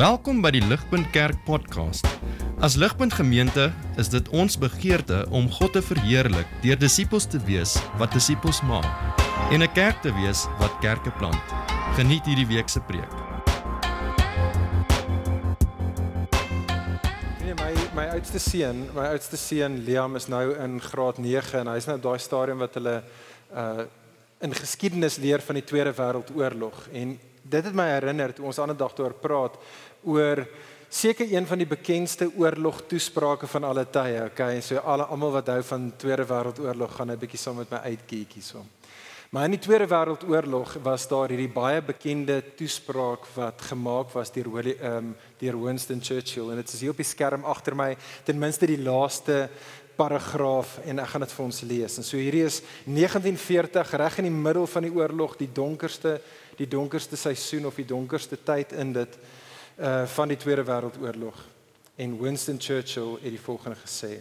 Welkom 0.00 0.38
by 0.40 0.48
die 0.54 0.62
Ligpunt 0.64 1.10
Kerk 1.12 1.42
podcast. 1.44 2.06
As 2.64 2.72
Ligpunt 2.80 3.12
Gemeente 3.12 3.66
is 4.00 4.08
dit 4.08 4.30
ons 4.32 4.54
begeerte 4.56 5.26
om 5.28 5.50
God 5.52 5.74
te 5.76 5.82
verheerlik 5.84 6.48
deur 6.62 6.80
disippels 6.80 7.26
te 7.28 7.36
wees 7.44 7.74
wat 8.00 8.16
disippels 8.16 8.62
maak 8.64 8.88
en 9.52 9.60
'n 9.60 9.72
kerk 9.76 10.00
te 10.00 10.08
wees 10.16 10.46
wat 10.56 10.72
kerke 10.80 11.12
plant. 11.20 11.44
Geniet 12.00 12.24
hierdie 12.24 12.48
week 12.48 12.68
se 12.72 12.80
preek. 12.80 13.12
Nee, 17.44 17.54
my 17.60 17.72
my 17.92 18.08
oudste 18.16 18.38
seun, 18.38 18.88
my 18.96 19.12
oudste 19.12 19.36
seun 19.36 19.84
Liam 19.84 20.16
is 20.16 20.28
nou 20.28 20.56
in 20.56 20.80
graad 20.80 21.18
9 21.18 21.60
en 21.60 21.66
hy's 21.66 21.86
nou 21.86 22.00
daai 22.00 22.18
stadium 22.18 22.58
wat 22.58 22.74
hulle 22.74 23.02
uh 23.52 23.84
in 24.40 24.54
geskiedenis 24.54 25.16
leer 25.16 25.40
van 25.40 25.54
die 25.54 25.64
Tweede 25.64 25.92
Wêreldoorlog 25.92 26.88
en 26.92 27.18
dit 27.42 27.64
het 27.64 27.76
my 27.76 27.86
herinner 27.94 28.32
toe 28.34 28.46
ons 28.50 28.58
ander 28.62 28.76
dag 28.76 28.96
oor 29.00 29.14
praat 29.22 29.56
oor 30.04 30.46
seker 30.90 31.32
een 31.32 31.46
van 31.46 31.58
die 31.58 31.68
bekendste 31.70 32.30
oorlog 32.36 32.82
toesprake 32.90 33.46
van 33.46 33.64
alle 33.64 33.86
tye. 33.86 34.24
Okay, 34.32 34.60
so 34.60 34.82
alle 34.82 35.06
almal 35.06 35.36
wat 35.38 35.52
hou 35.52 35.62
van 35.62 35.92
Tweede 35.96 36.26
Wêreldoorlog 36.26 36.96
gaan 36.96 37.10
'n 37.10 37.18
bietjie 37.18 37.38
saam 37.38 37.56
met 37.56 37.70
my 37.70 37.78
uitkyk 37.78 38.32
hierso. 38.32 38.64
Maar 39.30 39.44
in 39.44 39.50
die 39.50 39.60
Tweede 39.60 39.86
Wêreldoorlog 39.86 40.82
was 40.82 41.06
daar 41.08 41.28
hierdie 41.28 41.52
baie 41.52 41.82
bekende 41.82 42.42
toespraak 42.56 43.26
wat 43.34 43.62
gemaak 43.62 44.10
was 44.10 44.32
deur 44.32 44.66
ehm 44.66 44.96
um, 44.96 45.16
deur 45.38 45.62
Winston 45.62 46.02
Churchill 46.02 46.50
en 46.50 46.56
dit 46.56 46.72
is 46.72 46.80
hier 46.80 46.90
op 46.90 46.96
die 46.96 47.04
skerm 47.04 47.44
agter 47.44 47.76
my 47.76 47.96
ten 48.24 48.38
minste 48.38 48.66
die 48.66 48.82
laaste 48.82 49.48
paragraaf 49.96 50.78
en 50.84 50.98
ek 50.98 51.06
gaan 51.06 51.20
dit 51.20 51.32
vir 51.32 51.44
ons 51.44 51.60
lees. 51.60 51.96
En 51.98 52.04
so 52.04 52.16
hierdie 52.16 52.44
is 52.44 52.62
1940 52.84 53.92
reg 53.96 54.18
in 54.18 54.24
die 54.24 54.42
middel 54.42 54.66
van 54.66 54.82
die 54.82 54.92
oorlog, 54.92 55.36
die 55.36 55.52
donkerste 55.52 56.20
die 56.56 56.68
donkerste 56.68 57.16
seisoen 57.16 57.66
of 57.66 57.78
die 57.78 57.86
donkerste 57.88 58.36
tyd 58.36 58.72
in 58.72 58.92
dit 58.92 59.14
uh 59.80 60.06
van 60.06 60.28
die 60.28 60.36
Tweede 60.36 60.64
Wêreldoorlog. 60.64 61.34
En 61.96 62.20
Winston 62.20 62.60
Churchill 62.60 63.12
het 63.22 63.30
die 63.30 63.40
volgende 63.40 63.76
gesê. 63.76 64.20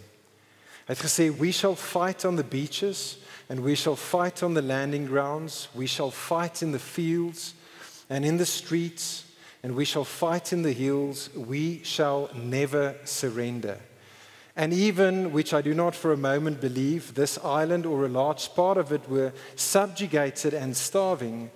Hy 0.86 0.96
het 0.96 1.00
gesê 1.04 1.38
we 1.38 1.52
shall 1.52 1.76
fight 1.76 2.26
on 2.26 2.36
the 2.36 2.44
beaches 2.44 3.18
and 3.50 3.60
we 3.60 3.76
shall 3.76 3.96
fight 3.96 4.44
on 4.44 4.54
the 4.54 4.62
landing 4.62 5.08
grounds, 5.08 5.70
we 5.76 5.88
shall 5.88 6.12
fight 6.12 6.62
in 6.62 6.72
the 6.72 6.80
fields 6.80 7.54
and 8.10 8.26
in 8.26 8.38
the 8.38 8.46
streets 8.46 9.26
and 9.64 9.76
we 9.76 9.86
shall 9.86 10.06
fight 10.06 10.54
in 10.54 10.64
the 10.64 10.74
hills, 10.74 11.30
we 11.36 11.84
shall 11.84 12.30
never 12.34 12.96
surrender. 13.04 13.78
And 14.56 14.74
even, 14.74 15.32
which 15.32 15.54
I 15.54 15.62
do 15.62 15.74
not 15.74 15.96
for 15.96 16.12
a 16.12 16.18
moment 16.18 16.60
believe, 16.60 17.14
this 17.14 17.38
island 17.44 17.86
or 17.86 18.06
a 18.06 18.10
large 18.10 18.54
part 18.56 18.78
of 18.78 18.92
it 18.92 19.08
were 19.10 19.34
subjugated 19.56 20.54
and 20.54 20.76
starving, 20.76 21.52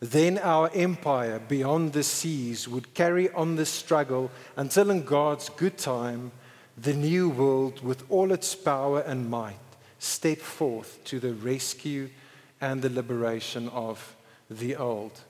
then 0.00 0.38
our 0.38 0.70
empire 0.74 1.40
beyond 1.48 1.92
the 1.92 2.02
seas 2.02 2.68
would 2.68 2.94
carry 2.94 3.30
on 3.32 3.56
the 3.56 3.64
struggle 3.64 4.30
until, 4.56 4.90
in 4.90 5.04
God's 5.04 5.48
good 5.48 5.78
time, 5.78 6.32
the 6.76 6.92
new 6.92 7.28
world, 7.28 7.82
with 7.82 8.04
all 8.08 8.32
its 8.32 8.54
power 8.54 9.00
and 9.00 9.30
might, 9.30 9.56
step 9.98 10.38
forth 10.38 11.02
to 11.04 11.20
the 11.20 11.32
rescue 11.32 12.08
and 12.60 12.82
the 12.82 12.88
liberation 12.88 13.68
of 13.68 14.16
the 14.50 14.76
old. 14.76 15.22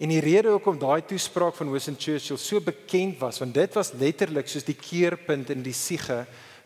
En 0.00 0.08
die 0.08 0.20
rede 0.20 0.48
hoekom 0.48 0.78
daai 0.80 1.02
toespraak 1.04 1.56
van 1.58 1.70
Winston 1.72 1.96
Churchill 1.98 2.38
so 2.40 2.60
bekend 2.64 3.18
was, 3.20 3.40
want 3.40 3.54
dit 3.54 3.74
was 3.76 3.92
letterlik 4.00 4.48
soos 4.48 4.64
die 4.64 4.76
keerpunt 4.76 5.50
in 5.52 5.64
die 5.64 5.76
siege 5.76 6.22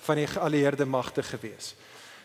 van 0.06 0.20
die 0.20 0.28
geallieerde 0.30 0.86
magte 0.86 1.24
gewees. 1.26 1.72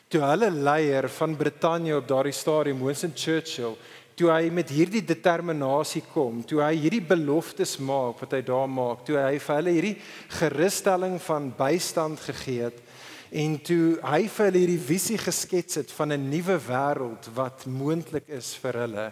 Toe 0.10 0.22
hulle 0.26 0.50
leier 0.50 1.06
van 1.20 1.36
Brittanje 1.38 1.98
op 1.98 2.08
daardie 2.10 2.34
stadium 2.34 2.82
Winston 2.86 3.14
Churchill 3.16 3.78
toe 4.20 4.28
hy 4.34 4.50
met 4.52 4.68
hierdie 4.74 5.04
determinasie 5.08 6.02
kom, 6.12 6.42
toe 6.44 6.60
hy 6.60 6.74
hierdie 6.76 7.06
beloftes 7.08 7.78
maak 7.80 8.20
wat 8.20 8.36
hy 8.36 8.42
daar 8.44 8.68
maak, 8.68 9.06
toe 9.08 9.16
hy 9.16 9.38
vir 9.40 9.60
hulle 9.62 9.76
hierdie 9.78 9.96
gerusstelling 10.42 11.16
van 11.24 11.48
bystand 11.56 12.20
gegee 12.28 12.68
het 12.68 12.82
en 13.30 13.60
toe 13.62 14.00
hy 14.04 14.24
vir 14.26 14.50
hulle 14.50 14.64
hierdie 14.64 14.82
visie 14.90 15.18
geskets 15.22 15.78
het 15.80 15.92
van 15.94 16.12
'n 16.12 16.30
nuwe 16.30 16.58
wêreld 16.68 17.30
wat 17.36 17.66
moontlik 17.66 18.28
is 18.28 18.56
vir 18.56 18.74
hulle. 18.74 19.12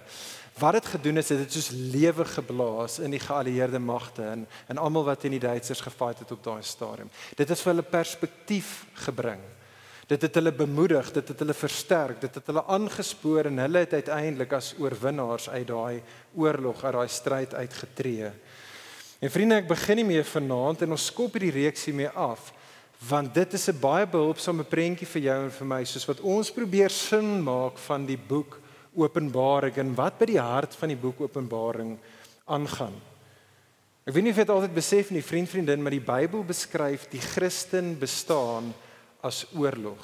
Wat 0.59 0.73
dit 0.73 0.85
gedoen 0.85 1.15
het, 1.15 1.29
het 1.29 1.37
dit 1.37 1.53
soos 1.53 1.69
lewe 1.69 2.25
geblaas 2.25 2.99
in 2.99 3.11
die 3.11 3.19
geallieerde 3.19 3.79
magte 3.79 4.23
en 4.23 4.47
en 4.67 4.77
almal 4.77 5.03
wat 5.03 5.23
in 5.23 5.31
die 5.31 5.39
Duitsers 5.47 5.81
gefight 5.81 6.19
het 6.19 6.31
op 6.31 6.43
daai 6.43 6.63
stadium. 6.63 7.09
Dit 7.35 7.49
het 7.49 7.59
vir 7.59 7.73
hulle 7.73 7.83
perspektief 7.83 8.85
gebring. 8.93 9.39
Dit 10.07 10.21
het 10.23 10.37
hulle 10.39 10.53
bemoedig, 10.55 11.09
dit 11.11 11.27
het 11.27 11.39
hulle 11.43 11.53
versterk, 11.53 12.21
dit 12.21 12.35
het 12.39 12.45
hulle 12.47 12.63
aangespoor 12.71 13.49
en 13.49 13.57
hulle 13.59 13.81
het 13.83 13.93
uiteindelik 13.93 14.53
as 14.55 14.71
oorwinnaars 14.79 15.49
uit 15.49 15.67
daai 15.67 16.01
oorlog, 16.35 16.83
uit 16.83 16.95
daai 16.95 17.09
stryd 17.11 17.53
uitgetree. 17.53 18.31
En 19.19 19.33
vriende, 19.33 19.57
ek 19.59 19.67
begin 19.67 19.99
nie 19.99 20.07
meer 20.13 20.27
vanaand 20.29 20.85
en 20.85 20.95
ons 20.95 21.09
skop 21.11 21.35
hierdie 21.35 21.55
reeksie 21.63 21.95
mee 21.95 22.11
af 22.15 22.53
want 23.05 23.33
dit 23.33 23.53
is 23.53 23.67
'n 23.69 23.79
baie 23.79 24.07
behulpsame 24.07 24.63
prentjie 24.63 25.05
vir 25.05 25.21
jou 25.21 25.43
en 25.43 25.51
vir 25.51 25.67
my 25.67 25.83
soos 25.83 26.07
wat 26.07 26.19
ons 26.19 26.51
probeer 26.51 26.89
sin 26.89 27.43
maak 27.43 27.77
van 27.77 28.05
die 28.05 28.17
boek 28.17 28.59
Openbaring 28.95 29.77
en 29.77 29.95
wat 29.95 30.17
by 30.17 30.25
die 30.25 30.41
hart 30.41 30.73
van 30.75 30.89
die 30.89 30.97
boek 30.97 31.21
Openbaring 31.21 31.99
aangaan. 32.47 32.93
Ek 34.07 34.13
weet 34.13 34.23
nie 34.23 34.31
of 34.31 34.37
jy 34.37 34.45
dit 34.45 34.55
altyd 34.55 34.73
besef 34.73 35.11
nie, 35.11 35.21
vriend, 35.21 35.49
vriendin, 35.49 35.81
maar 35.83 35.91
die 35.91 35.99
Bybel 35.99 36.43
beskryf 36.43 37.07
die 37.11 37.21
Christen 37.21 37.99
bestaan 37.99 38.73
as 39.27 39.43
oorlog. 39.55 40.01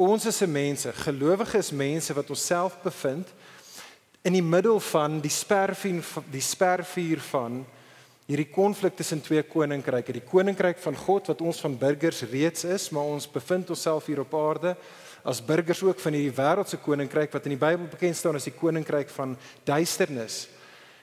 Ons 0.00 0.26
is 0.26 0.40
se 0.40 0.48
mense, 0.48 0.92
gelowiges 1.04 1.70
mense 1.76 2.14
wat 2.16 2.30
onsself 2.32 2.78
bevind 2.82 3.28
in 4.24 4.36
die 4.36 4.44
middel 4.44 4.80
van 4.80 5.20
die 5.22 5.30
spervuur 5.32 6.24
die 6.32 6.42
spervuur 6.42 7.22
van 7.28 7.62
hierdie 8.28 8.48
konflik 8.54 8.94
tussen 8.96 9.20
twee 9.20 9.42
koninkryke, 9.44 10.14
die 10.14 10.24
koninkryk 10.24 10.78
van 10.80 10.96
God 10.96 11.28
wat 11.32 11.42
ons 11.44 11.60
van 11.60 11.74
burgers 11.78 12.22
reeds 12.30 12.64
is, 12.64 12.88
maar 12.94 13.10
ons 13.12 13.28
bevind 13.28 13.70
onsself 13.74 14.06
hier 14.08 14.22
op 14.22 14.34
aarde 14.38 14.76
as 15.22 15.42
burgers 15.44 15.82
ook 15.86 16.00
van 16.02 16.16
hierdie 16.16 16.34
wêreldse 16.34 16.78
koninkryk 16.82 17.34
wat 17.34 17.44
in 17.46 17.54
die 17.54 17.60
Bybel 17.60 17.90
bekend 17.90 18.18
staan 18.18 18.38
as 18.38 18.48
die 18.48 18.56
koninkryk 18.56 19.10
van 19.14 19.36
duisternis. 19.68 20.46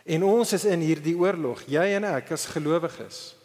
En 0.04 0.26
ons 0.28 0.52
is 0.56 0.66
in 0.68 0.82
hierdie 0.84 1.16
oorlog, 1.16 1.62
jy 1.70 1.86
en 2.00 2.08
ek 2.10 2.34
as 2.36 2.48
gelowiges. 2.50 3.39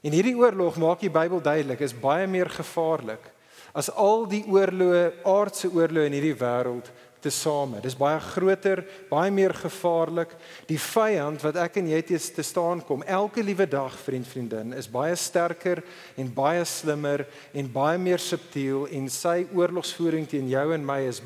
En 0.00 0.16
hierdie 0.16 0.36
oorlog 0.38 0.78
maak 0.80 1.02
die 1.04 1.12
Bybel 1.12 1.42
duidelik 1.44 1.82
is 1.84 1.96
baie 1.96 2.26
meer 2.30 2.48
gevaarlik 2.48 3.28
as 3.76 3.86
al 3.94 4.24
die 4.26 4.42
oorloë, 4.50 5.22
aardse 5.30 5.68
oorloë 5.70 6.08
in 6.08 6.16
hierdie 6.16 6.34
wêreld 6.34 6.88
tesame. 7.22 7.78
Dis 7.84 7.96
baie 7.98 8.18
groter, 8.24 8.82
baie 9.10 9.30
meer 9.30 9.52
gevaarlik. 9.54 10.32
Die 10.66 10.78
vyand 10.80 11.44
wat 11.44 11.58
ek 11.60 11.76
en 11.80 11.90
jy 11.92 12.00
teenoor 12.08 12.34
te 12.36 12.44
staan 12.46 12.82
kom 12.86 13.04
elke 13.04 13.44
liewe 13.44 13.68
dag, 13.70 13.94
vriend, 14.06 14.26
vriendin, 14.26 14.74
is 14.74 14.88
baie 14.90 15.14
sterker 15.14 15.84
en 16.18 16.32
baie 16.34 16.64
slimmer 16.66 17.26
en 17.54 17.70
baie 17.72 18.00
meer 18.00 18.22
subtiel 18.24 18.88
en 18.96 19.08
sy 19.12 19.44
oorlogsvoering 19.54 20.26
teen 20.30 20.50
jou 20.50 20.66
en 20.74 20.86
my 20.86 21.02
is 21.10 21.22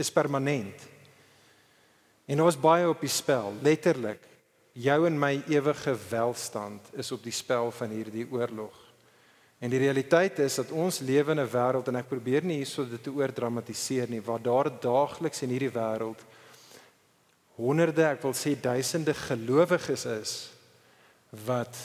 is 0.00 0.08
permanent. 0.08 0.86
En 2.30 2.40
ons 2.40 2.56
baie 2.56 2.86
op 2.88 3.02
die 3.02 3.10
spel, 3.12 3.50
letterlik 3.60 4.29
jou 4.80 5.06
en 5.06 5.18
my 5.18 5.34
ewige 5.50 5.94
welstand 6.08 6.92
is 6.96 7.12
op 7.12 7.22
die 7.24 7.34
spel 7.34 7.70
van 7.74 7.92
hierdie 7.92 8.26
oorlog. 8.30 8.76
En 9.60 9.68
die 9.68 9.80
realiteit 9.82 10.38
is 10.40 10.56
dat 10.56 10.72
ons 10.72 11.02
lewe 11.04 11.34
in 11.34 11.40
'n 11.40 11.52
wêreld 11.52 11.88
en 11.88 11.96
ek 11.96 12.08
probeer 12.08 12.44
nie 12.44 12.56
hierso 12.62 12.84
dit 12.88 13.02
te 13.02 13.12
oordramatiseer 13.12 14.08
nie, 14.08 14.22
waar 14.22 14.42
daar 14.42 14.70
daagliks 14.80 15.42
in 15.42 15.50
hierdie 15.50 15.72
wêreld 15.72 16.24
honderde, 17.60 18.04
ek 18.04 18.22
wil 18.22 18.32
sê 18.32 18.54
duisende 18.60 19.14
gelowiges 19.14 20.06
is 20.06 20.32
wat 21.46 21.76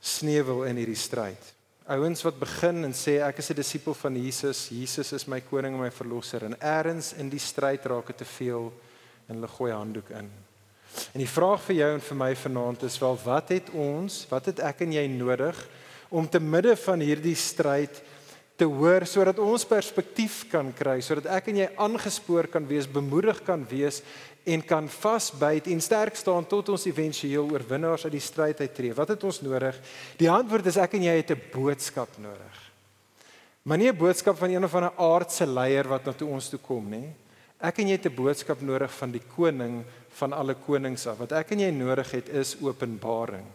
sneuwel 0.00 0.64
in 0.64 0.76
hierdie 0.76 0.98
stryd. 0.98 1.54
Ouens 1.86 2.22
wat 2.22 2.38
begin 2.38 2.84
en 2.84 2.92
sê 2.92 3.20
ek 3.22 3.38
is 3.38 3.50
'n 3.50 3.54
disipel 3.54 3.94
van 3.94 4.16
Jesus, 4.16 4.68
Jesus 4.68 5.12
is 5.12 5.26
my 5.26 5.40
koning 5.40 5.74
en 5.74 5.80
my 5.80 5.90
verlosser 5.90 6.44
en 6.44 6.56
eers 6.60 7.12
in 7.12 7.28
die 7.28 7.38
stryd 7.38 7.84
raak 7.84 8.06
dit 8.06 8.16
te 8.16 8.24
veel 8.24 8.72
en 9.28 9.34
hulle 9.34 9.48
gooi 9.48 9.72
handdoek 9.72 10.10
in. 10.10 10.49
En 11.14 11.22
die 11.22 11.28
vraag 11.28 11.62
vir 11.68 11.76
jou 11.76 11.90
en 11.94 12.00
vir 12.00 12.16
my 12.16 12.30
vanaand 12.36 12.82
is 12.82 12.98
wel 12.98 13.18
wat 13.24 13.48
het 13.54 13.70
ons, 13.70 14.26
wat 14.30 14.50
het 14.50 14.60
ek 14.60 14.80
en 14.86 14.92
jy 14.92 15.06
nodig 15.12 15.58
om 16.10 16.26
te 16.28 16.40
midde 16.42 16.74
van 16.76 17.00
hierdie 17.00 17.36
stryd 17.38 18.02
te 18.60 18.66
hoor 18.68 19.06
sodat 19.08 19.38
ons 19.40 19.64
perspektief 19.64 20.42
kan 20.50 20.72
kry, 20.76 20.98
sodat 21.00 21.30
ek 21.38 21.48
en 21.52 21.62
jy 21.62 21.68
aangespoor 21.80 22.50
kan 22.52 22.66
wees, 22.68 22.88
bemoedig 22.90 23.40
kan 23.46 23.62
wees 23.70 24.02
en 24.44 24.62
kan 24.64 24.88
vasbyt 24.90 25.68
en 25.72 25.80
sterk 25.84 26.18
staan 26.18 26.46
tot 26.48 26.72
ons 26.74 26.86
éventueel 26.90 27.48
oorwinnaars 27.54 28.06
uit 28.08 28.16
die 28.16 28.24
stryd 28.24 28.60
uittreë. 28.60 28.96
Wat 28.96 29.14
het 29.14 29.24
ons 29.24 29.40
nodig? 29.44 29.78
Die 30.20 30.30
antwoord 30.32 30.68
is 30.68 30.80
ek 30.80 30.98
en 30.98 31.06
jy 31.08 31.16
het 31.20 31.30
'n 31.30 31.42
boodskap 31.52 32.18
nodig. 32.18 32.56
Maar 33.62 33.78
nie 33.78 33.88
'n 33.88 33.96
boodskap 33.96 34.36
van 34.36 34.50
een 34.50 34.64
of 34.64 34.74
ander 34.74 34.92
aardse 34.96 35.46
leier 35.46 35.88
wat 35.88 36.04
na 36.04 36.12
toe 36.12 36.28
ons 36.28 36.48
toe 36.48 36.58
kom 36.58 36.90
nie. 36.90 37.12
Ek 37.60 37.78
en 37.78 37.88
jy 37.88 37.92
het 37.92 38.06
'n 38.06 38.14
boodskap 38.14 38.60
nodig 38.60 38.90
van 38.90 39.10
die 39.10 39.22
koning 39.36 39.84
van 40.18 40.32
alle 40.32 40.54
konings 40.54 41.06
af. 41.06 41.20
Wat 41.22 41.32
ek 41.38 41.54
en 41.54 41.64
jy 41.64 41.70
nodig 41.74 42.10
het 42.16 42.28
is 42.28 42.56
openbaring. 42.62 43.46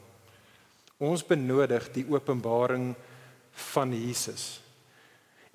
Ons 1.03 1.25
benodig 1.27 1.89
die 1.93 2.05
openbaring 2.09 2.93
van 3.73 3.91
Jesus. 3.93 4.61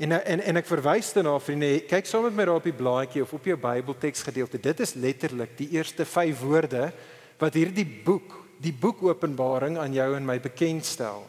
En 0.00 0.12
en 0.16 0.40
en 0.40 0.56
ek 0.56 0.68
verwys 0.68 1.12
daarna 1.12 1.38
vriende, 1.40 1.72
kyk 1.88 2.06
saam 2.08 2.24
met 2.28 2.36
my 2.36 2.44
daar 2.48 2.60
op 2.60 2.68
die 2.68 2.76
blaadjie 2.76 3.22
of 3.22 3.32
op 3.36 3.44
jou 3.44 3.56
Bybelteks 3.60 4.22
gedeelte. 4.24 4.60
Dit 4.60 4.80
is 4.80 4.94
letterlik 4.94 5.56
die 5.58 5.68
eerste 5.76 6.04
5 6.04 6.40
woorde 6.40 6.86
wat 7.40 7.56
hierdie 7.56 7.88
boek 8.04 8.38
die 8.60 8.72
boek 8.76 9.02
Openbaring 9.08 9.78
aan 9.80 9.94
jou 9.96 10.08
en 10.16 10.26
my 10.26 10.36
bekendstel. 10.40 11.24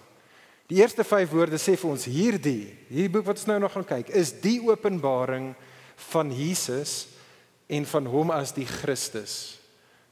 Die 0.72 0.80
eerste 0.80 1.04
5 1.04 1.32
woorde 1.32 1.60
sê 1.60 1.78
vir 1.80 1.92
ons 1.92 2.08
hierdie, 2.08 2.72
hierdie 2.90 3.12
boek 3.12 3.28
wat 3.28 3.40
ons 3.40 3.48
nou 3.50 3.58
nog 3.64 3.74
gaan 3.76 3.88
kyk, 3.88 4.12
is 4.16 4.34
die 4.44 4.60
openbaring 4.68 5.52
van 6.12 6.32
Jesus 6.36 7.12
en 7.72 7.88
van 7.88 8.08
hom 8.12 8.32
as 8.36 8.54
die 8.56 8.68
Christus, 8.68 9.61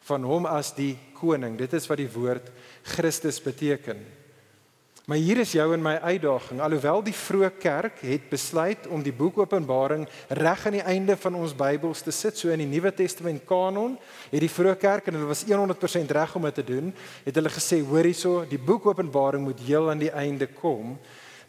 van 0.10 0.26
hom 0.26 0.48
as 0.50 0.74
die 0.78 0.96
koning. 1.20 1.58
Dit 1.60 1.76
is 1.78 1.88
wat 1.90 2.02
die 2.02 2.10
woord 2.12 2.50
Christus 2.96 3.40
beteken. 3.44 4.02
Maar 5.10 5.18
hier 5.18 5.40
is 5.42 5.56
jou 5.58 5.66
en 5.74 5.82
my 5.82 5.96
uitdaging. 6.04 6.60
Alhoewel 6.62 7.02
die 7.02 7.16
vroeë 7.18 7.50
kerk 7.58 8.04
het 8.06 8.28
besluit 8.30 8.84
om 8.94 9.02
die 9.02 9.14
boek 9.16 9.40
Openbaring 9.42 10.04
reg 10.38 10.66
aan 10.70 10.78
die 10.78 10.84
einde 10.86 11.16
van 11.18 11.34
ons 11.40 11.56
Bybels 11.58 12.04
te 12.06 12.14
sit, 12.14 12.38
so 12.38 12.54
in 12.54 12.62
die 12.62 12.70
Nuwe 12.70 12.92
Testament 12.94 13.42
kanon, 13.50 13.96
het 14.30 14.44
die 14.44 14.52
vroeë 14.54 14.76
kerk 14.78 15.10
en 15.10 15.18
hulle 15.18 15.32
was 15.32 15.42
100% 15.50 16.14
reg 16.14 16.36
om 16.38 16.46
dit 16.46 16.60
te 16.62 16.68
doen, 16.68 16.94
het 17.26 17.42
hulle 17.42 17.54
gesê, 17.56 17.82
hoor 17.82 18.06
hierso, 18.06 18.44
die 18.52 18.62
boek 18.62 18.86
Openbaring 18.92 19.48
moet 19.48 19.66
heel 19.66 19.90
aan 19.90 20.04
die 20.04 20.14
einde 20.14 20.46
kom, 20.60 20.94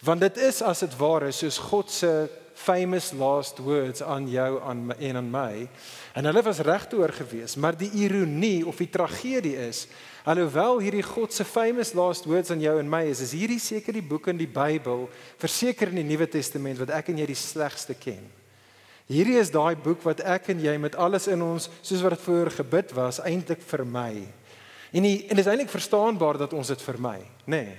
want 0.09 0.25
dit 0.25 0.41
is 0.49 0.63
as 0.65 0.81
dit 0.87 0.97
ware 0.97 1.29
soos 1.29 1.61
God 1.69 1.93
se 1.93 2.15
famous 2.61 3.13
last 3.17 3.59
words 3.65 4.03
aan 4.03 4.29
jou 4.29 4.61
aan 4.63 4.93
en 4.99 5.17
aan 5.17 5.31
my. 5.33 5.69
En 6.15 6.29
hulle 6.29 6.43
was 6.45 6.61
regtoe 6.67 7.09
gewees, 7.13 7.57
maar 7.57 7.79
die 7.79 7.91
ironie 8.05 8.67
of 8.67 8.77
die 8.83 8.91
tragedie 8.91 9.57
is 9.69 9.87
Alhoewel 10.29 10.83
hierdie 10.85 11.05
God 11.05 11.33
se 11.33 11.45
famous 11.49 11.95
last 11.97 12.27
words 12.29 12.51
aan 12.53 12.61
jou 12.61 12.75
en 12.81 12.89
my 12.91 13.07
is, 13.09 13.23
is 13.25 13.33
hierdie 13.33 13.61
seker 13.63 13.97
die 13.97 14.05
boek 14.05 14.29
in 14.29 14.41
die 14.41 14.49
Bybel, 14.51 15.07
verseker 15.41 15.89
in 15.89 16.03
die 16.03 16.09
Nuwe 16.11 16.29
Testament 16.29 16.81
wat 16.83 16.93
ek 16.93 17.09
en 17.13 17.23
jy 17.23 17.29
die 17.31 17.39
slegste 17.39 17.97
ken. 17.97 18.27
Hierdie 19.11 19.39
is 19.41 19.51
daai 19.51 19.75
boek 19.81 20.05
wat 20.05 20.21
ek 20.23 20.53
en 20.53 20.61
jy 20.63 20.77
met 20.79 20.99
alles 21.01 21.27
in 21.33 21.41
ons, 21.43 21.71
soos 21.81 22.05
wat 22.05 22.19
dit 22.19 22.27
voor 22.29 22.53
gebid 22.61 22.93
was, 22.95 23.19
eintlik 23.25 23.65
vermy. 23.65 24.27
En 24.93 25.07
die, 25.07 25.17
en 25.25 25.39
dit 25.39 25.43
is 25.43 25.49
eintlik 25.51 25.73
verstaanbaar 25.73 26.45
dat 26.45 26.53
ons 26.55 26.69
dit 26.71 26.85
vermy, 26.85 27.19
nê? 27.47 27.65
Nee. 27.65 27.79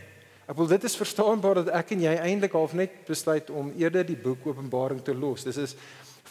Ek 0.52 0.58
wil 0.60 0.68
dit 0.68 0.84
is 0.84 0.98
verstaanbaar 1.00 1.62
dat 1.62 1.70
ek 1.80 1.94
en 1.96 2.02
jy 2.04 2.12
eintlik 2.20 2.52
half 2.58 2.74
net 2.76 3.06
besluit 3.08 3.48
om 3.56 3.70
eerder 3.80 4.04
die 4.04 4.18
boek 4.20 4.44
Openbaring 4.50 5.00
te 5.00 5.14
los. 5.16 5.46
Dis 5.48 5.56
is 5.56 5.76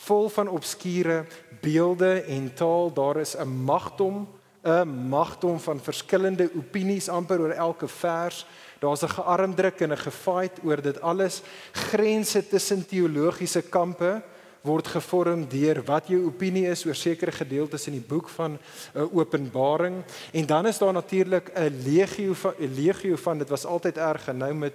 vol 0.04 0.28
van 0.28 0.50
obskure 0.52 1.22
beelde 1.64 2.18
en 2.28 2.50
taal. 2.52 2.92
Daar 2.92 3.16
is 3.22 3.32
'n 3.32 3.48
magdom 3.48 4.28
'n 4.62 5.08
magdom 5.08 5.56
van 5.60 5.80
verskillende 5.80 6.50
opinies 6.54 7.08
amper 7.08 7.40
oor 7.40 7.50
elke 7.56 7.88
vers. 7.88 8.44
Daar's 8.80 9.02
'n 9.02 9.08
gearmdruk 9.08 9.80
en 9.80 9.92
'n 9.92 9.96
gefight 9.96 10.60
oor 10.64 10.82
dit 10.82 11.00
alles. 11.00 11.42
Grense 11.72 12.48
tussen 12.48 12.86
teologiese 12.86 13.62
kampe 13.62 14.22
word 14.62 14.88
gevorm 14.88 15.46
deur 15.48 15.82
wat 15.86 16.08
jou 16.12 16.20
opinie 16.26 16.66
is 16.68 16.84
oor 16.86 16.94
sekere 16.94 17.32
gedeeltes 17.32 17.86
in 17.86 17.96
die 17.96 18.08
boek 18.08 18.28
van 18.28 18.58
uh, 18.58 19.06
Openbaring. 19.16 20.02
En 20.32 20.46
dan 20.46 20.66
is 20.66 20.78
daar 20.78 20.92
natuurlik 20.92 21.50
'n 21.54 21.82
legio 21.84 22.34
van 22.34 22.54
'n 22.58 22.74
legio 22.74 23.16
van 23.16 23.38
dit 23.38 23.48
was 23.48 23.64
altyd 23.64 23.96
erg 23.96 24.32
nou 24.32 24.54
met 24.54 24.72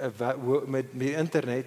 uh, 0.00 0.32
met 0.66 0.94
met 0.94 1.12
internet 1.16 1.66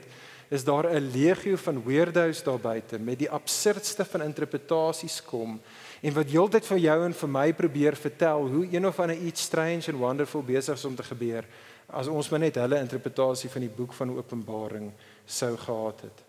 is 0.49 0.63
daar 0.63 0.85
'n 0.85 1.11
legio 1.13 1.55
van 1.55 1.83
weirdos 1.83 2.43
daar 2.43 2.59
buite 2.59 2.99
met 2.99 3.19
die 3.19 3.29
absurdste 3.29 4.05
van 4.05 4.21
interpretasies 4.21 5.23
kom 5.23 5.61
en 6.01 6.13
wat 6.13 6.29
heeltyd 6.29 6.65
vir 6.65 6.77
jou 6.77 7.05
en 7.05 7.13
vir 7.13 7.29
my 7.29 7.53
probeer 7.53 7.95
vertel 7.95 8.47
hoe 8.47 8.67
een 8.71 8.87
of 8.87 8.99
ander 8.99 9.17
iets 9.17 9.41
strange 9.41 9.87
and 9.87 9.99
wonderful 9.99 10.43
besig 10.43 10.73
is 10.73 10.85
om 10.85 10.95
te 10.95 11.03
gebeur 11.03 11.45
as 11.87 12.07
ons 12.07 12.29
maar 12.29 12.39
net 12.39 12.55
hulle 12.55 12.79
interpretasie 12.79 13.49
van 13.49 13.61
die 13.65 13.75
boek 13.75 13.93
van 13.93 14.17
Openbaring 14.17 14.91
sou 15.25 15.57
gehad 15.57 16.01
het. 16.01 16.28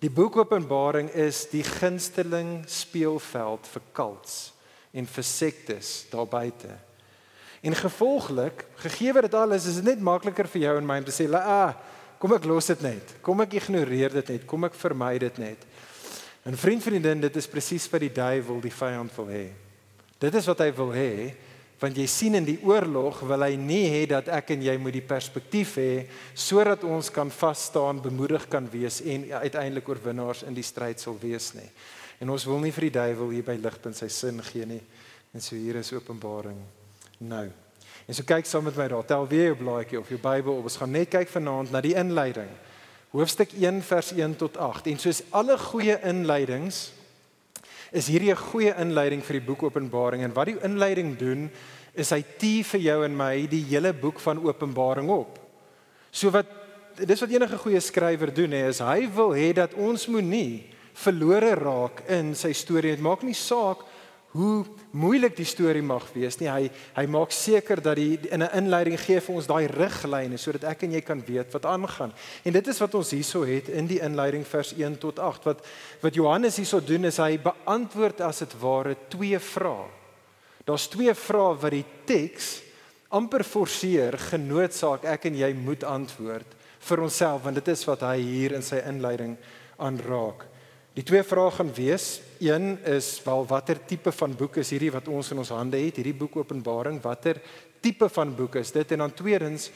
Die 0.00 0.08
boek 0.08 0.38
Openbaring 0.40 1.10
is 1.12 1.42
die 1.52 1.64
gunsteling 1.64 2.62
speelveld 2.72 3.66
vir 3.68 3.82
kults 3.92 4.36
en 4.96 5.04
vir 5.04 5.26
sektes 5.28 5.90
daar 6.08 6.28
buite. 6.30 6.72
En 7.60 7.76
gevolglik, 7.76 8.64
gegee 8.80 9.12
dit 9.12 9.34
alles, 9.36 9.66
is 9.68 9.76
dit 9.82 9.84
net 9.90 10.00
makliker 10.00 10.48
vir 10.48 10.62
jou 10.62 10.76
en 10.78 10.88
my 10.88 10.96
om 11.02 11.04
te 11.04 11.12
sê, 11.12 11.28
"Ah, 11.34 11.74
kom 12.18 12.32
ek 12.32 12.44
los 12.44 12.66
dit 12.66 12.80
net. 12.80 13.22
Kom 13.22 13.40
ek 13.40 13.52
ignoreer 13.52 14.08
dit 14.08 14.28
net. 14.28 14.46
Kom 14.46 14.64
ek 14.64 14.74
vermy 14.74 15.18
dit 15.18 15.38
net." 15.38 15.58
En 16.44 16.56
vriend 16.56 16.82
vriendin, 16.82 17.20
dit 17.20 17.36
is 17.36 17.46
presies 17.46 17.90
wat 17.90 18.00
die 18.00 18.12
duiwel 18.12 18.60
die 18.60 18.72
vyand 18.72 19.16
wil 19.16 19.26
hê. 19.26 19.50
Dit 20.18 20.34
is 20.34 20.46
wat 20.46 20.58
hy 20.58 20.72
wil 20.72 20.92
hê, 20.92 21.34
want 21.80 21.96
jy 21.96 22.06
sien 22.10 22.36
in 22.36 22.44
die 22.44 22.58
oorlog 22.66 23.22
wil 23.24 23.46
hy 23.46 23.54
nie 23.56 23.86
hê 23.88 24.02
dat 24.10 24.28
ek 24.28 24.52
en 24.54 24.66
jy 24.66 24.74
moet 24.80 24.98
die 24.98 25.06
perspektief 25.06 25.78
hê 25.80 25.92
sodat 26.36 26.84
ons 26.84 27.08
kan 27.12 27.32
vas 27.32 27.64
staan, 27.70 28.02
bemoedig 28.04 28.44
kan 28.52 28.68
wees 28.72 29.00
en 29.00 29.24
uiteindelik 29.32 29.88
oorwinnaars 29.88 30.44
in 30.48 30.56
die 30.56 30.66
stryd 30.66 31.00
sal 31.00 31.16
wees 31.22 31.54
nie. 31.56 31.68
En 32.20 32.30
ons 32.30 32.44
wil 32.44 32.60
nie 32.60 32.72
vir 32.76 32.90
die 32.90 32.96
duiwel 32.98 33.32
hier 33.32 33.46
by 33.46 33.56
ligpunt 33.56 33.96
sy 33.96 34.10
sin 34.12 34.42
gee 34.50 34.68
nie. 34.68 34.82
En 35.32 35.40
so 35.40 35.56
hier 35.56 35.80
is 35.80 35.92
Openbaring 35.96 36.58
nou. 37.24 37.46
En 38.06 38.16
so 38.16 38.26
kyk 38.28 38.48
saam 38.48 38.66
met 38.68 38.76
my 38.76 38.88
daar. 38.90 39.06
Tel 39.06 39.28
weer 39.30 39.52
jou 39.52 39.60
blaadjie 39.62 40.00
of 40.00 40.08
jou 40.10 40.18
Bybel 40.20 40.58
op. 40.58 40.68
Ons 40.68 40.76
gaan 40.80 40.92
net 40.92 41.08
kyk 41.12 41.32
vanaand 41.32 41.72
na 41.72 41.80
die 41.84 41.96
inleiding 41.96 42.50
hoofstuk 43.10 43.52
1 43.58 43.82
vers 43.82 44.12
1 44.12 44.36
tot 44.36 44.56
8. 44.56 44.86
En 44.86 44.98
soos 44.98 45.22
alle 45.34 45.56
goeie 45.58 45.96
inleidings 46.06 46.90
is 47.92 48.06
hierdie 48.08 48.30
'n 48.30 48.36
goeie 48.36 48.74
inleiding 48.78 49.22
vir 49.22 49.40
die 49.40 49.46
boek 49.46 49.62
Openbaring 49.62 50.22
en 50.22 50.34
wat 50.34 50.46
die 50.46 50.58
inleiding 50.62 51.18
doen 51.18 51.50
is 51.94 52.10
hy 52.10 52.22
tee 52.38 52.62
vir 52.62 52.80
jou 52.80 53.04
en 53.04 53.16
my 53.16 53.46
die 53.46 53.64
hele 53.64 53.92
boek 53.92 54.20
van 54.20 54.38
Openbaring 54.38 55.08
op. 55.10 55.38
So 56.10 56.30
wat 56.30 56.46
dis 56.96 57.20
wat 57.20 57.30
enige 57.30 57.58
goeie 57.58 57.80
skrywer 57.80 58.34
doen 58.34 58.52
hè 58.52 58.68
is 58.68 58.78
hy 58.78 59.08
wil 59.14 59.32
hê 59.34 59.52
dat 59.52 59.74
ons 59.74 60.06
moenie 60.06 60.66
verlore 60.94 61.54
raak 61.54 62.02
in 62.08 62.34
sy 62.34 62.52
storie. 62.52 62.94
Dit 62.96 63.04
maak 63.04 63.22
nie 63.22 63.34
saak 63.34 63.84
hoe 64.30 64.64
moeilik 64.94 65.34
die 65.34 65.46
storie 65.48 65.82
mag 65.82 66.04
wees 66.14 66.38
nie. 66.38 66.48
Hy 66.50 66.70
hy 66.94 67.04
maak 67.10 67.32
seker 67.34 67.82
dat 67.82 67.98
die 67.98 68.18
in 68.30 68.42
'n 68.42 68.54
inleiding 68.62 68.98
gee 69.00 69.20
vir 69.20 69.34
ons 69.34 69.46
daai 69.46 69.66
riglyne 69.66 70.38
sodat 70.38 70.64
ek 70.64 70.82
en 70.82 70.92
jy 70.92 71.00
kan 71.00 71.22
weet 71.26 71.52
wat 71.52 71.66
aangaan. 71.66 72.12
En 72.44 72.52
dit 72.52 72.68
is 72.68 72.78
wat 72.78 72.94
ons 72.94 73.10
hierso 73.10 73.42
het 73.44 73.68
in 73.68 73.86
die 73.86 74.00
inleiding 74.00 74.46
vers 74.46 74.72
1 74.72 74.98
tot 74.98 75.18
8 75.18 75.44
wat 75.44 75.66
wat 76.00 76.14
Johannes 76.14 76.56
hierso 76.56 76.80
doen 76.80 77.04
is 77.04 77.16
hy 77.16 77.38
beantwoord 77.38 78.20
as 78.20 78.38
dit 78.38 78.60
ware 78.60 78.96
twee 79.08 79.38
vrae. 79.38 79.88
Daar's 80.64 80.88
twee 80.88 81.14
vrae 81.14 81.56
wat 81.60 81.70
die 81.72 81.86
teks 82.04 82.62
amper 83.08 83.44
forceer 83.44 84.18
genootsaak 84.18 85.04
ek 85.04 85.24
en 85.24 85.34
jy 85.34 85.52
moet 85.54 85.84
antwoord 85.84 86.46
vir 86.80 87.02
onsself 87.02 87.42
want 87.42 87.58
dit 87.58 87.68
is 87.68 87.84
wat 87.84 88.00
hy 88.00 88.18
hier 88.18 88.52
in 88.52 88.62
sy 88.62 88.78
inleiding 88.86 89.36
aanraak. 89.78 90.49
Die 90.98 91.04
twee 91.06 91.22
vrae 91.22 91.50
gaan 91.54 91.70
wees 91.74 92.18
Een 92.40 92.78
is 92.88 93.20
wel 93.22 93.44
watter 93.46 93.78
tipe 93.86 94.10
van 94.16 94.32
boek 94.34 94.56
is 94.62 94.70
hierdie 94.72 94.90
wat 94.90 95.08
ons 95.12 95.28
in 95.30 95.38
ons 95.42 95.52
hande 95.52 95.78
het, 95.78 95.98
hierdie 96.00 96.16
boek 96.16 96.38
Openbaring, 96.40 96.96
watter 97.04 97.38
tipe 97.84 98.08
van 98.12 98.32
boek 98.36 98.56
is 98.60 98.72
dit? 98.72 98.94
En 98.96 99.04
dan 99.04 99.12
tweedens, 99.14 99.68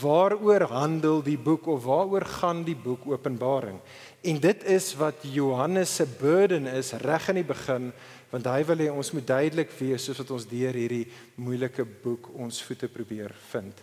waaroor 0.00 0.64
handel 0.70 1.20
die 1.22 1.36
boek 1.38 1.66
of 1.66 1.82
waaroor 1.84 2.24
gaan 2.38 2.62
die 2.64 2.76
boek 2.78 3.04
Openbaring? 3.10 3.80
En 4.22 4.38
dit 4.40 4.64
is 4.70 4.92
wat 4.98 5.26
Johannes 5.34 5.96
se 5.98 6.06
burden 6.20 6.70
is 6.70 6.92
reg 7.02 7.28
in 7.34 7.42
die 7.42 7.46
begin, 7.46 7.90
want 8.30 8.46
hy 8.48 8.62
wil 8.70 8.86
hê 8.86 8.88
ons 8.94 9.12
moet 9.12 9.26
duidelik 9.28 9.74
wees 9.80 10.06
soos 10.06 10.22
wat 10.22 10.30
ons 10.38 10.46
deur 10.48 10.78
hierdie 10.78 11.04
moeilike 11.42 11.84
boek 12.06 12.30
ons 12.38 12.62
voete 12.64 12.88
probeer 12.88 13.34
vind. 13.50 13.82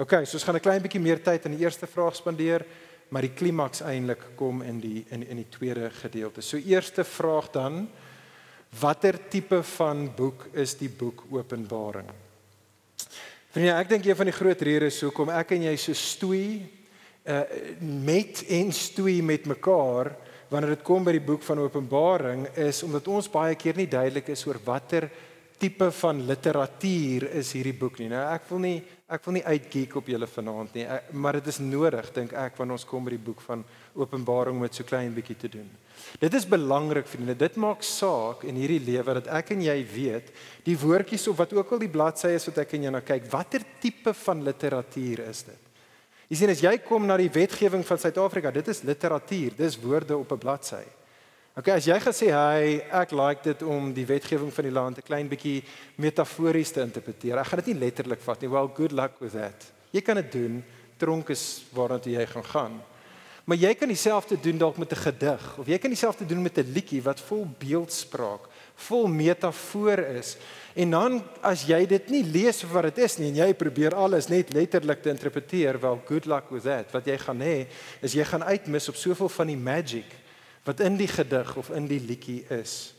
OK, 0.00 0.22
so 0.24 0.36
ons 0.36 0.44
gaan 0.44 0.56
'n 0.56 0.64
klein 0.68 0.82
bietjie 0.82 1.00
meer 1.00 1.20
tyd 1.20 1.44
aan 1.44 1.56
die 1.56 1.64
eerste 1.64 1.86
vraag 1.86 2.16
spandeer 2.16 2.64
maar 3.10 3.26
die 3.26 3.34
klimaks 3.34 3.82
eintlik 3.82 4.22
kom 4.38 4.62
in 4.62 4.80
die 4.82 5.04
in 5.10 5.26
in 5.26 5.42
die 5.42 5.50
tweede 5.50 5.90
gedeelte. 5.90 6.42
So 6.42 6.56
eerste 6.56 7.04
vraag 7.04 7.50
dan 7.54 7.88
watter 8.80 9.18
tipe 9.28 9.62
van 9.76 10.06
boek 10.16 10.46
is 10.52 10.76
die 10.78 10.88
boek 10.88 11.24
Openbaring? 11.30 12.10
Vriende, 13.50 13.74
ek 13.74 13.88
dink 13.90 14.06
een 14.06 14.16
van 14.16 14.30
die 14.30 14.36
groot 14.36 14.60
redes 14.62 15.00
hoekom 15.02 15.32
ek 15.34 15.56
en 15.56 15.66
jy 15.70 15.76
so 15.76 15.96
stoei 15.98 16.62
uh 17.26 17.42
met 17.80 18.44
en 18.48 18.70
stoei 18.72 19.20
met 19.22 19.44
mekaar 19.50 20.14
wanneer 20.50 20.76
dit 20.76 20.86
kom 20.86 21.04
by 21.04 21.12
die 21.14 21.24
boek 21.24 21.42
van 21.46 21.60
Openbaring 21.62 22.46
is 22.58 22.82
omdat 22.82 23.08
ons 23.10 23.28
baie 23.30 23.54
keer 23.58 23.76
nie 23.76 23.90
duidelik 23.90 24.30
is 24.32 24.46
oor 24.46 24.58
watter 24.64 25.10
tipe 25.60 25.90
van 26.00 26.22
literatuur 26.26 27.28
is 27.40 27.52
hierdie 27.52 27.76
boek 27.76 28.00
nie. 28.00 28.08
Nou 28.12 28.22
ek 28.32 28.48
wil 28.48 28.64
nie 28.64 28.78
ek 29.10 29.24
wil 29.26 29.34
nie 29.34 29.42
uitgeek 29.42 29.96
op 29.98 30.06
julle 30.06 30.26
vanaand 30.30 30.76
nie, 30.76 30.84
ek, 30.86 31.08
maar 31.18 31.34
dit 31.40 31.48
is 31.50 31.58
nodig 31.58 32.12
dink 32.14 32.30
ek 32.38 32.54
wanneer 32.60 32.76
ons 32.76 32.86
kom 32.86 33.08
by 33.08 33.16
die 33.16 33.24
boek 33.24 33.40
van 33.42 33.64
Openbaring 33.98 34.54
met 34.60 34.76
so 34.76 34.86
klein 34.86 35.10
bietjie 35.16 35.34
te 35.34 35.50
doen. 35.50 35.66
Dit 36.22 36.34
is 36.38 36.46
belangrik 36.46 37.08
vriende, 37.10 37.34
dit 37.34 37.56
maak 37.58 37.82
saak 37.82 38.44
in 38.46 38.60
hierdie 38.60 38.78
lewe 38.86 39.16
dat 39.18 39.32
ek 39.40 39.50
en 39.56 39.64
jy 39.66 39.74
weet 39.90 40.30
die 40.66 40.76
woordjies 40.78 41.26
of 41.32 41.40
wat 41.42 41.56
ook 41.58 41.74
al 41.74 41.82
die 41.82 41.90
bladsye 41.90 42.36
is 42.38 42.46
wat 42.52 42.62
ek 42.62 42.76
en 42.78 42.86
jy 42.86 42.94
na 42.94 43.02
kyk, 43.02 43.26
watter 43.32 43.66
tipe 43.82 44.14
van 44.22 44.46
literatuur 44.46 45.24
is 45.26 45.42
dit? 45.50 45.66
Jy 46.30 46.38
sien 46.38 46.54
as 46.54 46.62
jy 46.62 46.76
kom 46.86 47.10
na 47.10 47.18
die 47.18 47.32
wetgewing 47.34 47.82
van 47.82 47.98
Suid-Afrika, 47.98 48.54
dit 48.54 48.70
is 48.70 48.84
literatuur, 48.86 49.58
dis 49.58 49.80
woorde 49.82 50.14
op 50.14 50.32
'n 50.32 50.38
bladsy. 50.38 50.84
Okay, 51.58 51.74
as 51.74 51.86
jy 51.88 51.96
gesê 51.98 52.28
hy 52.30 52.66
ek 52.94 53.10
like 53.10 53.42
dit 53.42 53.62
om 53.66 53.88
die 53.90 54.04
wetgewing 54.06 54.52
van 54.54 54.66
die 54.68 54.70
land 54.70 54.98
'n 54.98 55.02
klein 55.02 55.26
bietjie 55.26 55.64
metafories 55.98 56.70
te 56.70 56.80
interpreteer. 56.80 57.38
Ek 57.38 57.46
gaan 57.46 57.58
dit 57.58 57.74
nie 57.74 57.82
letterlik 57.90 58.20
vat 58.22 58.40
nie. 58.40 58.48
Well, 58.48 58.70
good 58.72 58.92
luck 58.92 59.18
with 59.18 59.32
that. 59.32 59.66
Jy 59.90 60.00
kan 60.00 60.14
dit 60.14 60.32
doen. 60.32 60.62
Tronk 60.96 61.30
is 61.30 61.64
waarna 61.74 61.98
toe 61.98 62.12
jy 62.12 62.26
gaan 62.26 62.44
gaan. 62.44 62.80
Maar 63.44 63.56
jy 63.56 63.74
kan 63.74 63.88
dieselfde 63.88 64.40
doen 64.40 64.58
dalk 64.58 64.76
met 64.78 64.92
'n 64.92 65.02
gedig 65.10 65.58
of 65.58 65.66
jy 65.66 65.78
kan 65.78 65.90
dieselfde 65.90 66.24
doen 66.26 66.42
met 66.42 66.56
'n 66.58 66.72
liedjie 66.72 67.02
wat 67.02 67.20
vol 67.20 67.48
beeldspraak, 67.58 68.46
vol 68.76 69.08
metafoor 69.08 69.98
is. 69.98 70.36
En 70.74 70.90
dan 70.90 71.22
as 71.42 71.66
jy 71.66 71.84
dit 71.86 72.10
nie 72.10 72.22
lees 72.22 72.60
vir 72.60 72.70
wat 72.70 72.94
dit 72.94 72.98
is 73.04 73.18
nie 73.18 73.28
en 73.28 73.34
jy 73.34 73.54
probeer 73.54 73.94
alles 73.94 74.28
net 74.28 74.52
letterlik 74.52 75.02
te 75.02 75.10
interpreteer, 75.10 75.80
wel 75.80 76.00
good 76.06 76.26
luck 76.26 76.48
with 76.50 76.62
that. 76.62 76.92
Wat 76.92 77.04
jy 77.04 77.18
gaan 77.18 77.40
hê 77.40 77.66
is 78.00 78.12
jy 78.12 78.24
gaan 78.24 78.44
uitmis 78.44 78.88
op 78.88 78.94
soveel 78.94 79.28
van 79.28 79.46
die 79.46 79.56
magic 79.56 80.19
wat 80.64 80.80
in 80.80 80.96
die 80.96 81.08
gedig 81.08 81.56
of 81.56 81.70
in 81.70 81.86
die 81.86 82.00
liedjie 82.00 82.44
is. 82.48 82.94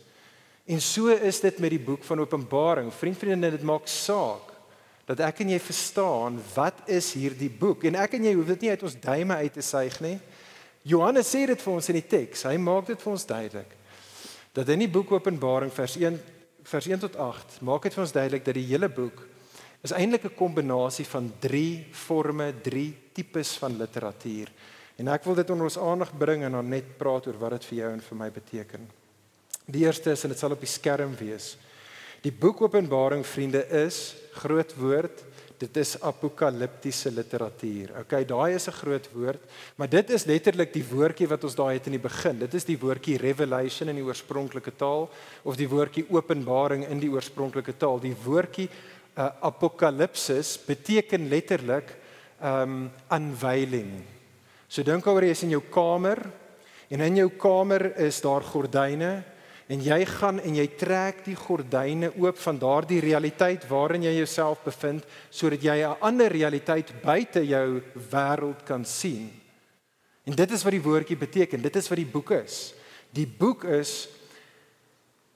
En 0.65 0.81
so 0.81 1.07
is 1.13 1.39
dit 1.39 1.59
met 1.59 1.73
die 1.73 1.81
boek 1.81 2.03
van 2.03 2.19
Openbaring. 2.19 2.91
Vriend 2.93 3.17
vriende, 3.17 3.51
dit 3.51 3.65
maak 3.67 3.87
saak 3.89 4.49
dat 5.09 5.19
ek 5.25 5.41
en 5.43 5.49
jy 5.51 5.59
verstaan 5.59 6.37
wat 6.53 6.85
is 6.91 7.09
hierdie 7.17 7.49
boek 7.51 7.83
en 7.89 7.97
ek 7.99 8.13
en 8.15 8.27
jy 8.29 8.35
hoef 8.37 8.51
dit 8.53 8.61
nie 8.63 8.69
uit 8.71 8.83
ons 8.87 8.99
duime 9.03 9.35
uit 9.41 9.53
te 9.53 9.65
suig 9.65 9.97
nie. 10.03 10.17
Johannes 10.87 11.27
sê 11.27 11.43
dit 11.49 11.61
vir 11.61 11.73
ons 11.73 11.89
in 11.91 11.97
die 11.97 12.07
teks. 12.13 12.45
Hy 12.47 12.55
maak 12.61 12.87
dit 12.87 13.01
vir 13.01 13.11
ons 13.11 13.25
duidelik 13.27 13.75
dat 14.55 14.69
in 14.73 14.83
die 14.83 14.91
boek 14.91 15.11
Openbaring 15.15 15.71
vers 15.71 15.97
1 15.99 16.17
vers 16.67 16.87
1 16.87 17.01
tot 17.01 17.15
8 17.17 17.61
maak 17.65 17.87
dit 17.87 17.95
vir 17.95 18.03
ons 18.03 18.13
duidelik 18.13 18.43
dat 18.45 18.57
die 18.57 18.67
hele 18.67 18.89
boek 18.91 19.23
is 19.81 19.93
eintlik 19.97 20.25
'n 20.29 20.35
kombinasie 20.37 21.05
van 21.05 21.31
drie 21.39 21.87
forme, 21.91 22.53
drie 22.61 22.93
tipes 23.13 23.57
van 23.57 23.77
literatuur. 23.77 24.47
En 25.01 25.09
ek 25.09 25.25
wil 25.25 25.39
dit 25.39 25.49
onder 25.49 25.65
ons 25.65 25.79
aandag 25.81 26.13
bring 26.17 26.45
en 26.45 26.59
dan 26.59 26.69
net 26.69 26.93
praat 26.99 27.27
oor 27.27 27.39
wat 27.41 27.57
dit 27.57 27.67
vir 27.71 27.77
jou 27.79 27.91
en 27.95 28.05
vir 28.05 28.19
my 28.19 28.29
beteken. 28.31 28.87
Die 29.65 29.85
eerste 29.87 30.13
is 30.13 30.23
en 30.23 30.33
dit 30.33 30.39
sal 30.39 30.53
op 30.53 30.61
die 30.61 30.69
skerm 30.69 31.15
wees. 31.17 31.55
Die 32.21 32.33
boek 32.33 32.61
Openbaring 32.61 33.25
vriende 33.25 33.65
is 33.81 34.13
groot 34.37 34.75
woord 34.77 35.25
dit 35.61 35.77
is 35.81 35.95
apokaliptiese 36.01 37.11
literatuur. 37.13 37.93
Okay, 38.03 38.23
daai 38.25 38.55
is 38.55 38.67
'n 38.67 38.79
groot 38.81 39.07
woord, 39.13 39.41
maar 39.75 39.89
dit 39.89 40.09
is 40.09 40.25
letterlik 40.25 40.73
die 40.73 40.83
woordjie 40.83 41.27
wat 41.27 41.43
ons 41.43 41.55
daai 41.55 41.73
het 41.77 41.85
in 41.85 41.97
die 41.97 42.07
begin. 42.09 42.39
Dit 42.39 42.53
is 42.53 42.65
die 42.65 42.77
woordjie 42.77 43.17
revelation 43.17 43.89
in 43.89 43.95
die 43.95 44.05
oorspronklike 44.05 44.71
taal 44.75 45.09
of 45.43 45.55
die 45.55 45.69
woordjie 45.69 46.05
openbaring 46.09 46.87
in 46.89 46.99
die 46.99 47.09
oorspronklike 47.09 47.77
taal. 47.77 47.99
Die 47.99 48.15
woordjie 48.25 48.69
uh, 49.17 49.29
apokalipsis 49.41 50.57
beteken 50.65 51.29
letterlik 51.29 51.95
um 52.41 52.89
unveiling. 53.11 54.20
So 54.71 54.85
dink 54.87 55.03
oor 55.11 55.25
jy 55.25 55.33
is 55.35 55.43
in 55.43 55.51
jou 55.51 55.65
kamer 55.67 56.21
en 56.95 57.01
in 57.03 57.17
jou 57.19 57.27
kamer 57.35 57.89
is 58.05 58.21
daar 58.23 58.45
gordyne 58.47 59.09
en 59.71 59.81
jy 59.83 59.97
gaan 60.07 60.39
en 60.39 60.55
jy 60.55 60.63
trek 60.79 61.19
die 61.25 61.35
gordyne 61.35 62.13
oop 62.15 62.39
van 62.39 62.59
daardie 62.59 63.01
realiteit 63.03 63.65
waarin 63.67 64.05
jy 64.07 64.13
jouself 64.21 64.63
bevind 64.63 65.03
sodat 65.27 65.59
jy 65.67 65.75
'n 65.83 65.99
ander 65.99 66.31
realiteit 66.31 66.93
buite 67.03 67.43
jou 67.43 67.83
wêreld 68.11 68.63
kan 68.63 68.85
sien. 68.85 69.27
En 70.23 70.35
dit 70.35 70.51
is 70.51 70.63
wat 70.63 70.71
die 70.71 70.87
woordjie 70.87 71.17
beteken. 71.17 71.61
Dit 71.61 71.75
is 71.75 71.89
wat 71.89 71.97
die 71.97 72.13
boek 72.13 72.31
is. 72.31 72.73
Die 73.11 73.27
boek 73.27 73.65
is 73.65 74.07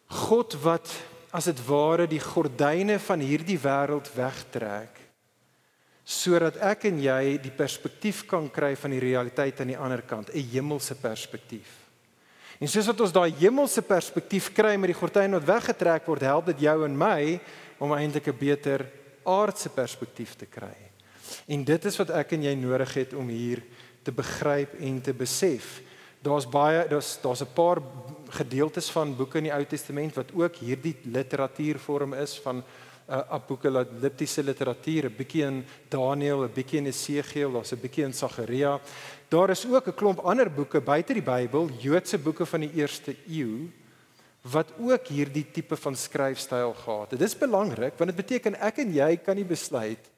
God 0.07 0.55
wat 0.63 0.87
as 1.33 1.45
dit 1.45 1.59
ware 1.67 2.07
die 2.07 2.23
gordyne 2.23 2.99
van 2.99 3.19
hierdie 3.19 3.59
wêreld 3.59 4.07
wegtrek 4.15 5.04
sodat 6.05 6.59
ek 6.61 6.85
en 6.91 6.99
jy 7.01 7.37
die 7.41 7.53
perspektief 7.53 8.27
kan 8.29 8.45
kry 8.53 8.75
van 8.77 8.93
die 8.93 9.01
realiteit 9.01 9.59
aan 9.59 9.73
die 9.73 9.77
ander 9.77 10.03
kant, 10.05 10.29
'n 10.29 10.49
hemelse 10.53 10.95
perspektief. 10.95 11.81
En 12.61 12.67
soos 12.67 12.85
wat 12.87 13.01
ons 13.01 13.11
daai 13.11 13.33
hemelse 13.39 13.81
perspektief 13.81 14.53
kry 14.53 14.77
met 14.77 14.93
die 14.93 14.99
gordyn 14.99 15.31
wat 15.31 15.43
weggetrek 15.43 16.05
word, 16.05 16.21
help 16.21 16.45
dit 16.45 16.59
jou 16.59 16.85
en 16.85 16.97
my 16.97 17.39
om 17.79 17.91
eintlik 17.91 18.27
'n 18.27 18.37
beter 18.37 18.85
aardse 19.25 19.69
perspektief 19.69 20.35
te 20.35 20.45
kry. 20.45 20.77
En 21.47 21.63
dit 21.63 21.85
is 21.85 21.97
wat 21.97 22.09
ek 22.09 22.31
en 22.31 22.43
jy 22.43 22.53
nodig 22.55 22.93
het 22.93 23.13
om 23.13 23.27
hier 23.27 23.63
te 24.03 24.11
begryp 24.11 24.79
en 24.79 25.01
te 25.01 25.13
besef. 25.13 25.81
Daar's 26.21 26.47
baie 26.49 26.87
daar's 26.87 27.19
daar's 27.21 27.41
'n 27.41 27.53
paar 27.53 27.81
gedeeltes 28.29 28.89
van 28.89 29.15
boeke 29.15 29.37
in 29.37 29.43
die 29.43 29.53
Ou 29.53 29.65
Testament 29.65 30.15
wat 30.15 30.33
ook 30.33 30.55
hierdie 30.55 30.95
literatuurvorm 31.03 32.13
is 32.13 32.39
van 32.39 32.63
uh, 33.07 33.21
apokaliptiese 33.37 34.43
literatuur, 34.43 35.05
'n 35.09 35.15
bietjie 35.17 35.43
in 35.45 35.65
Daniël, 35.89 36.43
'n 36.43 36.53
bietjie 36.53 36.77
in 36.77 36.87
Esegiel, 36.87 37.51
daar's 37.51 37.73
'n 37.73 37.81
bietjie 37.81 38.03
in 38.03 38.13
Sagaria. 38.13 38.79
Daar 39.29 39.49
is 39.49 39.65
ook 39.65 39.87
'n 39.87 39.93
klomp 39.93 40.19
ander 40.19 40.49
boeke 40.49 40.81
buite 40.81 41.13
die 41.13 41.21
Bybel, 41.21 41.69
Joodse 41.79 42.17
boeke 42.17 42.45
van 42.45 42.59
die 42.59 42.73
eerste 42.73 43.15
eeu 43.27 43.69
wat 44.41 44.73
ook 44.77 45.07
hierdie 45.07 45.45
tipe 45.51 45.75
van 45.75 45.95
skryfstyl 45.95 46.73
gehad 46.73 47.11
het. 47.11 47.19
Dit 47.19 47.29
is 47.29 47.37
belangrik 47.37 47.97
want 47.97 48.11
dit 48.13 48.15
beteken 48.15 48.55
ek 48.61 48.77
en 48.77 48.93
jy 48.93 49.17
kan 49.17 49.35
nie 49.35 49.45
besluit 49.45 50.11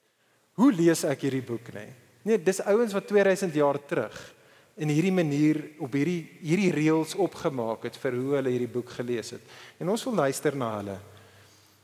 hoe 0.54 0.72
lees 0.74 1.04
ek 1.04 1.22
hierdie 1.22 1.46
boek 1.46 1.74
nie. 1.74 1.94
Nee, 2.24 2.38
dis 2.44 2.60
ouens 2.62 2.94
wat 2.94 3.08
2000 3.08 3.54
jaar 3.56 3.80
terug 3.88 4.34
in 4.78 4.90
hierdie 4.90 5.14
manier 5.14 5.62
op 5.80 5.94
hierdie 5.94 6.28
hierdie 6.42 6.72
reëls 6.76 7.16
opgemaak 7.16 7.88
het 7.88 7.96
vir 7.98 8.18
hoe 8.20 8.36
hulle 8.36 8.50
hierdie 8.50 8.74
boek 8.74 8.90
gelees 8.90 9.32
het. 9.32 9.42
En 9.80 9.90
ons 9.90 10.04
wil 10.04 10.14
luister 10.14 10.56
na 10.56 10.74
hulle. 10.78 10.98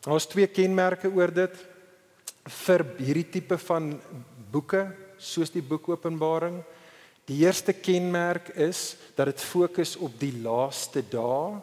Daar's 0.03 0.27
twee 0.27 0.50
kenmerke 0.51 1.07
oor 1.07 1.31
dit 1.31 1.60
vir 2.65 2.83
hierdie 3.00 3.29
tipe 3.38 3.55
van 3.69 3.93
boeke 4.51 4.83
soos 5.15 5.53
die 5.53 5.63
boek 5.63 5.88
Openbaring. 5.93 6.57
Die 7.29 7.39
eerste 7.45 7.72
kenmerk 7.72 8.50
is 8.60 8.98
dat 9.15 9.31
dit 9.31 9.45
fokus 9.48 9.95
op 9.95 10.17
die 10.19 10.33
laaste 10.43 11.05
dae. 11.07 11.62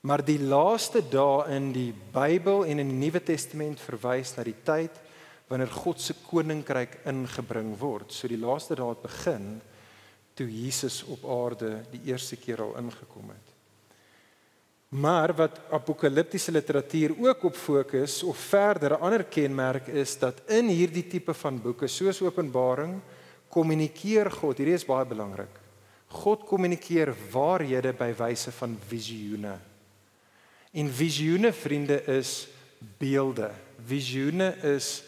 Maar 0.00 0.24
die 0.24 0.38
laaste 0.40 1.02
dae 1.04 1.50
in 1.52 1.68
die 1.76 1.90
Bybel 2.14 2.64
en 2.64 2.80
in 2.80 2.94
die 2.94 3.00
Nuwe 3.02 3.20
Testament 3.20 3.82
verwys 3.84 4.32
na 4.38 4.46
die 4.48 4.56
tyd 4.64 4.96
wanneer 5.50 5.72
God 5.74 6.00
se 6.00 6.14
koninkryk 6.24 7.02
ingebring 7.10 7.74
word. 7.76 8.08
So 8.14 8.30
die 8.30 8.40
laaste 8.40 8.78
dae 8.78 8.88
het 8.94 9.04
begin 9.04 9.58
toe 10.38 10.48
Jesus 10.48 11.02
op 11.12 11.28
aarde 11.28 11.82
die 11.92 12.06
eerste 12.08 12.40
keer 12.40 12.64
al 12.64 12.78
ingekom 12.80 13.34
het. 13.34 13.49
Maar 14.90 15.30
wat 15.34 15.60
apokaliptiese 15.70 16.50
literatuur 16.50 17.12
ook 17.22 17.44
op 17.44 17.54
fokus 17.54 18.22
of 18.22 18.38
verder 18.38 18.90
'n 18.90 19.00
ander 19.00 19.24
kenmerk 19.24 19.86
is 19.86 20.18
dat 20.18 20.42
in 20.46 20.66
hierdie 20.66 21.06
tipe 21.06 21.34
van 21.34 21.62
boeke 21.62 21.86
soos 21.86 22.22
Openbaring 22.22 23.00
kommunikeer 23.48 24.30
God. 24.30 24.56
Hierdie 24.56 24.74
is 24.74 24.84
baie 24.84 25.06
belangrik. 25.06 25.60
God 26.06 26.44
kommunikeer 26.44 27.14
waarhede 27.30 27.92
by 27.92 28.14
wyse 28.18 28.50
van 28.52 28.78
visioene. 28.88 29.58
En 30.72 30.90
visioene 30.90 31.52
vriende 31.52 32.04
is 32.04 32.48
beelde. 32.98 33.50
Visioene 33.86 34.56
is 34.62 35.02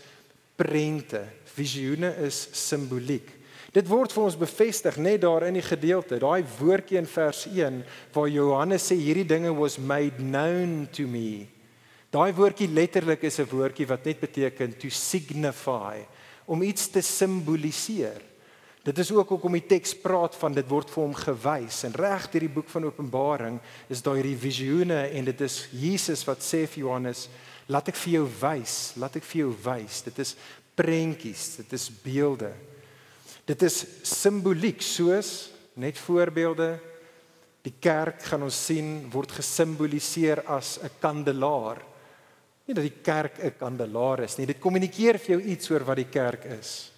prente. 0.56 1.26
Visioene 1.44 2.16
is 2.16 2.48
simboliek. 2.68 3.41
Dit 3.72 3.88
word 3.88 4.12
vir 4.12 4.26
ons 4.26 4.36
bevestig 4.36 4.98
net 5.00 5.22
daar 5.22 5.46
in 5.46 5.56
die 5.56 5.64
gedeelte, 5.64 6.18
daai 6.20 6.44
woordjie 6.58 6.98
in 7.00 7.08
vers 7.08 7.46
1 7.48 7.78
waar 8.12 8.28
Johannes 8.28 8.90
sê 8.90 8.98
hierdie 9.00 9.24
dinge 9.24 9.52
was 9.56 9.78
made 9.80 10.20
known 10.20 10.84
to 10.92 11.06
me. 11.08 11.48
Daai 12.12 12.34
woordjie 12.36 12.68
letterlik 12.68 13.24
is 13.24 13.40
'n 13.40 13.48
woordjie 13.48 13.88
wat 13.88 14.04
net 14.04 14.20
beteken 14.20 14.76
to 14.76 14.90
signify, 14.90 16.04
om 16.44 16.62
iets 16.62 16.90
te 16.90 17.00
simboliseer. 17.00 18.20
Dit 18.84 18.98
is 18.98 19.12
ook 19.12 19.28
hoekom 19.28 19.52
die 19.52 19.66
teks 19.66 19.94
praat 19.94 20.34
van 20.34 20.52
dit 20.52 20.68
word 20.68 20.90
vir 20.90 21.02
hom 21.02 21.14
gewys 21.14 21.84
en 21.84 21.94
reg 21.94 22.30
deur 22.30 22.40
die 22.40 22.54
boek 22.54 22.68
van 22.68 22.84
Openbaring 22.84 23.60
is 23.88 24.02
daai 24.02 24.16
hierdie 24.20 24.36
visioene 24.36 25.08
en 25.14 25.24
dit 25.24 25.40
is 25.40 25.68
Jesus 25.72 26.26
wat 26.26 26.42
sê 26.42 26.66
vir 26.66 26.84
Johannes, 26.84 27.28
laat 27.68 27.88
ek 27.88 27.96
vir 27.96 28.12
jou 28.12 28.28
wys, 28.40 28.92
laat 28.96 29.16
ek 29.16 29.24
vir 29.24 29.38
jou 29.38 29.54
wys. 29.64 30.02
Dit 30.02 30.18
is 30.18 30.36
prentjies, 30.74 31.56
dit 31.56 31.72
is 31.72 31.88
beelde. 32.04 32.52
Dit 33.44 33.62
is 33.62 33.84
simboliek 34.02 34.82
soos 34.82 35.50
net 35.74 35.98
voorbeelde 35.98 36.76
die 37.62 37.74
kerk 37.78 38.22
gaan 38.26 38.42
ons 38.46 38.58
sien 38.66 39.08
word 39.12 39.32
gesimboliseer 39.38 40.44
as 40.46 40.78
'n 40.82 40.90
kandelaar. 41.00 41.82
Nie 42.66 42.74
dat 42.74 42.84
die 42.84 43.02
kerk 43.02 43.38
'n 43.38 43.58
kandelaar 43.58 44.20
is 44.20 44.36
nie, 44.36 44.46
dit 44.46 44.60
kommunikeer 44.60 45.18
vir 45.18 45.38
jou 45.38 45.42
iets 45.42 45.70
oor 45.70 45.84
wat 45.84 45.96
die 45.96 46.10
kerk 46.10 46.44
is. 46.44 46.90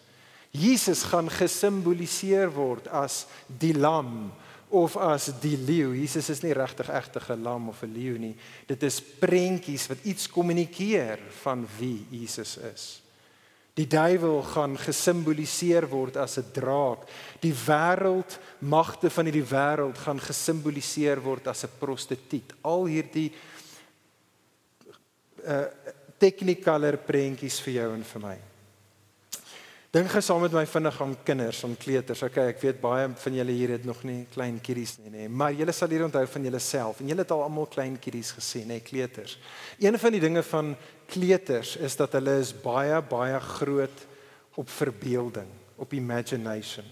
Jesus 0.50 1.02
gaan 1.02 1.28
gesimboliseer 1.28 2.50
word 2.50 2.88
as 2.88 3.26
die 3.46 3.74
lam 3.74 4.32
of 4.70 4.96
as 4.96 5.32
die 5.40 5.56
leeu. 5.56 5.94
Jesus 5.94 6.30
is 6.30 6.42
nie 6.42 6.52
regtig 6.52 6.88
egtig 6.88 7.30
'n 7.30 7.42
lam 7.42 7.68
of 7.68 7.82
'n 7.82 7.92
leeu 7.92 8.18
nie. 8.18 8.36
Dit 8.66 8.82
is 8.82 9.00
prentjies 9.00 9.86
wat 9.88 9.98
iets 10.04 10.28
kommunikeer 10.28 11.18
van 11.42 11.66
wie 11.78 12.06
Jesus 12.10 12.56
is. 12.56 13.03
Die 13.74 13.86
duiwel 13.90 14.42
gaan 14.42 14.76
gesimboliseer 14.78 15.88
word 15.90 16.16
as 16.16 16.38
'n 16.38 16.52
draak. 16.52 17.08
Die 17.40 17.52
wêreld, 17.52 18.38
magte 18.58 19.10
van 19.10 19.24
hierdie 19.26 19.50
wêreld 19.50 19.98
gaan 19.98 20.20
gesimboliseer 20.20 21.20
word 21.22 21.48
as 21.48 21.64
'n 21.64 21.70
prostituut. 21.78 22.54
Al 22.62 22.86
hierdie 22.86 23.32
uh 25.46 25.66
technicaler 26.18 26.96
prentjies 26.96 27.60
vir 27.60 27.74
jou 27.74 27.94
en 27.94 28.04
vir 28.04 28.20
my. 28.20 28.53
Dink 29.94 30.10
gesaam 30.10 30.40
met 30.42 30.50
my 30.50 30.64
vinnig 30.66 30.96
aan 31.04 31.12
kinders, 31.22 31.60
aan 31.62 31.76
kleuters. 31.78 32.24
Okay, 32.26 32.48
ek 32.50 32.58
weet 32.64 32.80
baie 32.82 33.04
van 33.22 33.34
julle 33.38 33.54
hier 33.54 33.70
het 33.76 33.84
nog 33.86 34.00
nie 34.02 34.24
klein 34.32 34.56
kiddies 34.58 34.96
nie, 34.98 35.12
nê, 35.12 35.28
maar 35.30 35.54
julle 35.54 35.70
sal 35.70 35.94
hier 35.94 36.02
onthou 36.02 36.24
van 36.32 36.48
julleself 36.48 36.98
en 36.98 37.12
julle 37.12 37.22
het 37.22 37.30
al 37.30 37.44
almal 37.44 37.68
klein 37.70 37.94
kiddies 38.02 38.32
gesien, 38.34 38.66
nê, 38.72 38.80
kleuters. 38.82 39.36
Een 39.78 39.94
van 40.02 40.16
die 40.16 40.22
dinge 40.24 40.42
van 40.48 40.72
kleuters 41.14 41.76
is 41.78 41.94
dat 42.00 42.18
hulle 42.18 42.34
is 42.42 42.50
baie 42.64 42.98
baie 43.06 43.38
groot 43.54 44.02
op 44.58 44.74
verbeelding, 44.80 45.54
op 45.78 45.94
imagination. 45.94 46.90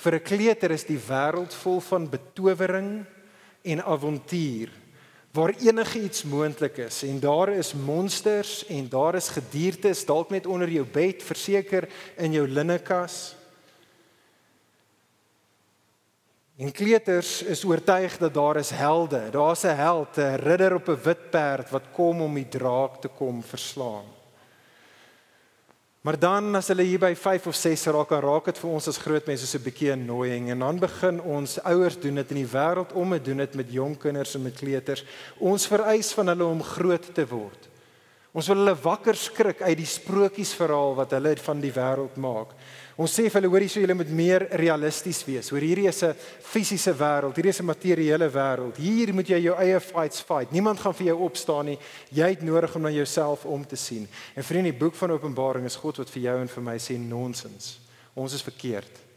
Vir 0.00 0.16
'n 0.16 0.24
kleuter 0.24 0.72
is 0.72 0.88
die 0.88 1.02
wêreld 1.04 1.52
vol 1.52 1.84
van 1.84 2.08
betowering 2.08 3.04
en 3.60 3.84
avontuur. 3.84 4.72
Waar 5.32 5.54
enige 5.60 6.02
iets 6.02 6.24
moontlik 6.24 6.76
is 6.76 7.02
en 7.02 7.20
daar 7.20 7.48
is 7.48 7.72
monsters 7.72 8.66
en 8.66 8.88
daar 8.88 9.14
is 9.14 9.28
gediertes 9.28 10.04
dalk 10.04 10.30
net 10.30 10.46
onder 10.46 10.68
jou 10.68 10.86
bed 10.86 11.22
verseker 11.22 11.88
in 12.16 12.32
jou 12.32 12.48
linnekas 12.48 13.34
En 16.60 16.72
kleuters 16.72 17.42
is 17.42 17.64
oortuig 17.64 18.18
dat 18.18 18.34
daar 18.34 18.56
is 18.56 18.70
helde. 18.70 19.30
Daar's 19.30 19.62
'n 19.64 19.76
held, 19.76 20.16
'n 20.16 20.36
ridder 20.36 20.74
op 20.74 20.88
'n 20.88 21.02
wit 21.02 21.30
perd 21.30 21.70
wat 21.70 21.90
kom 21.92 22.20
om 22.20 22.34
die 22.34 22.48
draak 22.48 23.00
te 23.00 23.08
kom 23.08 23.42
verslaan. 23.42 24.19
Maar 26.00 26.16
dan 26.16 26.54
as 26.56 26.70
hulle 26.72 26.86
hier 26.88 27.00
by 27.00 27.12
5 27.12 27.50
of 27.50 27.56
6 27.60 27.82
raak, 27.92 28.08
dan 28.08 28.22
raak 28.24 28.46
dit 28.48 28.58
vir 28.62 28.70
ons 28.72 28.86
as 28.88 28.98
groot 29.02 29.26
mense 29.28 29.44
so 29.46 29.58
'n 29.58 29.66
bietjie 29.66 29.92
annoying 29.92 30.48
en 30.50 30.58
dan 30.64 30.78
begin 30.80 31.20
ons 31.20 31.58
ouers 31.60 32.00
doen 32.00 32.14
dit 32.14 32.30
in 32.30 32.40
die 32.40 32.52
wêreld 32.52 32.94
om 32.94 33.12
te 33.12 33.20
doen 33.22 33.36
dit 33.36 33.54
met 33.54 33.72
jong 33.72 33.98
kinders 33.98 34.34
en 34.34 34.42
met 34.42 34.56
kleuters. 34.56 35.04
Ons 35.38 35.66
vereis 35.66 36.12
van 36.12 36.26
hulle 36.28 36.44
om 36.44 36.62
groot 36.62 37.14
te 37.14 37.26
word. 37.26 37.68
Ons 38.32 38.46
wil 38.46 38.56
hulle 38.56 38.74
wakker 38.74 39.14
skrik 39.14 39.60
uit 39.60 39.76
die 39.76 39.86
sprokiesverhaal 39.86 40.94
wat 40.94 41.10
hulle 41.10 41.36
van 41.36 41.60
die 41.60 41.72
wêreld 41.72 42.16
maak. 42.16 42.54
Ons 42.96 43.12
sê 43.14 43.28
vir 43.28 43.38
hulle 43.38 43.50
hoor 43.52 43.64
hierso 43.64 43.80
julle 43.80 43.94
moet 43.94 44.10
meer 44.10 44.46
realisties 44.58 45.22
wees. 45.24 45.50
Hoor 45.50 45.62
hierdie 45.62 45.88
is 45.88 46.02
'n 46.02 46.14
fisiese 46.40 46.92
wêreld, 46.92 47.36
hierdie 47.36 47.54
is 47.54 47.60
'n 47.60 47.66
materiële 47.66 48.28
wêreld. 48.30 48.76
Hier 48.76 49.14
moet 49.14 49.28
jy 49.28 49.38
jou 49.38 49.56
eie 49.56 49.80
fights 49.80 50.20
fight. 50.20 50.52
Niemand 50.52 50.80
gaan 50.80 50.94
vir 50.94 51.06
jou 51.06 51.18
opstaan 51.18 51.66
nie. 51.66 51.78
Jy 52.10 52.28
het 52.28 52.42
nodig 52.42 52.74
om 52.74 52.82
na 52.82 52.90
jouself 52.90 53.44
om 53.44 53.66
te 53.66 53.76
sien. 53.76 54.08
En 54.34 54.44
vriende, 54.44 54.70
die 54.70 54.78
boek 54.78 54.94
van 54.94 55.10
Openbaring 55.10 55.64
is 55.64 55.76
God 55.76 55.96
wat 55.96 56.10
vir 56.10 56.22
jou 56.22 56.40
en 56.40 56.48
vir 56.48 56.62
my 56.62 56.78
sê 56.78 56.98
nonsens. 56.98 57.80
Ons 58.14 58.34
is 58.34 58.42
verkeerd. 58.42 59.10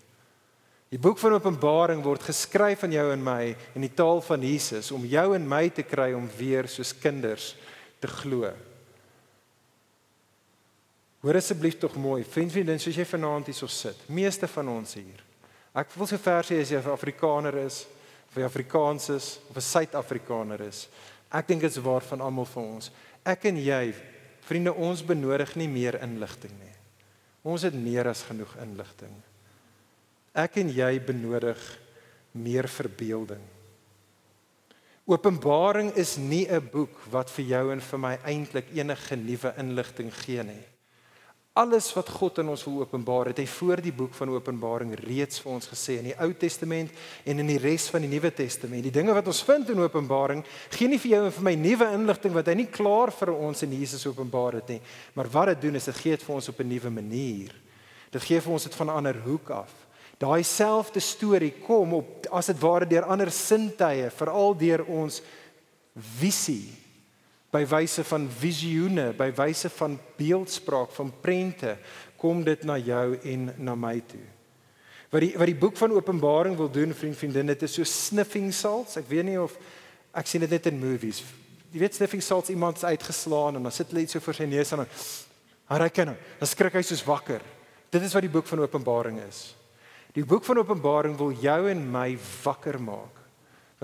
Die 0.93 0.99
boek 0.99 1.17
van 1.17 1.33
Openbaring 1.33 2.03
word 2.03 2.21
geskryf 2.21 2.83
aan 2.83 2.91
jou 2.91 3.11
en 3.11 3.23
my 3.23 3.55
in 3.73 3.81
die 3.81 3.93
taal 3.93 4.21
van 4.21 4.41
Jesus 4.41 4.91
om 4.91 5.05
jou 5.05 5.35
en 5.35 5.47
my 5.49 5.69
te 5.69 5.81
kry 5.81 6.11
om 6.13 6.29
weer 6.37 6.67
soos 6.67 6.93
kinders 6.93 7.55
te 7.99 8.07
glo. 8.07 8.51
Hoor 11.23 11.39
asseblief 11.39 11.77
tog 11.79 11.93
mooi, 11.95 12.25
vriend 12.27 12.51
vriendin, 12.51 12.79
soos 12.83 12.97
jy 12.99 13.05
vanaand 13.07 13.47
hier 13.47 13.55
so 13.55 13.69
sit. 13.71 14.01
Meeste 14.11 14.47
van 14.51 14.73
ons 14.73 14.97
hier. 14.97 15.21
Ek 15.71 15.93
wil 15.95 16.09
so 16.09 16.19
ver 16.19 16.43
sê 16.43 16.57
as 16.59 16.71
jy 16.73 16.81
'n 16.81 16.91
Afrikaner 16.91 17.55
is, 17.63 17.85
of 18.27 18.35
jy 18.35 18.43
Afrikaans 18.43 19.09
is 19.09 19.39
of 19.49 19.55
'n 19.55 19.61
Suid-Afrikaner 19.61 20.61
is. 20.67 20.89
Ek 21.31 21.47
dink 21.47 21.61
dit 21.61 21.71
is 21.71 21.81
waar 21.81 22.01
van 22.01 22.21
almal 22.21 22.45
van 22.45 22.63
ons. 22.75 22.91
Ek 23.25 23.45
en 23.45 23.55
jy, 23.57 23.93
vriende, 24.41 24.73
ons 24.73 25.01
benodig 25.01 25.55
nie 25.55 25.67
meer 25.67 26.01
inligting 26.01 26.51
nie. 26.59 26.75
Ons 27.43 27.61
het 27.61 27.73
meer 27.73 28.07
as 28.07 28.23
genoeg 28.23 28.57
inligting. 28.61 29.15
Ek 30.35 30.57
en 30.57 30.69
jy 30.69 30.99
benodig 30.99 31.79
meer 32.33 32.67
verbeelding. 32.67 33.41
Openbaring 35.07 35.95
is 35.95 36.17
nie 36.17 36.47
'n 36.49 36.69
boek 36.69 36.99
wat 37.11 37.29
vir 37.29 37.45
jou 37.45 37.71
en 37.71 37.79
vir 37.79 37.99
my 37.99 38.17
eintlik 38.25 38.65
enige 38.75 39.15
nuwe 39.15 39.53
inligting 39.57 40.11
gee 40.11 40.43
nie. 40.43 40.72
Alles 41.53 41.91
wat 41.93 42.07
God 42.09 42.39
in 42.41 42.47
ons 42.49 42.63
wil 42.65 42.79
openbaar, 42.81 43.27
het 43.29 43.37
hy 43.37 43.43
voor 43.45 43.81
die 43.85 43.91
boek 43.93 44.15
van 44.17 44.31
Openbaring 44.33 44.95
reeds 44.97 45.37
vir 45.43 45.51
ons 45.53 45.67
gesê 45.69 45.99
in 45.99 46.07
die 46.07 46.15
Ou 46.25 46.31
Testament 46.33 46.89
en 47.29 47.43
in 47.43 47.51
die 47.51 47.59
res 47.61 47.85
van 47.93 48.01
die 48.01 48.09
Nuwe 48.09 48.31
Testament. 48.33 48.81
Die 48.87 48.93
dinge 48.95 49.13
wat 49.13 49.29
ons 49.29 49.43
vind 49.45 49.69
in 49.69 49.83
Openbaring 49.83 50.41
gee 50.73 50.89
nie 50.89 50.97
vir 51.03 51.11
jou 51.11 51.19
en 51.27 51.35
vir 51.35 51.45
my 51.45 51.53
nuwe 51.61 51.91
inligting 51.93 52.33
wat 52.33 52.49
hy 52.49 52.55
nie 52.57 52.65
klaar 52.73 53.13
vir 53.13 53.35
ons 53.35 53.61
in 53.67 53.77
Jesus 53.77 54.07
openbaar 54.09 54.57
het 54.63 54.73
nie, 54.73 54.79
maar 55.13 55.29
wat 55.29 55.51
dit 55.51 55.67
doen 55.67 55.77
is 55.77 55.85
dit 55.91 55.99
gee 56.01 56.17
dit 56.17 56.25
vir 56.25 56.35
ons 56.39 56.49
op 56.49 56.59
'n 56.59 56.69
nuwe 56.73 56.89
manier. 56.89 57.53
Dit 58.09 58.23
gee 58.25 58.41
vir 58.41 58.53
ons 58.53 58.63
dit 58.63 58.75
van 58.75 58.87
'n 58.87 58.97
ander 58.97 59.21
hoek 59.21 59.49
af. 59.49 59.71
Daai 60.17 60.43
selfde 60.43 60.99
storie 60.99 61.53
kom 61.67 61.93
op 61.93 62.25
as 62.31 62.47
dit 62.47 62.59
ware 62.59 62.87
deur 62.87 63.05
ander 63.05 63.29
sintuie, 63.29 64.09
veral 64.09 64.57
deur 64.57 64.85
ons 64.85 65.21
visie 65.93 66.73
by 67.53 67.61
wyse 67.69 68.03
van 68.09 68.25
visioene, 68.41 69.11
by 69.17 69.29
wyse 69.37 69.69
van 69.77 69.97
beeldspraak, 70.17 70.93
van 70.97 71.11
prente, 71.21 71.75
kom 72.17 72.41
dit 72.45 72.63
na 72.65 72.79
jou 72.81 73.17
en 73.29 73.51
na 73.61 73.75
my 73.77 73.99
toe. 74.09 74.23
Wat 75.13 75.21
die 75.21 75.33
wat 75.37 75.49
die 75.51 75.59
boek 75.59 75.77
van 75.77 75.93
Openbaring 75.93 76.57
wil 76.57 76.71
doen, 76.73 76.93
vriend, 76.97 77.17
vriendin, 77.17 77.51
dit 77.53 77.65
is 77.67 77.75
so 77.77 77.85
sniffing 77.85 78.49
salts. 78.55 78.97
Ek 78.97 79.05
weet 79.11 79.27
nie 79.27 79.37
of 79.37 79.53
ek 80.17 80.29
sien 80.29 80.41
dit 80.41 80.49
net 80.49 80.71
in 80.71 80.79
movies. 80.81 81.21
Jy 81.73 81.81
weet 81.83 81.97
sniffing 81.97 82.21
salts 82.25 82.49
iemand 82.53 82.81
is 82.81 82.87
uitgeslaan 82.87 83.59
en 83.59 83.67
dan 83.67 83.73
sit 83.73 83.91
hulle 83.93 84.05
iets 84.05 84.17
so 84.17 84.23
voor 84.23 84.37
sy 84.37 84.47
neus 84.49 84.73
en 84.73 84.83
dan 84.83 84.95
haar 85.69 85.89
ken 85.93 86.13
hom. 86.13 86.17
Dan 86.39 86.49
skrik 86.49 86.77
hy 86.77 86.83
soos 86.85 87.05
wakker. 87.05 87.45
Dit 87.93 88.01
is 88.01 88.13
wat 88.13 88.25
die 88.25 88.33
boek 88.33 88.49
van 88.49 88.63
Openbaring 88.65 89.19
is. 89.27 89.51
Die 90.13 90.25
boek 90.25 90.45
van 90.45 90.61
Openbaring 90.61 91.17
wil 91.17 91.33
jou 91.41 91.59
en 91.69 91.85
my 91.93 92.13
wakker 92.43 92.79
maak. 92.81 93.22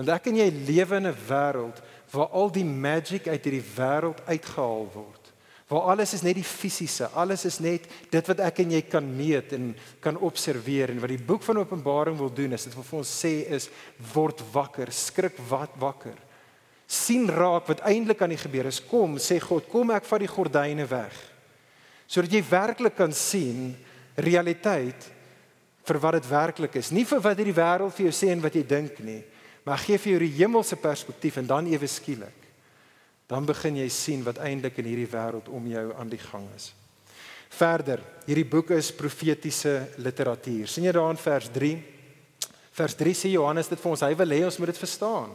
Want 0.00 0.14
ek 0.14 0.30
en 0.30 0.38
jy 0.40 0.46
lewe 0.64 0.96
in 0.96 1.06
'n 1.10 1.16
wêreld 1.28 1.80
waar 2.10 2.30
al 2.32 2.48
die 2.50 2.64
magic 2.64 3.28
uit 3.28 3.44
hierdie 3.44 3.66
wêreld 3.76 4.20
uitgehaal 4.24 4.86
word. 4.94 5.32
Waar 5.68 5.92
alles 5.92 6.14
is 6.14 6.22
net 6.22 6.34
die 6.34 6.44
fisiese, 6.44 7.10
alles 7.12 7.44
is 7.44 7.60
net 7.60 7.84
dit 8.10 8.26
wat 8.26 8.40
ek 8.40 8.58
en 8.64 8.70
jy 8.70 8.80
kan 8.88 9.04
meet 9.04 9.52
en 9.52 9.76
kan 10.00 10.16
observeer 10.16 10.90
en 10.90 11.00
wat 11.00 11.12
die 11.12 11.20
boek 11.20 11.42
van 11.42 11.58
Openbaring 11.58 12.16
wil 12.16 12.32
doen 12.32 12.52
is 12.52 12.64
dit 12.64 12.74
wil 12.74 12.82
vir 12.82 12.98
ons 12.98 13.12
sê 13.22 13.46
is 13.46 13.68
word 14.14 14.40
wakker, 14.52 14.90
skrik 14.90 15.36
wat 15.48 15.70
wakker. 15.78 16.16
sien 16.90 17.28
raak 17.28 17.68
wat 17.68 17.80
eintlik 17.86 18.22
aan 18.22 18.30
die 18.34 18.36
gebeur 18.36 18.66
is. 18.66 18.80
Kom, 18.80 19.16
sê 19.18 19.38
God, 19.38 19.68
kom 19.68 19.90
ek 19.90 20.04
vat 20.04 20.20
die 20.20 20.26
gordyne 20.26 20.88
weg. 20.90 21.14
Sodat 22.08 22.32
jy 22.32 22.42
werklik 22.42 22.96
kan 22.96 23.12
sien 23.12 23.76
realiteit 24.16 25.10
vir 25.84 25.98
wat 25.98 26.12
dit 26.12 26.26
werklik 26.30 26.74
is, 26.74 26.90
nie 26.90 27.04
vir 27.04 27.20
wat 27.20 27.36
hierdie 27.36 27.54
wêreld 27.54 27.94
vir 27.94 28.06
jou 28.06 28.12
sê 28.12 28.32
en 28.32 28.42
wat 28.42 28.54
jy 28.54 28.64
dink 28.66 28.98
nie 29.06 29.22
maar 29.64 29.78
gee 29.78 29.98
vir 29.98 30.14
jou 30.14 30.20
die 30.24 30.36
hemelse 30.40 30.76
perspektief 30.80 31.36
en 31.36 31.46
dan 31.46 31.66
ewe 31.70 31.88
skielik 31.90 32.40
dan 33.30 33.46
begin 33.46 33.78
jy 33.78 33.86
sien 33.94 34.24
wat 34.26 34.40
eintlik 34.42 34.80
in 34.82 34.88
hierdie 34.90 35.10
wêreld 35.10 35.48
om 35.54 35.66
jou 35.70 35.84
aan 35.94 36.08
die 36.10 36.18
gang 36.18 36.48
is. 36.56 36.72
Verder, 37.50 38.02
hierdie 38.26 38.46
boek 38.46 38.72
is 38.74 38.90
profetiese 38.94 39.74
literatuur. 40.02 40.66
sien 40.66 40.84
jy 40.84 40.94
daar 40.94 41.12
in 41.14 41.20
vers 41.20 41.46
3? 41.54 41.70
Vers 42.80 42.96
3 42.98 43.14
sê 43.14 43.30
Johannes 43.30 43.70
dit 43.70 43.78
vir 43.78 43.90
ons, 43.90 44.02
hy 44.02 44.16
wil 44.18 44.34
hê 44.34 44.42
ons 44.46 44.58
moet 44.58 44.72
dit 44.72 44.82
verstaan. 44.82 45.30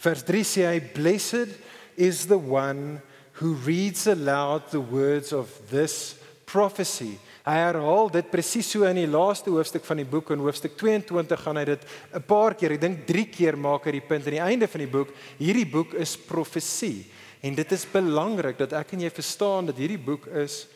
Vers 0.00 0.24
3 0.24 0.44
sê 0.48 0.64
hy 0.68 0.80
blessed 0.94 1.52
is 1.96 2.24
the 2.28 2.40
one 2.40 3.00
who 3.40 3.52
reads 3.66 4.06
aloud 4.08 4.70
the 4.72 4.80
words 4.80 5.32
of 5.36 5.52
this 5.68 6.16
prophecy 6.48 7.18
Hy 7.40 7.56
herhaal 7.56 8.10
dit 8.12 8.30
presies 8.30 8.68
so 8.68 8.84
in 8.84 8.98
die 9.00 9.08
laaste 9.08 9.50
hoofstuk 9.50 9.84
van 9.88 10.02
die 10.02 10.08
boek 10.08 10.30
in 10.34 10.42
hoofstuk 10.44 10.76
22 10.76 11.40
gaan 11.40 11.56
hy 11.56 11.64
dit 11.64 11.86
'n 12.14 12.22
paar 12.22 12.54
keer, 12.54 12.72
ek 12.72 12.80
dink 12.80 13.06
3 13.06 13.24
keer 13.30 13.56
maak 13.56 13.86
hy 13.86 13.92
die 13.92 14.08
punt 14.08 14.26
aan 14.26 14.36
die 14.36 14.48
einde 14.50 14.68
van 14.68 14.80
die 14.80 14.92
boek. 14.92 15.08
Hierdie 15.38 15.66
boek 15.66 15.94
is 15.94 16.16
profesie 16.16 17.06
en 17.42 17.54
dit 17.54 17.72
is 17.72 17.86
belangrik 17.86 18.58
dat 18.58 18.72
ek 18.72 18.92
en 18.92 19.00
jy 19.00 19.10
verstaan 19.10 19.66
dat 19.66 19.76
hierdie 19.76 19.98
boek 19.98 20.26
is 20.26 20.66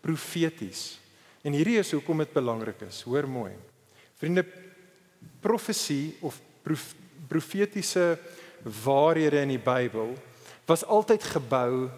profeties. 0.00 0.98
En 1.44 1.52
hierdie 1.52 1.78
is 1.78 1.92
hoekom 1.92 2.18
dit 2.18 2.32
belangrik 2.32 2.80
is. 2.88 3.02
Hoor 3.02 3.28
mooi. 3.28 3.52
Vriende, 4.16 4.44
profesie 5.40 6.16
of 6.22 6.40
prof, 6.62 6.94
profetiese 7.28 8.18
waarhede 8.64 9.42
in 9.42 9.48
die 9.48 9.60
Bybel 9.60 10.14
was 10.66 10.84
altyd 10.84 11.22
gebou 11.22 11.90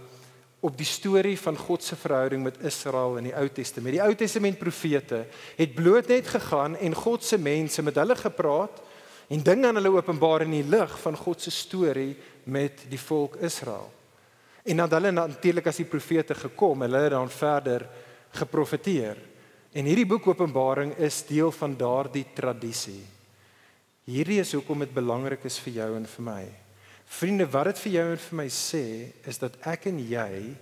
op 0.60 0.76
die 0.76 0.88
storie 0.88 1.36
van 1.38 1.56
God 1.56 1.82
se 1.82 1.96
verhouding 1.96 2.42
met 2.42 2.62
Israel 2.64 3.18
in 3.20 3.28
die 3.28 3.34
Ou 3.36 3.48
Testament. 3.48 3.94
Die 3.94 4.02
Ou 4.02 4.14
Testament 4.14 4.58
profete 4.58 5.26
het 5.56 5.74
bloot 5.74 6.08
net 6.08 6.26
gegaan 6.26 6.76
en 6.76 6.94
God 6.94 7.24
se 7.24 7.38
mense 7.38 7.82
met 7.82 7.98
hulle 8.00 8.16
gepraat 8.16 8.80
en 9.28 9.42
dinge 9.42 9.68
aan 9.68 9.78
hulle 9.78 9.92
openbaar 9.98 10.46
in 10.46 10.56
die 10.56 10.64
lig 10.64 10.98
van 11.02 11.16
God 11.16 11.42
se 11.42 11.50
storie 11.50 12.16
met 12.44 12.86
die 12.90 13.00
volk 13.00 13.36
Israel. 13.36 13.90
En 14.66 14.76
dan 14.82 14.90
hulle 14.90 15.12
natuurlik 15.12 15.66
as 15.70 15.78
die 15.78 15.86
profete 15.86 16.34
gekom, 16.34 16.82
hulle 16.82 17.04
het 17.04 17.14
dan 17.14 17.30
verder 17.30 17.86
geprofeteer. 18.34 19.18
En 19.76 19.84
hierdie 19.84 20.08
boek 20.08 20.26
Openbaring 20.26 20.96
is 20.98 21.20
deel 21.28 21.52
van 21.52 21.76
daardie 21.78 22.26
tradisie. 22.34 23.04
Hierdie 24.06 24.40
is 24.40 24.54
hoekom 24.54 24.82
dit 24.82 24.94
belangrik 24.94 25.44
is 25.44 25.58
vir 25.62 25.82
jou 25.82 25.90
en 25.98 26.06
vir 26.06 26.24
my. 26.24 26.44
Vriende, 27.06 27.46
wat 27.46 27.70
dit 27.70 27.82
vir 27.84 27.92
jou 27.96 28.06
en 28.12 28.22
vir 28.22 28.38
my 28.42 28.46
sê, 28.50 28.84
is 29.26 29.38
dat 29.38 29.54
ek 29.66 29.86
en 29.92 30.00
jy 30.02 30.56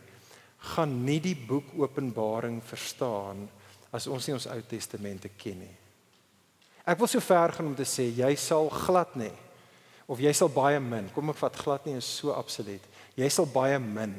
gaan 0.74 0.92
nie 1.04 1.20
die 1.22 1.37
boek 1.37 1.72
Openbaring 1.80 2.61
verstaan 2.64 3.46
as 3.94 4.09
ons 4.11 4.26
nie 4.26 4.35
ons 4.37 4.46
Ou 4.50 4.61
Testamente 4.68 5.30
ken 5.38 5.64
nie. 5.64 5.74
Ek 6.85 7.00
wil 7.00 7.09
so 7.09 7.22
ver 7.24 7.54
gaan 7.57 7.70
om 7.70 7.76
te 7.76 7.87
sê 7.88 8.11
jy 8.12 8.30
sal 8.37 8.68
glad 8.72 9.14
nie 9.16 9.33
of 10.04 10.20
jy 10.20 10.33
sal 10.37 10.50
baie 10.52 10.80
min. 10.85 11.09
Kom 11.14 11.33
ek 11.33 11.40
vat 11.40 11.57
glad 11.57 11.87
nie 11.88 11.96
is 11.96 12.09
so 12.20 12.35
absoluut. 12.37 12.83
Jy 13.16 13.28
sal 13.33 13.48
baie 13.48 13.78
min 13.80 14.12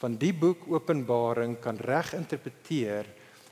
van 0.00 0.14
die 0.16 0.32
boek 0.32 0.68
Openbaring 0.70 1.58
kan 1.60 1.80
reg 1.82 2.14
interpreteer 2.16 3.08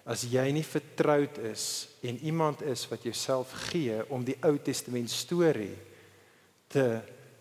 as 0.09 0.23
jy 0.25 0.47
nie 0.55 0.65
vertroud 0.65 1.37
is 1.51 1.65
en 2.07 2.21
iemand 2.25 2.63
is 2.65 2.87
wat 2.89 3.05
jouself 3.05 3.51
gee 3.69 3.99
om 4.09 4.23
die 4.25 4.39
Ou 4.47 4.55
Testament 4.65 5.11
storie 5.13 5.75
te 6.73 6.87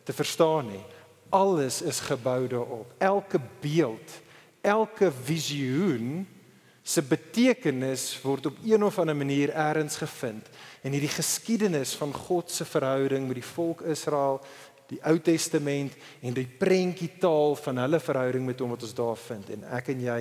te 0.08 0.16
verstaan 0.16 0.72
nie. 0.72 0.84
Alles 1.36 1.82
is 1.84 2.00
gebou 2.08 2.48
daarop. 2.48 2.94
Elke 3.04 3.40
beeld, 3.60 4.22
elke 4.64 5.12
visioen 5.12 6.24
se 6.88 7.04
betekenis 7.04 8.14
word 8.24 8.48
op 8.48 8.62
een 8.64 8.84
of 8.84 9.00
ander 9.00 9.16
manier 9.16 9.52
eers 9.52 10.00
gevind. 10.00 10.48
En 10.82 10.96
hierdie 10.96 11.12
geskiedenis 11.12 11.98
van 12.00 12.14
God 12.16 12.52
se 12.52 12.66
verhouding 12.66 13.28
met 13.28 13.42
die 13.42 13.52
volk 13.52 13.84
Israel 13.84 14.40
die 14.88 15.02
Ou 15.04 15.18
Testament 15.20 15.98
en 16.24 16.36
die 16.36 16.48
prentjie 16.48 17.10
taal 17.20 17.58
van 17.60 17.82
hulle 17.84 18.00
verhouding 18.00 18.46
met 18.48 18.62
hom 18.64 18.72
wat 18.72 18.86
ons 18.88 18.96
daar 18.96 19.18
vind 19.20 19.50
en 19.58 19.66
ek 19.76 19.92
en 19.92 20.04
jy 20.06 20.20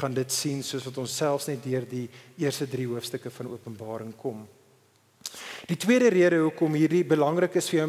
gaan 0.00 0.16
dit 0.16 0.34
sien 0.34 0.64
soos 0.66 0.88
wat 0.90 0.98
ons 1.04 1.18
selfs 1.22 1.46
net 1.46 1.62
deur 1.62 1.86
die 1.86 2.08
eerste 2.42 2.66
3 2.66 2.88
hoofstukke 2.90 3.30
van 3.30 3.52
Openbaring 3.54 4.10
kom. 4.18 4.42
Die 5.68 5.76
tweede 5.76 6.08
rede 6.08 6.38
hoekom 6.40 6.72
hierdie 6.78 7.04
belangrik 7.04 7.58
is 7.60 7.66
vir 7.68 7.82
jou 7.82 7.88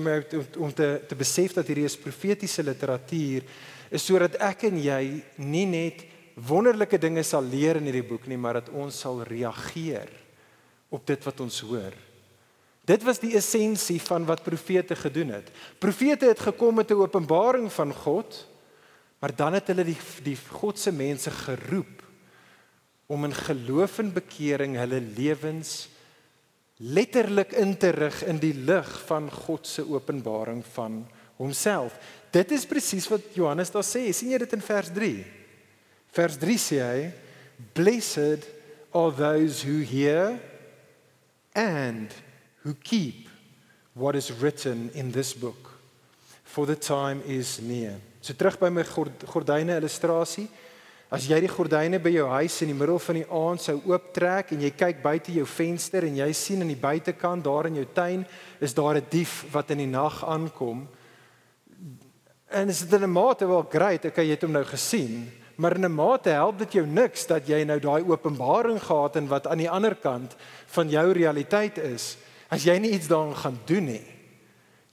om 0.65 0.71
te 0.75 0.87
te 1.07 1.15
besef 1.15 1.53
dat 1.55 1.67
hierdie 1.69 1.87
is 1.87 1.95
profetiese 1.95 2.63
literatuur 2.67 3.45
is 3.95 4.03
sodat 4.03 4.35
ek 4.43 4.65
en 4.67 4.81
jy 4.83 5.03
nie 5.39 5.65
net 5.65 6.01
wonderlike 6.49 6.99
dinge 6.99 7.23
sal 7.23 7.45
leer 7.47 7.79
in 7.79 7.87
hierdie 7.87 8.05
boek 8.05 8.27
nie, 8.27 8.37
maar 8.37 8.59
dat 8.59 8.71
ons 8.75 8.99
sal 8.99 9.21
reageer 9.27 10.11
op 10.91 11.05
dit 11.07 11.23
wat 11.23 11.39
ons 11.43 11.59
hoor. 11.69 11.95
Dit 12.89 13.05
was 13.07 13.21
die 13.21 13.31
essensie 13.37 13.99
van 14.01 14.25
wat 14.27 14.43
profete 14.43 14.97
gedoen 14.97 15.31
het. 15.37 15.47
Profete 15.79 16.27
het 16.27 16.39
gekom 16.49 16.75
met 16.75 16.91
'n 16.91 16.99
openbaring 16.99 17.71
van 17.71 17.93
God, 17.93 18.47
maar 19.21 19.35
dan 19.35 19.53
het 19.53 19.67
hulle 19.67 19.85
die 19.85 19.99
die 20.23 20.37
God 20.51 20.79
se 20.79 20.91
mense 20.91 21.31
geroep 21.31 22.03
om 23.07 23.23
in 23.23 23.33
geloof 23.33 23.99
en 23.99 24.11
bekering 24.13 24.75
hulle 24.75 24.99
lewens 25.15 25.87
letterlik 26.79 27.51
in 27.59 27.75
te 27.77 27.91
rig 27.91 28.21
in 28.23 28.39
die 28.39 28.53
lig 28.53 28.89
van 29.07 29.27
God 29.31 29.67
se 29.67 29.83
openbaring 29.83 30.63
van 30.73 31.01
homself. 31.39 31.95
Dit 32.31 32.51
is 32.55 32.67
presies 32.67 33.07
wat 33.11 33.33
Johannes 33.35 33.71
daar 33.71 33.85
sê. 33.85 34.07
sien 34.13 34.31
jy 34.31 34.39
dit 34.39 34.55
in 34.55 34.63
vers 34.63 34.91
3? 34.95 35.11
Vers 36.15 36.37
3 36.39 36.57
sê 36.59 36.79
hy: 36.83 37.01
Blessed 37.75 38.47
are 38.95 39.11
those 39.11 39.63
who 39.67 39.83
hear 39.83 40.39
and 41.53 42.13
who 42.63 42.73
keep 42.73 43.27
what 43.93 44.15
is 44.15 44.31
written 44.39 44.89
in 44.93 45.11
this 45.11 45.33
book 45.33 45.79
for 46.43 46.65
the 46.65 46.75
time 46.75 47.21
is 47.25 47.59
near. 47.61 47.99
So 48.21 48.33
terug 48.33 48.59
by 48.59 48.69
my 48.69 48.83
gordyne 48.83 49.75
illustrasie. 49.75 50.47
As 51.09 51.25
jy 51.25 51.39
die 51.41 51.49
gordyne 51.49 51.97
by 51.97 52.11
jou 52.13 52.27
huis 52.29 52.55
in 52.61 52.69
die 52.69 52.77
middel 52.77 52.99
van 53.01 53.17
die 53.17 53.25
aand 53.33 53.63
sou 53.63 53.79
ooptrek 53.89 54.51
en 54.53 54.61
jy 54.61 54.69
kyk 54.77 54.99
buite 55.01 55.33
jou 55.33 55.45
venster 55.49 56.05
en 56.05 56.19
jy 56.19 56.27
sien 56.37 56.61
aan 56.61 56.69
die 56.69 56.77
buitekant 56.77 57.41
daar 57.47 57.65
in 57.65 57.79
jou 57.79 57.85
tuin 57.97 58.25
is 58.61 58.75
daar 58.77 58.95
'n 58.97 59.09
dief 59.09 59.45
wat 59.51 59.71
in 59.71 59.79
die 59.79 59.89
nag 59.89 60.21
aankom. 60.23 60.87
En 62.49 62.69
is 62.69 62.85
dit 62.85 62.93
in 62.93 63.09
'n 63.09 63.11
mate 63.11 63.47
wel 63.47 63.65
great, 63.69 64.05
ek 64.05 64.17
het 64.17 64.41
hom 64.41 64.51
nou 64.51 64.63
gesien, 64.63 65.31
maar 65.57 65.75
in 65.75 65.85
'n 65.85 65.95
mate 65.95 66.29
help 66.29 66.59
dit 66.59 66.73
jou 66.73 66.85
niks 66.85 67.25
dat 67.25 67.47
jy 67.47 67.63
nou 67.63 67.79
daai 67.79 68.03
openbaring 68.03 68.79
gehad 68.79 69.15
en 69.15 69.27
wat 69.27 69.47
aan 69.47 69.57
die 69.57 69.69
ander 69.69 69.95
kant 69.95 70.35
van 70.67 70.89
jou 70.89 71.11
realiteit 71.11 71.77
is 71.77 72.17
as 72.49 72.63
jy 72.63 72.77
nie 72.77 72.91
iets 72.91 73.07
daaraan 73.07 73.35
gaan 73.35 73.59
doen 73.65 73.85
nie. 73.85 74.05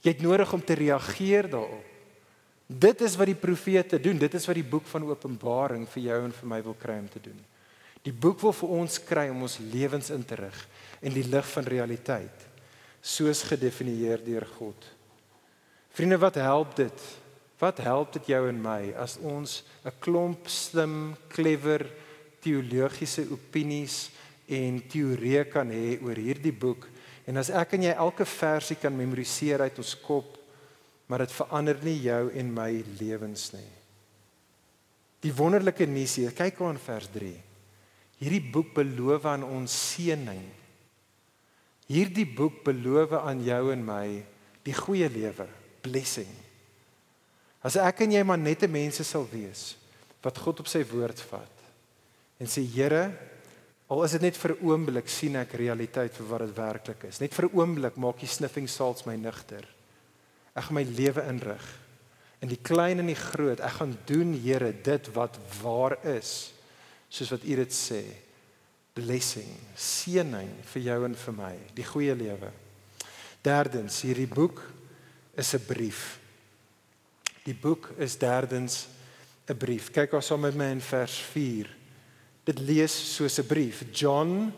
Jy 0.01 0.11
het 0.11 0.21
nodig 0.21 0.53
om 0.53 0.63
te 0.63 0.73
reageer 0.73 1.49
daarop. 1.49 1.86
Dit 2.67 3.01
is 3.01 3.15
wat 3.15 3.29
die 3.31 3.39
profete 3.39 3.99
doen. 3.99 4.17
Dit 4.19 4.33
is 4.35 4.45
wat 4.45 4.57
die 4.59 4.67
boek 4.67 4.87
van 4.91 5.05
Openbaring 5.07 5.87
vir 5.87 6.03
jou 6.03 6.17
en 6.25 6.35
vir 6.35 6.49
my 6.51 6.59
wil 6.65 6.75
kry 6.75 6.97
om 6.99 7.07
te 7.07 7.21
doen. 7.23 7.39
Die 8.03 8.13
boek 8.13 8.41
wil 8.43 8.53
vir 8.55 8.73
ons 8.75 8.99
kry 9.03 9.29
om 9.31 9.45
ons 9.47 9.57
lewens 9.71 10.11
in 10.11 10.23
te 10.27 10.35
rig 10.39 10.59
in 11.01 11.15
die 11.15 11.25
lig 11.27 11.47
van 11.53 11.67
realiteit 11.67 12.45
soos 13.01 13.43
gedefinieer 13.47 14.19
deur 14.23 14.45
God. 14.57 14.75
Vriende, 15.95 16.17
wat 16.19 16.35
help 16.35 16.75
dit? 16.75 17.03
Wat 17.57 17.79
help 17.81 18.13
dit 18.17 18.33
jou 18.33 18.41
en 18.49 18.59
my 18.61 18.93
as 18.99 19.17
ons 19.17 19.63
'n 19.85 19.91
klomp 19.99 20.49
slim, 20.49 21.15
clever 21.29 21.87
teologiese 22.41 23.25
opinies 23.31 24.09
en 24.47 24.81
teorieë 24.81 25.49
kan 25.51 25.69
hê 25.69 25.97
oor 26.01 26.15
hierdie 26.15 26.51
boek 26.51 26.87
en 27.25 27.37
as 27.37 27.49
ek 27.49 27.73
en 27.73 27.83
jy 27.83 27.93
elke 27.93 28.25
versie 28.25 28.77
kan 28.79 28.95
memoriseer 28.95 29.61
uit 29.61 29.77
ons 29.77 29.95
kop 29.95 30.36
maar 31.07 31.23
dit 31.23 31.31
verander 31.31 31.79
nie 31.83 31.97
jou 32.03 32.29
en 32.35 32.53
my 32.53 32.71
lewens 32.99 33.51
nie. 33.53 33.71
Die 35.23 35.33
wonderlike 35.33 35.87
nuus 35.89 36.17
hier, 36.19 36.33
kyk 36.35 36.59
aan 36.61 36.79
vers 36.81 37.09
3. 37.13 37.33
Hierdie 38.21 38.43
boek 38.53 38.73
beloof 38.75 39.25
aan 39.29 39.45
ons 39.45 39.73
seëning. 39.93 40.43
Hierdie 41.87 42.27
boek 42.27 42.63
beloof 42.65 43.15
aan 43.21 43.43
jou 43.45 43.61
en 43.73 43.85
my 43.85 44.05
die 44.67 44.75
goeie 44.75 45.07
lewe, 45.09 45.47
blessing. 45.85 46.29
As 47.63 47.77
ek 47.79 48.03
en 48.03 48.17
jy 48.17 48.23
maar 48.23 48.39
net 48.39 48.63
'n 48.63 48.71
mense 48.71 49.03
sal 49.03 49.25
wees 49.31 49.75
wat 50.21 50.37
God 50.37 50.59
op 50.59 50.67
sy 50.67 50.83
woord 50.83 51.19
vat 51.31 51.55
en 52.39 52.47
sê 52.47 52.61
Here, 52.61 53.11
al 53.87 54.03
is 54.03 54.11
dit 54.11 54.21
net 54.21 54.37
vir 54.37 54.51
'n 54.51 54.65
oomblik 54.67 55.09
sien 55.09 55.35
ek 55.35 55.53
realiteit 55.53 56.13
vir 56.13 56.27
wat 56.27 56.39
dit 56.39 56.55
werklik 56.55 57.03
is. 57.03 57.21
Net 57.21 57.33
vir 57.33 57.45
'n 57.45 57.55
oomblik 57.55 57.95
maak 57.95 58.19
die 58.19 58.27
sniffing 58.27 58.67
salts 58.67 59.05
my 59.05 59.15
nigter. 59.15 59.76
Ek 60.57 60.67
gaan 60.67 60.79
my 60.79 60.87
lewe 60.97 61.23
inrig 61.29 61.65
in 62.41 62.51
die 62.51 62.59
klein 62.61 63.01
en 63.01 63.09
die 63.09 63.17
groot. 63.17 63.61
Ek 63.63 63.79
gaan 63.79 63.95
doen, 64.09 64.35
Here, 64.41 64.71
dit 64.71 65.09
wat 65.15 65.37
waar 65.61 65.97
is, 66.05 66.51
soos 67.09 67.33
wat 67.33 67.45
U 67.45 67.57
dit 67.61 67.73
sê. 67.73 68.03
Blessing, 68.97 69.49
seëning 69.77 70.49
vir 70.73 70.85
jou 70.87 70.97
en 71.05 71.17
vir 71.17 71.35
my, 71.37 71.53
die 71.77 71.85
goeie 71.85 72.15
lewe. 72.17 72.49
Derdens, 73.45 74.01
hierdie 74.05 74.29
boek 74.29 74.63
is 75.37 75.53
'n 75.53 75.65
brief. 75.67 76.19
Die 77.45 77.53
boek 77.53 77.93
is 77.97 78.17
derdens 78.17 78.87
'n 79.47 79.57
brief. 79.57 79.91
Kyk 79.91 80.13
ons 80.13 80.25
saam 80.25 80.41
met 80.41 80.55
my 80.55 80.71
in 80.71 80.81
vers 80.81 81.17
4. 81.31 81.69
Dit 82.45 82.59
lees 82.59 83.15
soos 83.15 83.39
'n 83.39 83.47
brief. 83.47 83.83
John, 83.93 84.53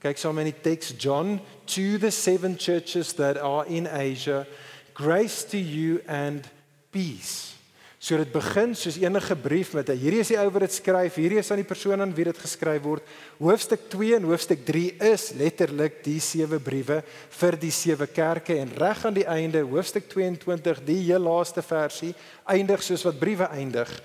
kyk 0.00 0.16
saam 0.16 0.38
in 0.38 0.52
die 0.52 0.60
teks 0.62 0.94
John 0.96 1.40
to 1.66 1.98
the 1.98 2.10
seven 2.10 2.56
churches 2.56 3.12
that 3.14 3.36
are 3.36 3.66
in 3.66 3.86
Asia 3.86 4.46
grace 4.94 5.44
to 5.50 5.58
you 5.58 6.00
and 6.06 6.44
peace. 6.90 7.60
So 8.00 8.16
dit 8.16 8.30
begin 8.32 8.72
soos 8.72 8.96
enige 8.96 9.34
brief 9.36 9.74
met 9.76 9.90
'n 9.92 9.98
hierdie 10.00 10.20
is 10.20 10.28
die 10.32 10.38
ou 10.40 10.48
wat 10.48 10.62
dit 10.64 10.72
skryf, 10.72 11.14
hierdie 11.20 11.38
is 11.38 11.50
aan 11.50 11.60
die 11.60 11.68
persoon 11.68 12.00
aan 12.00 12.14
wie 12.14 12.24
dit 12.24 12.38
geskryf 12.38 12.82
word. 12.82 13.02
Hoofstuk 13.38 13.90
2 13.92 14.14
en 14.16 14.24
hoofstuk 14.24 14.64
3 14.64 14.96
is 15.12 15.32
letterlik 15.36 16.02
die 16.04 16.18
sewe 16.18 16.58
briewe 16.58 17.02
vir 17.28 17.56
die 17.60 17.70
sewe 17.70 18.06
kerke 18.06 18.56
en 18.56 18.72
reg 18.72 19.04
aan 19.04 19.14
die 19.14 19.26
einde 19.28 19.60
hoofstuk 19.60 20.08
22 20.08 20.80
die 20.84 21.02
heel 21.12 21.20
laaste 21.20 21.62
versie 21.62 22.14
eindig 22.46 22.82
soos 22.82 23.04
wat 23.04 23.18
briewe 23.20 23.44
eindig. 23.52 24.02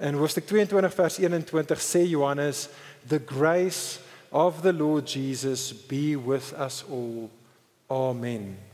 In 0.00 0.14
hoofstuk 0.14 0.46
22 0.46 0.94
vers 0.94 1.18
21 1.18 1.80
sê 1.80 2.08
Johannes, 2.08 2.68
"The 3.06 3.20
grace 3.20 3.98
of 4.32 4.62
the 4.62 4.72
Lord 4.72 5.06
Jesus 5.06 5.70
be 5.86 6.16
with 6.16 6.54
us 6.58 6.82
all. 6.88 7.28
Amen." 7.90 8.73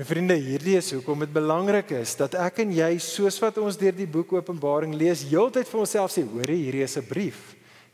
En 0.00 0.06
vriende, 0.08 0.32
hierdie 0.40 0.78
is 0.78 0.94
hoekom 0.94 1.26
dit 1.26 1.32
belangrik 1.34 1.90
is 1.92 2.14
dat 2.16 2.32
ek 2.40 2.62
en 2.62 2.70
jy 2.72 2.94
soos 3.04 3.36
wat 3.42 3.58
ons 3.60 3.76
deur 3.76 3.92
die 3.92 4.08
boek 4.08 4.30
Openbaring 4.32 4.94
lees, 4.96 5.26
heeltyd 5.28 5.68
vir 5.68 5.80
onsself 5.82 6.14
sê, 6.14 6.22
hoor 6.24 6.48
hierdie 6.48 6.86
is 6.86 6.96
'n 6.96 7.04
brief. 7.04 7.40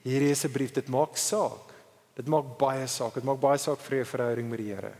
Hierdie 0.04 0.30
is 0.30 0.44
'n 0.44 0.52
brief. 0.52 0.70
Dit 0.70 0.88
maak 0.88 1.16
saak. 1.16 1.74
Dit 2.14 2.28
maak 2.28 2.56
baie 2.58 2.86
saak. 2.86 3.14
Dit 3.14 3.24
maak 3.24 3.40
baie 3.40 3.58
saak 3.58 3.80
vir 3.80 3.96
jou 3.98 4.04
verhouding 4.04 4.48
met 4.48 4.58
die 4.58 4.72
Here. 4.72 4.94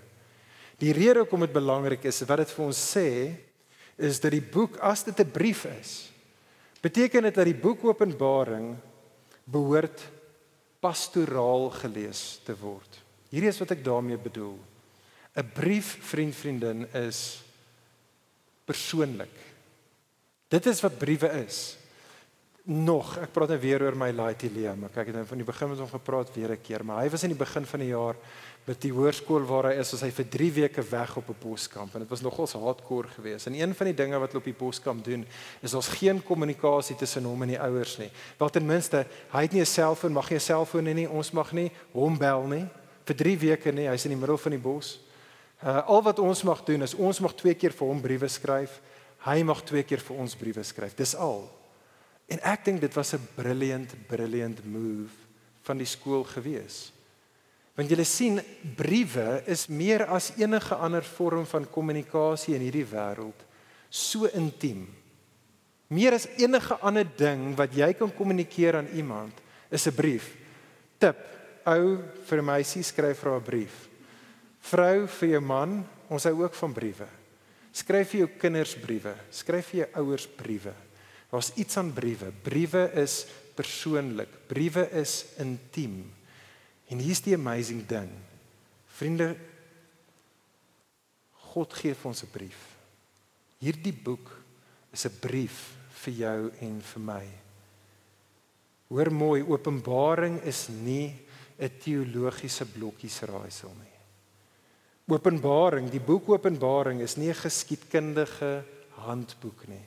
Die 0.78 0.92
rede 0.92 1.20
hoekom 1.20 1.40
dit 1.40 1.52
belangrik 1.52 2.04
is, 2.04 2.22
wat 2.26 2.38
dit 2.38 2.50
vir 2.50 2.64
ons 2.66 2.96
sê, 2.96 3.36
is 3.98 4.20
dat 4.20 4.32
die 4.32 4.42
boek 4.42 4.76
as 4.78 5.04
dit 5.04 5.20
'n 5.20 5.30
brief 5.30 5.64
is, 5.64 6.10
beteken 6.82 7.22
dit 7.22 7.34
dat 7.34 7.44
die 7.44 7.54
boek 7.54 7.84
Openbaring 7.84 8.76
behoort 9.44 10.02
pastoraal 10.80 11.70
gelees 11.70 12.40
te 12.44 12.54
word. 12.60 12.98
Hierdie 13.30 13.48
is 13.48 13.60
wat 13.60 13.70
ek 13.70 13.84
daarmee 13.84 14.18
bedoel. 14.18 14.58
'n 15.37 15.51
brief 15.53 15.99
vriend 16.01 16.35
vriendin 16.35 16.87
is 16.92 17.42
persoonlik. 18.64 19.35
Dit 20.49 20.66
is 20.66 20.81
wat 20.81 20.99
briewe 20.99 21.29
is. 21.44 21.77
Nog, 22.66 23.12
ek 23.22 23.31
praat 23.31 23.53
nou 23.53 23.59
weer 23.62 23.83
oor 23.83 23.94
my 23.94 24.09
laity 24.11 24.49
Liam. 24.51 24.88
Ek 24.88 25.07
het 25.07 25.14
nou 25.14 25.27
van 25.27 25.38
die 25.38 25.46
begin 25.46 25.68
met 25.70 25.79
hom 25.79 25.90
gepraat 25.90 26.33
weer 26.35 26.51
'n 26.51 26.62
keer, 26.62 26.85
maar 26.85 27.03
hy 27.03 27.11
was 27.11 27.22
in 27.22 27.31
die 27.31 27.38
begin 27.38 27.66
van 27.66 27.81
die 27.81 27.88
jaar 27.88 28.16
met 28.66 28.81
die 28.83 28.90
hoërskool 28.90 29.46
waar 29.46 29.70
hy 29.70 29.79
is, 29.79 29.92
was 29.92 30.03
hy 30.03 30.11
vir 30.11 30.29
3 30.29 30.53
weke 30.53 30.83
weg 30.83 31.16
op 31.16 31.29
'n 31.29 31.38
poskamp 31.38 31.94
en 31.94 32.01
dit 32.01 32.09
was 32.09 32.22
nogals 32.22 32.53
hardcore 32.53 33.09
geweest. 33.09 33.46
En 33.46 33.55
een 33.55 33.75
van 33.75 33.87
die 33.87 33.94
dinge 33.94 34.18
wat 34.18 34.33
hulle 34.33 34.38
op 34.38 34.44
die 34.44 34.66
poskamp 34.66 35.05
doen, 35.05 35.27
is 35.62 35.75
ons 35.75 35.88
geen 35.88 36.22
kommunikasie 36.22 36.96
tussen 36.96 37.25
hom 37.25 37.42
en 37.42 37.49
die 37.49 37.61
ouers 37.61 37.99
nie. 37.99 38.11
Wel 38.38 38.49
ten 38.49 38.66
minste, 38.66 39.07
hy 39.31 39.42
het 39.42 39.53
nie 39.53 39.61
'n 39.61 39.66
selfoon, 39.66 40.12
mag 40.12 40.31
nie 40.31 40.38
'n 40.38 40.40
selfoon 40.40 40.87
hê 40.87 40.94
nie. 40.94 41.09
Ons 41.09 41.31
mag 41.31 41.53
nie 41.53 41.70
hom 41.92 42.18
bel 42.18 42.46
nie 42.46 42.66
vir 43.05 43.16
3 43.16 43.38
weke 43.38 43.72
nie. 43.72 43.87
Hy's 43.87 44.05
in 44.05 44.11
die 44.11 44.18
middel 44.18 44.38
van 44.38 44.51
die 44.51 44.61
bos. 44.61 45.05
Uh, 45.64 45.80
al 45.88 46.02
wat 46.02 46.18
ons 46.18 46.42
mag 46.42 46.60
doen 46.64 46.82
is 46.84 46.94
ons 46.94 47.20
mag 47.24 47.32
twee 47.34 47.54
keer 47.54 47.72
vir 47.72 47.88
hom 47.88 48.00
briewe 48.00 48.28
skryf. 48.28 48.80
Hy 49.24 49.42
mag 49.42 49.62
twee 49.64 49.82
keer 49.82 50.02
vir 50.04 50.16
ons 50.16 50.36
briewe 50.36 50.64
skryf. 50.64 50.94
Dis 50.94 51.14
al. 51.16 51.46
En 52.28 52.42
ek 52.42 52.64
dink 52.64 52.80
dit 52.80 52.94
was 52.94 53.14
'n 53.14 53.28
brilliant 53.36 53.94
brilliant 54.08 54.64
move 54.64 55.14
van 55.62 55.78
die 55.78 55.88
skool 55.88 56.24
gewees. 56.24 56.92
Want 57.74 57.88
julle 57.88 58.04
sien 58.04 58.40
briewe 58.76 59.42
is 59.46 59.66
meer 59.68 60.06
as 60.06 60.32
enige 60.36 60.74
ander 60.74 61.04
vorm 61.04 61.46
van 61.46 61.70
kommunikasie 61.70 62.54
in 62.54 62.60
hierdie 62.60 62.86
wêreld 62.86 63.44
so 63.88 64.28
intiem. 64.34 64.86
Meer 65.88 66.16
as 66.18 66.26
enige 66.36 66.74
ander 66.82 67.06
ding 67.16 67.54
wat 67.56 67.74
jy 67.76 67.92
kan 67.94 68.10
kommunikeer 68.10 68.76
aan 68.76 68.88
iemand 68.94 69.32
is 69.70 69.86
'n 69.86 69.94
brief. 69.94 70.36
Tip: 70.98 71.16
ou 71.66 71.98
vir 72.26 72.42
meisie 72.42 72.82
skryf 72.82 73.18
vir 73.18 73.30
haar 73.30 73.40
'n 73.40 73.44
brief. 73.44 73.88
Vrou 74.66 75.07
vir 75.20 75.37
jou 75.37 75.40
man, 75.44 75.79
ons 76.11 76.26
hou 76.26 76.42
ook 76.42 76.55
van 76.59 76.74
briewe. 76.74 77.07
Skryf 77.76 78.14
vir 78.14 78.22
jou 78.24 78.29
kinders 78.40 78.74
briewe, 78.81 79.12
skryf 79.31 79.70
vir 79.70 79.83
jou 79.83 79.88
ouers 80.02 80.26
briewe. 80.38 80.72
Daar's 81.31 81.52
iets 81.61 81.76
aan 81.76 81.90
briewe. 81.92 82.31
Briewe 82.42 82.87
is 83.02 83.26
persoonlik. 83.57 84.31
Briewe 84.48 84.87
is 84.96 85.24
intiem. 85.42 86.05
En 86.88 87.02
hier's 87.02 87.22
die 87.24 87.35
amazing 87.35 87.83
ding. 87.88 88.11
Vriende, 88.96 89.35
God 91.52 91.74
gee 91.74 91.94
vir 91.94 92.09
ons 92.09 92.22
'n 92.22 92.31
brief. 92.33 92.76
Hierdie 93.59 93.92
boek 93.92 94.31
is 94.92 95.07
'n 95.07 95.18
brief 95.20 95.76
vir 96.05 96.14
jou 96.14 96.52
en 96.61 96.81
vir 96.81 97.02
my. 97.02 97.26
Hoor 98.88 99.11
mooi, 99.11 99.42
Openbaring 99.42 100.40
is 100.42 100.68
nie 100.68 101.14
'n 101.59 101.70
teologiese 101.81 102.64
blokkies 102.64 103.20
raaisel 103.22 103.74
nie. 103.74 103.95
Openbaring, 105.06 105.86
die 105.90 106.02
boek 106.02 106.32
Openbaring 106.34 107.00
is 107.00 107.14
nie 107.16 107.28
'n 107.30 107.34
geskiedkundige 107.34 108.64
handboek 109.06 109.68
nie. 109.68 109.86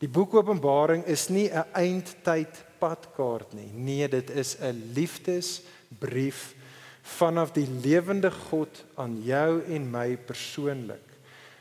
Die 0.00 0.08
boek 0.08 0.34
Openbaring 0.34 1.04
is 1.06 1.28
nie 1.28 1.48
'n 1.48 1.64
eindtyd 1.72 2.64
padkaart 2.78 3.54
nie. 3.54 3.70
Nee, 3.72 4.08
dit 4.08 4.30
is 4.30 4.56
'n 4.60 4.92
liefdesbrief 4.94 6.54
vanaf 7.02 7.52
die 7.52 7.68
lewende 7.68 8.30
God 8.30 8.84
aan 8.96 9.22
jou 9.22 9.62
en 9.62 9.90
my 9.90 10.16
persoonlik. 10.16 11.06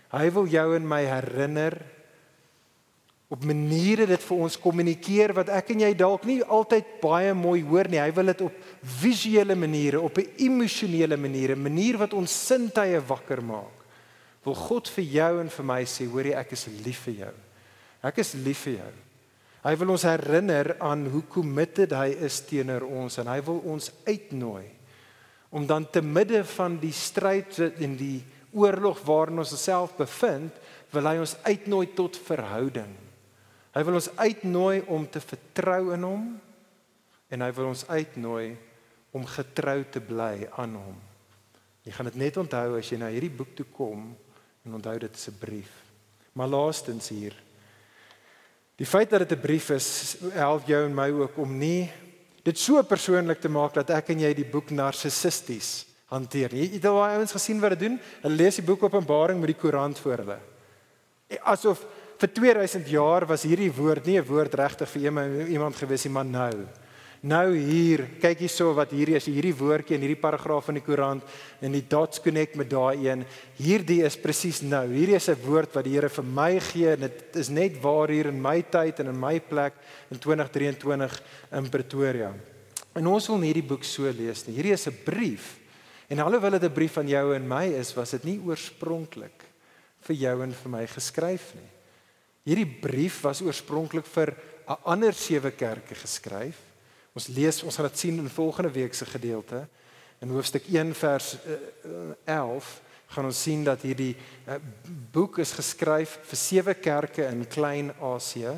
Hy 0.10 0.32
wil 0.32 0.48
jou 0.48 0.76
en 0.76 0.88
my 0.88 1.04
herinner 1.04 1.82
op 3.34 3.44
maniere 3.44 4.06
dit 4.06 4.22
vir 4.22 4.42
ons 4.46 4.58
kommunikeer 4.62 5.34
wat 5.34 5.50
ek 5.58 5.72
en 5.74 5.86
jy 5.88 5.94
dalk 5.98 6.28
nie 6.30 6.44
altyd 6.44 7.00
baie 7.02 7.34
mooi 7.34 7.64
hoor 7.66 7.90
nie. 7.90 8.02
Hy 8.02 8.12
wil 8.14 8.30
dit 8.30 8.44
op 8.46 8.60
visuele 9.02 9.56
maniere, 9.58 10.02
op 10.02 10.18
'n 10.18 10.30
emosionele 10.38 11.18
manier, 11.18 11.56
'n 11.56 11.62
manier 11.62 11.98
wat 11.98 12.14
ons 12.14 12.48
sintuie 12.48 13.00
wakker 13.00 13.42
maak. 13.42 13.86
Wil 14.44 14.56
God 14.56 14.88
vir 14.90 15.04
jou 15.04 15.42
en 15.42 15.50
vir 15.50 15.66
my 15.66 15.84
sê, 15.86 16.06
hoor 16.06 16.24
jy, 16.24 16.34
ek 16.34 16.52
is 16.52 16.68
lief 16.86 17.00
vir 17.06 17.14
jou. 17.14 17.34
Ek 18.04 18.18
is 18.18 18.34
lief 18.34 18.58
vir 18.58 18.74
jou. 18.74 18.94
Hy 19.64 19.76
wil 19.76 19.90
ons 19.90 20.04
herinner 20.04 20.76
aan 20.80 21.08
hoe 21.08 21.24
committed 21.24 21.92
hy 21.92 22.14
is 22.22 22.42
teenoor 22.42 22.84
ons 22.84 23.18
en 23.18 23.28
hy 23.28 23.42
wil 23.42 23.64
ons 23.66 23.92
uitnooi 24.06 24.66
om 25.50 25.66
dan 25.66 25.88
te 25.90 26.02
midde 26.02 26.44
van 26.44 26.78
die 26.78 26.94
stryd 26.94 27.58
en 27.80 27.96
die 27.98 28.24
oorlog 28.54 29.00
waarin 29.08 29.40
ons 29.40 29.54
osself 29.54 29.96
bevind, 29.98 30.52
wil 30.92 31.08
hy 31.08 31.18
ons 31.18 31.36
uitnooi 31.44 31.88
tot 31.96 32.18
verhouding. 32.18 33.05
Hy 33.76 33.84
wil 33.84 34.00
ons 34.00 34.12
uitnooi 34.16 34.86
om 34.88 35.04
te 35.12 35.20
vertrou 35.20 35.92
in 35.96 36.04
hom 36.08 36.28
en 37.28 37.42
hy 37.44 37.50
wil 37.58 37.74
ons 37.74 37.84
uitnooi 37.90 38.56
om 39.16 39.26
getrou 39.28 39.82
te 39.92 40.00
bly 40.04 40.48
aan 40.56 40.78
hom. 40.80 40.96
Jy 41.84 41.92
gaan 41.96 42.10
dit 42.10 42.22
net 42.24 42.38
onthou 42.40 42.78
as 42.80 42.92
jy 42.92 43.00
na 43.02 43.12
hierdie 43.12 43.34
boek 43.36 43.52
toe 43.58 43.68
kom 43.76 44.08
en 44.66 44.78
onthou 44.80 44.96
dit 45.00 45.16
is 45.16 45.28
'n 45.28 45.40
brief. 45.40 45.74
Maar 46.34 46.48
laastens 46.48 47.10
hier. 47.10 47.36
Die 48.78 48.88
feit 48.88 49.10
dat 49.10 49.28
dit 49.28 49.38
'n 49.38 49.42
brief 49.42 49.70
is, 49.70 50.18
help 50.34 50.68
jou 50.68 50.86
en 50.86 50.96
my 50.96 51.10
ook 51.12 51.38
om 51.38 51.58
nie 51.58 51.92
dit 52.44 52.58
so 52.58 52.82
persoonlik 52.84 53.42
te 53.42 53.50
maak 53.50 53.74
dat 53.74 53.90
ek 53.90 54.10
en 54.10 54.20
jy 54.20 54.34
die 54.34 54.52
boek 54.52 54.70
narcissisties 54.70 55.86
hanteer. 56.06 56.54
Jy 56.54 56.74
het 56.74 56.86
al 56.86 57.00
baie 57.00 57.18
ouens 57.18 57.32
gesien 57.32 57.60
wat 57.60 57.70
dit 57.70 57.80
doen. 57.80 58.00
Hulle 58.22 58.36
lees 58.36 58.56
die 58.56 58.66
boek 58.66 58.84
Openbaring 58.84 59.40
met 59.40 59.48
die 59.48 59.62
koerant 59.62 60.00
voor 60.00 60.18
hulle. 60.18 60.40
Asof 61.42 61.86
vir 62.20 62.30
2000 62.32 62.88
jaar 62.88 63.26
was 63.26 63.44
hierdie 63.44 63.72
woord 63.72 64.06
nie 64.06 64.18
'n 64.20 64.26
woord 64.26 64.54
regtig 64.54 64.90
vir 64.90 65.02
iemand 65.50 65.76
gewees 65.76 66.06
nie, 66.06 66.14
maar 66.14 66.26
nou. 66.26 66.68
Nou 67.26 67.56
hier, 67.58 68.04
kyk 68.22 68.44
hierso 68.44 68.68
wat 68.78 68.92
hierdie 68.94 69.16
is, 69.18 69.26
hierdie 69.26 69.56
woordjie 69.58 69.96
in 69.96 70.04
hierdie 70.04 70.20
paragraaf 70.22 70.68
in 70.70 70.78
die 70.78 70.84
koerant 70.86 71.24
en 71.60 71.74
die 71.74 71.82
dots 71.90 72.22
connect 72.22 72.54
met 72.56 72.70
daai 72.70 73.08
een. 73.08 73.24
Hierdie 73.58 74.04
is 74.06 74.18
presies 74.22 74.62
nou. 74.62 74.86
Hierdie 74.92 75.16
is 75.16 75.30
'n 75.30 75.42
woord 75.42 75.74
wat 75.74 75.86
die 75.86 75.94
Here 75.96 76.10
vir 76.10 76.24
my 76.24 76.60
gee 76.60 76.92
en 76.94 77.00
dit 77.00 77.36
is 77.36 77.50
net 77.50 77.82
waar 77.82 78.10
hier 78.10 78.28
in 78.28 78.40
my 78.40 78.62
tyd 78.62 79.00
en 79.00 79.08
in 79.08 79.20
my 79.20 79.40
plek 79.40 79.74
in 80.12 80.20
2023 80.20 81.22
in 81.52 81.70
Pretoria. 81.70 82.34
En 82.96 83.08
ons 83.08 83.28
wil 83.28 83.38
nie 83.38 83.54
hierdie 83.54 83.70
boek 83.70 83.84
so 83.84 84.04
lees 84.04 84.46
nie. 84.48 84.56
Hierdie 84.56 84.74
is 84.74 84.88
'n 84.88 84.98
brief. 85.04 85.60
En 86.10 86.20
alhoewel 86.20 86.60
dit 86.60 86.64
'n 86.64 86.74
brief 86.74 86.98
aan 86.98 87.08
jou 87.08 87.34
en 87.34 87.48
my 87.48 87.66
is, 87.66 87.96
was 87.96 88.12
dit 88.12 88.24
nie 88.24 88.40
oorspronklik 88.40 89.44
vir 90.02 90.16
jou 90.16 90.44
en 90.44 90.54
vir 90.54 90.72
my 90.72 90.86
geskryf 90.86 91.56
nie. 91.56 91.75
Hierdie 92.46 92.68
brief 92.70 93.24
was 93.26 93.42
oorspronklik 93.42 94.06
vir 94.06 94.36
'n 94.70 94.78
ander 94.86 95.14
sewe 95.14 95.52
kerke 95.52 95.96
geskryf. 95.96 96.58
Ons 97.14 97.28
lees, 97.28 97.64
ons 97.64 97.76
gaan 97.76 97.88
dit 97.90 97.98
sien 97.98 98.18
in 98.18 98.30
volgende 98.30 98.72
week 98.72 98.94
se 98.94 99.06
gedeelte. 99.06 99.68
In 100.22 100.30
hoofstuk 100.30 100.64
1 100.70 100.94
vers 100.94 101.38
11 102.26 102.82
gaan 103.08 103.26
ons 103.26 103.42
sien 103.42 103.64
dat 103.64 103.82
hierdie 103.82 104.16
uh, 104.48 104.56
boek 105.12 105.40
is 105.40 105.52
geskryf 105.52 106.20
vir 106.24 106.38
sewe 106.38 106.74
kerke 106.74 107.26
in 107.28 107.48
Klein-Asië. 107.48 108.54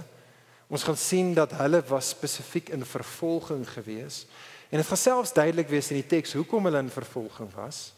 Ons 0.68 0.84
gaan 0.84 0.98
sien 0.98 1.34
dat 1.34 1.52
hulle 1.52 1.82
was 1.88 2.10
spesifiek 2.10 2.70
in 2.70 2.86
vervolging 2.86 3.70
gewees. 3.70 4.26
En 4.70 4.78
dit 4.78 4.88
gaan 4.88 4.98
selfs 4.98 5.34
duidelik 5.34 5.70
wees 5.70 5.92
in 5.92 6.02
die 6.02 6.08
teks 6.08 6.34
hoekom 6.34 6.68
hulle 6.68 6.80
in 6.80 6.92
vervolging 6.92 7.54
was. 7.56 7.94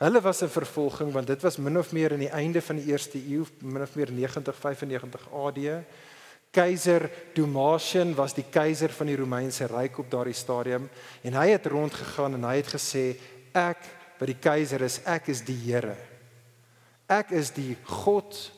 Hulle 0.00 0.20
was 0.20 0.40
'n 0.40 0.48
vervolging 0.48 1.12
want 1.12 1.26
dit 1.26 1.42
was 1.42 1.56
min 1.56 1.78
of 1.78 1.92
meer 1.92 2.12
in 2.12 2.18
die 2.18 2.32
einde 2.32 2.62
van 2.62 2.76
die 2.76 2.86
eerste 2.86 3.18
eeu, 3.18 3.44
min 3.60 3.82
of 3.82 3.94
meer 3.94 4.12
90 4.12 4.56
95 4.56 5.28
AD. 5.32 5.84
Keiser 6.50 7.10
Domitian 7.34 8.14
was 8.14 8.34
die 8.34 8.44
keiser 8.50 8.88
van 8.90 9.06
die 9.06 9.16
Romeinse 9.16 9.66
ryk 9.66 9.98
op 9.98 10.10
daardie 10.10 10.34
stadium 10.34 10.88
en 11.22 11.32
hy 11.32 11.50
het 11.50 11.66
rondgegaan 11.66 12.34
en 12.34 12.44
hy 12.44 12.56
het 12.56 12.72
gesê 12.72 13.16
ek 13.52 13.76
wat 14.18 14.26
die 14.26 14.38
keiser 14.40 14.80
is, 14.80 15.00
ek 15.04 15.28
is 15.28 15.44
die 15.44 15.58
Here. 15.64 15.96
Ek 17.06 17.30
is 17.30 17.50
die 17.50 17.76
God 17.84 18.52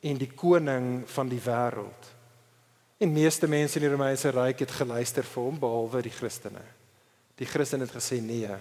en 0.00 0.18
die 0.18 0.30
koning 0.30 1.08
van 1.08 1.28
die 1.28 1.40
wêreld. 1.40 2.10
En 3.00 3.12
meeste 3.12 3.48
mense 3.48 3.78
in 3.78 3.82
die 3.82 3.92
Romeinse 3.92 4.30
ryk 4.30 4.58
het 4.58 4.70
geluister 4.70 5.22
vir 5.22 5.42
hom 5.42 5.58
behalwe 5.58 6.02
die 6.02 6.10
Christene. 6.10 6.62
Die 7.36 7.46
Christene 7.46 7.84
het 7.84 7.94
gesê 7.94 8.22
nee. 8.22 8.56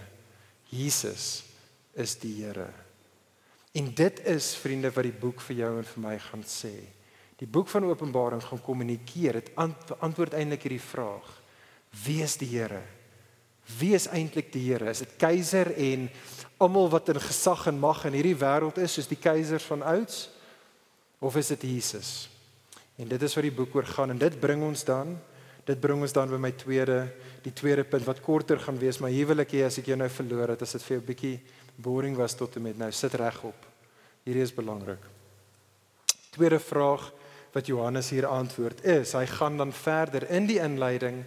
Jesus 0.69 1.53
is 1.93 2.15
die 2.21 2.34
Here. 2.43 2.69
En 3.73 3.93
dit 3.95 4.19
is 4.29 4.53
vriende 4.62 4.91
wat 4.93 5.08
die 5.08 5.15
boek 5.17 5.41
vir 5.41 5.63
jou 5.63 5.71
en 5.79 5.88
vir 5.88 6.03
my 6.03 6.17
gaan 6.21 6.43
sê. 6.45 6.73
Die 7.41 7.49
boek 7.49 7.69
van 7.71 7.88
Openbaring 7.89 8.43
gaan 8.43 8.62
kommunikeer. 8.62 9.39
Dit 9.41 9.53
antwoord 9.58 10.36
eintlik 10.38 10.67
hierdie 10.67 10.84
vraag: 10.84 11.29
Wie 12.03 12.21
is 12.23 12.38
die 12.38 12.51
Here? 12.53 12.84
Wie 13.79 13.93
is 13.97 14.08
eintlik 14.12 14.51
die 14.53 14.67
Here? 14.67 14.91
Is 14.91 15.01
dit 15.06 15.17
keiser 15.17 15.71
en 15.73 16.10
almal 16.62 16.91
wat 16.93 17.10
in 17.10 17.21
gesag 17.23 17.67
en 17.71 17.82
mag 17.82 18.06
in 18.06 18.17
hierdie 18.17 18.38
wêreld 18.38 18.77
is, 18.84 18.93
soos 18.93 19.10
die 19.10 19.19
keisers 19.19 19.65
van 19.67 19.84
ouds? 19.84 20.27
Of 21.23 21.38
is 21.39 21.49
dit 21.56 21.65
Jesus? 21.73 22.29
En 22.99 23.10
dit 23.10 23.21
is 23.21 23.36
wat 23.36 23.47
die 23.47 23.56
boek 23.56 23.75
oor 23.75 23.88
gaan 23.89 24.13
en 24.13 24.21
dit 24.21 24.39
bring 24.39 24.62
ons 24.63 24.86
dan 24.86 25.15
dit 25.67 25.79
bring 25.79 26.01
ons 26.03 26.12
dan 26.12 26.32
by 26.32 26.39
my 26.41 26.51
tweede 26.60 26.97
die 27.43 27.53
tweede 27.56 27.86
punt 27.88 28.06
wat 28.08 28.21
korter 28.23 28.60
gaan 28.60 28.79
wees, 28.79 28.99
maar 28.99 29.12
hier 29.13 29.29
wil 29.29 29.43
ek 29.43 29.56
hê 29.56 29.63
as 29.67 29.79
ek 29.79 29.89
jou 29.91 29.97
nou 29.99 30.10
verloor 30.12 30.53
het, 30.53 30.63
as 30.63 30.75
dit 30.75 30.84
vir 30.84 30.95
jou 30.95 31.01
'n 31.01 31.08
bietjie 31.08 31.38
boring 31.84 32.15
was 32.17 32.36
tot 32.39 32.56
en 32.58 32.65
met 32.69 32.80
nou 32.80 32.91
sit 32.96 33.13
regop. 33.19 33.67
Hierdie 34.24 34.46
is 34.46 34.56
belangrik. 34.56 35.04
Tweede 36.34 36.60
vraag 36.63 37.10
wat 37.54 37.67
Johannes 37.69 38.10
hier 38.10 38.26
antwoord 38.26 38.82
is, 38.88 39.13
hy 39.13 39.26
gaan 39.30 39.60
dan 39.60 39.74
verder 39.76 40.26
in 40.34 40.48
die 40.50 40.58
inleiding 40.63 41.22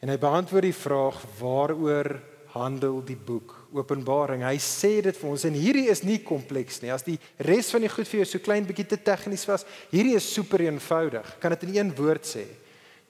en 0.00 0.12
hy 0.12 0.16
beantwoord 0.20 0.68
die 0.68 0.76
vraag 0.76 1.18
waaroor 1.40 2.12
handel 2.54 3.00
die 3.06 3.18
boek 3.18 3.56
Openbaring. 3.70 4.42
Hy 4.42 4.56
sê 4.62 4.96
dit 5.04 5.14
vir 5.14 5.30
ons 5.30 5.44
en 5.46 5.54
hierdie 5.54 5.86
is 5.92 6.02
nie 6.02 6.18
kompleks 6.26 6.80
nie. 6.82 6.90
As 6.90 7.06
die 7.06 7.14
res 7.46 7.68
van 7.70 7.84
die 7.84 7.90
goed 7.92 8.08
vir 8.10 8.22
jou 8.22 8.26
so 8.32 8.42
klein 8.42 8.66
bietjie 8.66 8.88
te 8.90 8.98
tegnies 8.98 9.46
was, 9.46 9.62
hierdie 9.92 10.16
is 10.18 10.26
super 10.26 10.64
eenvoudig. 10.64 11.36
Kan 11.42 11.54
dit 11.54 11.68
in 11.68 11.76
een 11.76 11.92
woord 11.98 12.26
sê? 12.26 12.42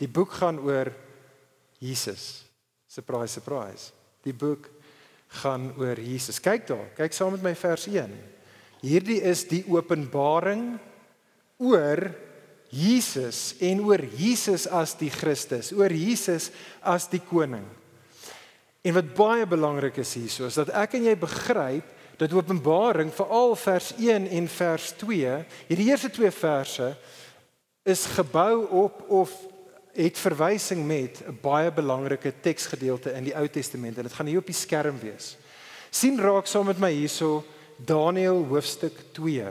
Die 0.00 0.08
boek 0.08 0.36
gaan 0.40 0.60
oor 0.64 0.92
Jesus. 1.80 2.44
Surprise, 2.90 3.32
surprise. 3.32 3.88
Die 4.26 4.36
boek 4.36 4.68
gaan 5.40 5.70
oor 5.78 6.00
Jesus. 6.00 6.40
Kyk 6.42 6.66
daar, 6.66 6.88
kyk 6.98 7.14
saam 7.14 7.36
met 7.36 7.44
my 7.44 7.54
vers 7.54 7.86
1. 7.86 8.10
Hierdie 8.80 9.20
is 9.22 9.44
die 9.48 9.62
openbaring 9.70 10.72
oor 11.60 12.08
Jesus 12.70 13.54
en 13.60 13.82
oor 13.84 14.02
Jesus 14.16 14.66
as 14.66 14.94
die 14.98 15.10
Christus, 15.12 15.72
oor 15.76 15.92
Jesus 15.92 16.48
as 16.82 17.08
die 17.10 17.22
koning. 17.22 17.66
En 18.80 18.96
wat 18.96 19.10
baie 19.16 19.46
belangrik 19.46 19.98
is 20.00 20.14
hierso 20.16 20.48
is 20.48 20.56
dat 20.56 20.72
ek 20.72 20.96
en 20.96 21.10
jy 21.10 21.16
begryp 21.20 21.96
dat 22.20 22.32
Openbaring 22.36 23.08
veral 23.16 23.54
vers 23.56 23.94
1 23.96 24.26
en 24.28 24.48
vers 24.52 24.90
2, 25.00 25.36
hierdie 25.70 25.88
eerste 25.88 26.10
twee 26.12 26.30
verse 26.30 26.90
is 27.88 28.04
gebou 28.12 28.66
op 28.84 29.00
of 29.08 29.32
het 29.92 30.18
verwysing 30.18 30.86
met 30.86 31.22
'n 31.26 31.38
baie 31.42 31.72
belangrike 31.72 32.32
teksgedeelte 32.40 33.12
in 33.12 33.24
die 33.24 33.36
Ou 33.36 33.48
Testament 33.48 33.96
en 33.96 34.02
dit 34.02 34.12
gaan 34.12 34.26
hier 34.26 34.38
op 34.38 34.46
die 34.46 34.54
skerm 34.54 34.98
wees. 35.00 35.36
sien 35.90 36.20
raak 36.20 36.46
saam 36.46 36.66
met 36.66 36.78
my 36.78 36.92
hierso 36.92 37.44
Daniël 37.76 38.46
hoofstuk 38.46 38.92
2. 39.12 39.44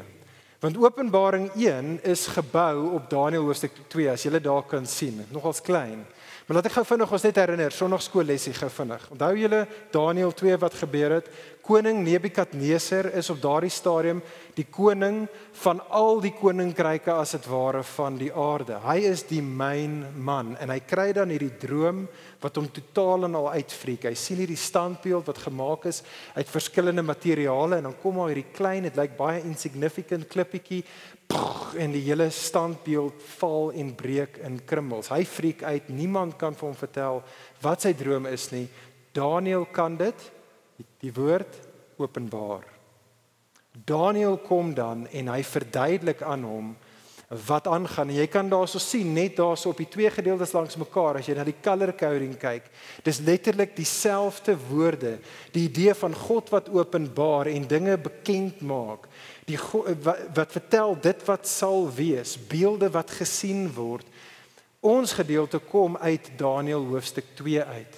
Want 0.59 0.77
Openbaring 0.77 1.51
1 1.55 1.99
is 2.03 2.27
gebou 2.27 2.93
op 2.93 3.09
Daniël 3.09 3.43
hoofstuk 3.43 3.71
2 3.87 4.09
as 4.11 4.23
jy 4.23 4.39
daar 4.39 4.63
kan 4.63 4.85
sien, 4.85 5.25
nogals 5.29 5.61
klein. 5.61 6.05
Maar 6.49 6.63
laat 6.63 6.67
ek 6.71 6.79
gou 6.79 6.81
vinnig 6.89 7.11
ons 7.13 7.23
net 7.27 7.37
herinner, 7.37 7.73
sonnaarskoollesie 7.77 8.55
gou 8.57 8.71
vinnig. 8.73 9.03
Onthou 9.13 9.35
julle 9.37 9.59
Daniël 9.93 10.31
2 10.33 10.55
wat 10.63 10.79
gebeur 10.79 11.13
het? 11.19 11.27
Koning 11.61 11.99
Nebukadneser 12.01 13.11
is 13.19 13.27
op 13.29 13.37
daardie 13.43 13.69
stadium 13.69 14.23
die 14.57 14.65
koning 14.65 15.19
van 15.61 15.83
al 15.93 16.17
die 16.23 16.31
koninkryke 16.33 17.13
as 17.13 17.35
dit 17.35 17.45
ware 17.51 17.83
van 17.91 18.17
die 18.17 18.31
aarde. 18.33 18.79
Hy 18.81 18.97
is 19.11 19.21
die 19.29 19.43
main 19.45 19.99
man 20.17 20.55
en 20.57 20.73
hy 20.73 20.79
kry 20.89 21.11
dan 21.13 21.29
hierdie 21.29 21.53
droom 21.61 22.07
wat 22.41 22.57
hom 22.57 22.71
totaal 22.73 23.29
en 23.29 23.37
al 23.37 23.51
uitfriek. 23.59 24.09
Hy 24.09 24.17
sien 24.17 24.41
hierdie 24.41 24.57
standbeeld 24.57 25.29
wat 25.29 25.43
gemaak 25.45 25.85
is 25.93 26.01
uit 26.33 26.49
verskillende 26.49 27.05
materiale 27.05 27.77
en 27.77 27.91
dan 27.91 27.97
kom 28.01 28.17
maar 28.17 28.33
hierdie 28.33 28.49
klein, 28.57 28.89
dit 28.89 28.97
lyk 28.97 29.13
baie 29.21 29.45
insignificant 29.45 30.25
klippietjie 30.33 30.81
en 31.77 31.93
die 31.93 32.01
hele 32.07 32.29
standbeeld 32.33 33.21
val 33.37 33.71
en 33.77 33.93
breek 33.95 34.39
in 34.45 34.59
krummels. 34.65 35.11
Hy 35.13 35.23
friek 35.27 35.63
uit. 35.63 35.89
Niemand 35.93 36.37
kan 36.39 36.57
vir 36.57 36.69
hom 36.69 36.77
vertel 36.77 37.21
wat 37.63 37.85
sy 37.85 37.93
droom 37.97 38.27
is 38.29 38.49
nie. 38.53 38.65
Daniël 39.15 39.67
kan 39.73 39.97
dit 39.99 40.27
die, 41.01 41.13
woord 41.13 41.59
openbaar. 41.99 42.65
Daniël 43.85 44.37
kom 44.43 44.73
dan 44.75 45.07
en 45.07 45.33
hy 45.33 45.41
verduidelik 45.45 46.23
aan 46.25 46.45
hom 46.47 46.69
wat 47.45 47.67
aangaan. 47.69 48.09
Jy 48.09 48.25
kan 48.31 48.47
daarso 48.49 48.81
sien 48.81 49.11
net 49.13 49.35
daarso 49.37 49.69
op 49.69 49.77
die 49.77 49.89
twee 49.91 50.09
gedeeltes 50.09 50.53
langs 50.55 50.77
mekaar 50.81 51.19
as 51.19 51.27
jy 51.29 51.35
na 51.37 51.45
die 51.45 51.57
color 51.61 51.91
coding 51.93 52.33
kyk. 52.41 52.71
Dis 53.05 53.21
letterlik 53.21 53.75
dieselfde 53.77 54.55
woorde, 54.69 55.19
die 55.53 55.67
idee 55.67 55.93
van 55.93 56.15
God 56.17 56.49
wat 56.55 56.71
openbaar 56.73 57.51
en 57.53 57.69
dinge 57.69 57.99
bekend 58.01 58.63
maak. 58.65 59.05
Die 59.49 59.57
wat, 60.05 60.27
wat 60.37 60.51
vertel 60.53 60.93
dit 61.01 61.23
wat 61.25 61.47
sal 61.49 61.87
wees, 61.93 62.35
beelde 62.49 62.91
wat 62.93 63.11
gesien 63.17 63.65
word. 63.73 64.05
Ons 64.85 65.15
gedeelte 65.17 65.59
kom 65.59 65.97
uit 65.97 66.29
Daniël 66.37 66.85
hoofstuk 66.91 67.33
2 67.39 67.63
uit. 67.63 67.97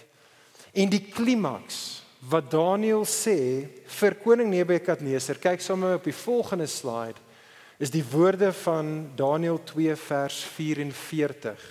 En 0.72 0.90
die 0.90 1.04
klimaks 1.12 2.02
wat 2.32 2.52
Daniël 2.54 3.04
sê 3.10 3.68
vir 4.00 4.16
koning 4.24 4.50
Nebukadneser, 4.54 5.42
kyk 5.42 5.62
sommer 5.62 5.98
op 5.98 6.08
die 6.08 6.16
volgende 6.16 6.70
slide 6.70 7.20
is 7.82 7.90
die 7.90 8.04
woorde 8.06 8.52
van 8.54 9.10
Daniël 9.18 9.58
2 9.66 9.96
vers 9.98 10.44
44. 10.54 11.62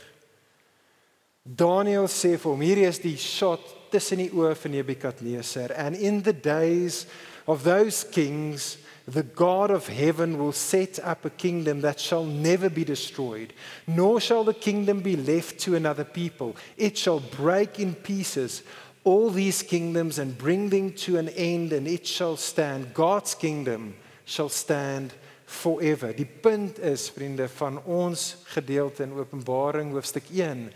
Daniël 1.43 2.09
sê 2.11 2.35
vir 2.35 2.51
hom 2.51 2.65
hierdie 2.67 2.89
is 2.89 2.99
die 3.03 3.17
shot 3.19 3.63
tussen 3.95 4.19
die 4.19 4.33
oë 4.35 4.57
van 4.59 4.75
Nebukadneser 4.75 5.75
and 5.79 5.99
in 5.99 6.19
the 6.27 6.35
days 6.35 7.05
of 7.47 7.63
those 7.63 8.03
kings 8.11 8.77
the 9.13 9.23
god 9.23 9.71
of 9.71 9.89
heaven 9.89 10.39
will 10.39 10.53
set 10.53 10.99
up 11.01 11.25
a 11.25 11.31
kingdom 11.31 11.81
that 11.81 11.99
shall 11.99 12.25
never 12.25 12.69
be 12.69 12.85
destroyed 12.85 13.53
nor 13.87 14.21
shall 14.21 14.45
the 14.45 14.55
kingdom 14.55 15.01
be 15.01 15.17
left 15.17 15.59
to 15.59 15.75
another 15.75 16.05
people 16.05 16.57
it 16.77 16.97
shall 16.97 17.21
break 17.21 17.79
in 17.79 17.95
pieces 17.95 18.63
all 19.05 19.31
these 19.31 19.63
kingdoms 19.63 20.19
and 20.19 20.37
bring 20.39 20.69
them 20.69 20.93
to 20.93 21.17
an 21.17 21.29
end 21.31 21.73
and 21.73 21.89
it 21.89 22.07
shall 22.07 22.37
stand 22.37 22.93
god's 22.95 23.35
kingdom 23.35 23.95
shall 24.25 24.49
stand 24.49 25.13
forever. 25.51 26.13
Die 26.15 26.29
punt 26.41 26.79
is 26.79 27.09
vriende 27.11 27.49
van 27.51 27.81
ons 27.83 28.37
gedeelte 28.53 29.03
in 29.03 29.17
Openbaring 29.19 29.91
hoofstuk 29.93 30.31
1. 30.31 30.69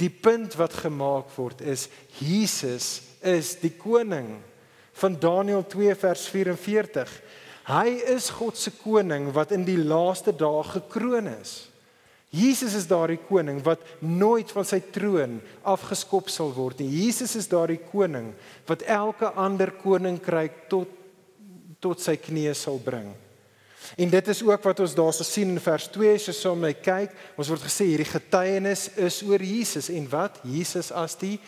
Die 0.00 0.10
punt 0.10 0.56
wat 0.56 0.78
gemaak 0.84 1.34
word 1.36 1.60
is 1.60 1.88
Jesus 2.16 3.02
is 3.20 3.52
die 3.60 3.74
koning 3.76 4.38
van 5.02 5.18
Daniël 5.20 5.66
2 5.68 5.94
vers 6.00 6.24
44. 6.32 7.12
Hy 7.68 8.00
is 8.10 8.30
God 8.34 8.58
se 8.58 8.72
koning 8.74 9.30
wat 9.34 9.52
in 9.54 9.66
die 9.66 9.78
laaste 9.78 10.34
dae 10.34 10.64
gekroon 10.66 11.30
is. 11.30 11.72
Jesus 12.32 12.72
is 12.74 12.88
daardie 12.88 13.20
koning 13.20 13.60
wat 13.64 13.82
nooit 14.00 14.48
van 14.56 14.64
sy 14.64 14.78
troon 14.94 15.36
afgeskop 15.68 16.30
sal 16.32 16.54
word 16.56 16.80
nie. 16.80 16.88
Jesus 17.04 17.36
is 17.36 17.50
daardie 17.50 17.82
koning 17.90 18.30
wat 18.70 18.86
elke 18.88 19.28
ander 19.36 19.74
koninkryk 19.82 20.64
tot 20.72 20.98
tot 21.82 21.98
sy 21.98 22.14
knieë 22.14 22.54
sal 22.54 22.76
bring. 22.78 23.08
En 23.98 24.10
dit 24.10 24.28
is 24.30 24.40
ook 24.46 24.62
wat 24.62 24.80
ons 24.84 24.92
daarso 24.94 25.24
sien 25.26 25.50
in 25.50 25.60
vers 25.60 25.88
2 25.90 26.12
as 26.14 26.28
jy 26.28 26.34
so 26.36 26.54
my 26.54 26.70
kyk, 26.78 27.10
ons 27.34 27.50
word 27.50 27.64
gesê 27.66 27.88
hierdie 27.90 28.06
getuienis 28.06 28.84
is 29.02 29.18
oor 29.26 29.42
Jesus 29.42 29.90
en 29.90 30.06
wat? 30.12 30.38
Jesus 30.46 30.92
as 30.94 31.18
die 31.18 31.40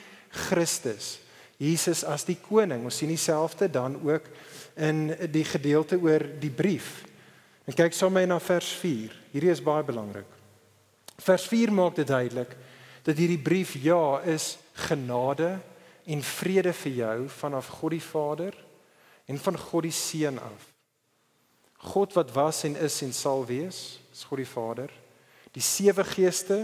Christus. 0.48 1.20
Jesus 1.62 2.02
as 2.02 2.26
die 2.26 2.34
koning. 2.34 2.82
Ons 2.82 2.98
sien 2.98 3.12
dieselfde 3.14 3.70
dan 3.70 3.94
ook 4.02 4.26
in 4.74 5.06
die 5.30 5.44
gedeelte 5.44 5.98
oor 6.00 6.24
die 6.40 6.50
brief. 6.50 7.04
En 7.64 7.76
kyk 7.76 7.94
so 7.96 8.10
my 8.10 8.24
na 8.28 8.40
vers 8.42 8.68
4. 8.80 9.14
Hierdie 9.32 9.52
is 9.52 9.62
baie 9.64 9.84
belangrik. 9.86 10.28
Vers 11.22 11.46
4 11.48 11.72
maak 11.72 11.96
dit 11.96 12.08
duidelik 12.08 12.56
dat 13.04 13.18
hierdie 13.20 13.38
brief 13.38 13.74
ja 13.82 14.20
is 14.24 14.56
genade 14.88 15.58
en 16.04 16.22
vrede 16.24 16.72
vir 16.72 16.94
jou 16.98 17.16
vanaf 17.28 17.68
God 17.78 17.94
die 17.94 18.02
Vader 18.02 18.56
en 19.28 19.38
van 19.38 19.58
God 19.58 19.86
die 19.86 19.94
Seun 19.94 20.38
af. 20.40 20.70
God 21.84 22.14
wat 22.16 22.32
was 22.32 22.62
en 22.64 22.76
is 22.80 23.02
en 23.04 23.12
sal 23.12 23.44
wees, 23.46 24.00
is 24.12 24.24
God 24.24 24.40
die 24.40 24.48
Vader. 24.48 24.90
Die 25.52 25.62
sewe 25.62 26.04
geeste 26.04 26.58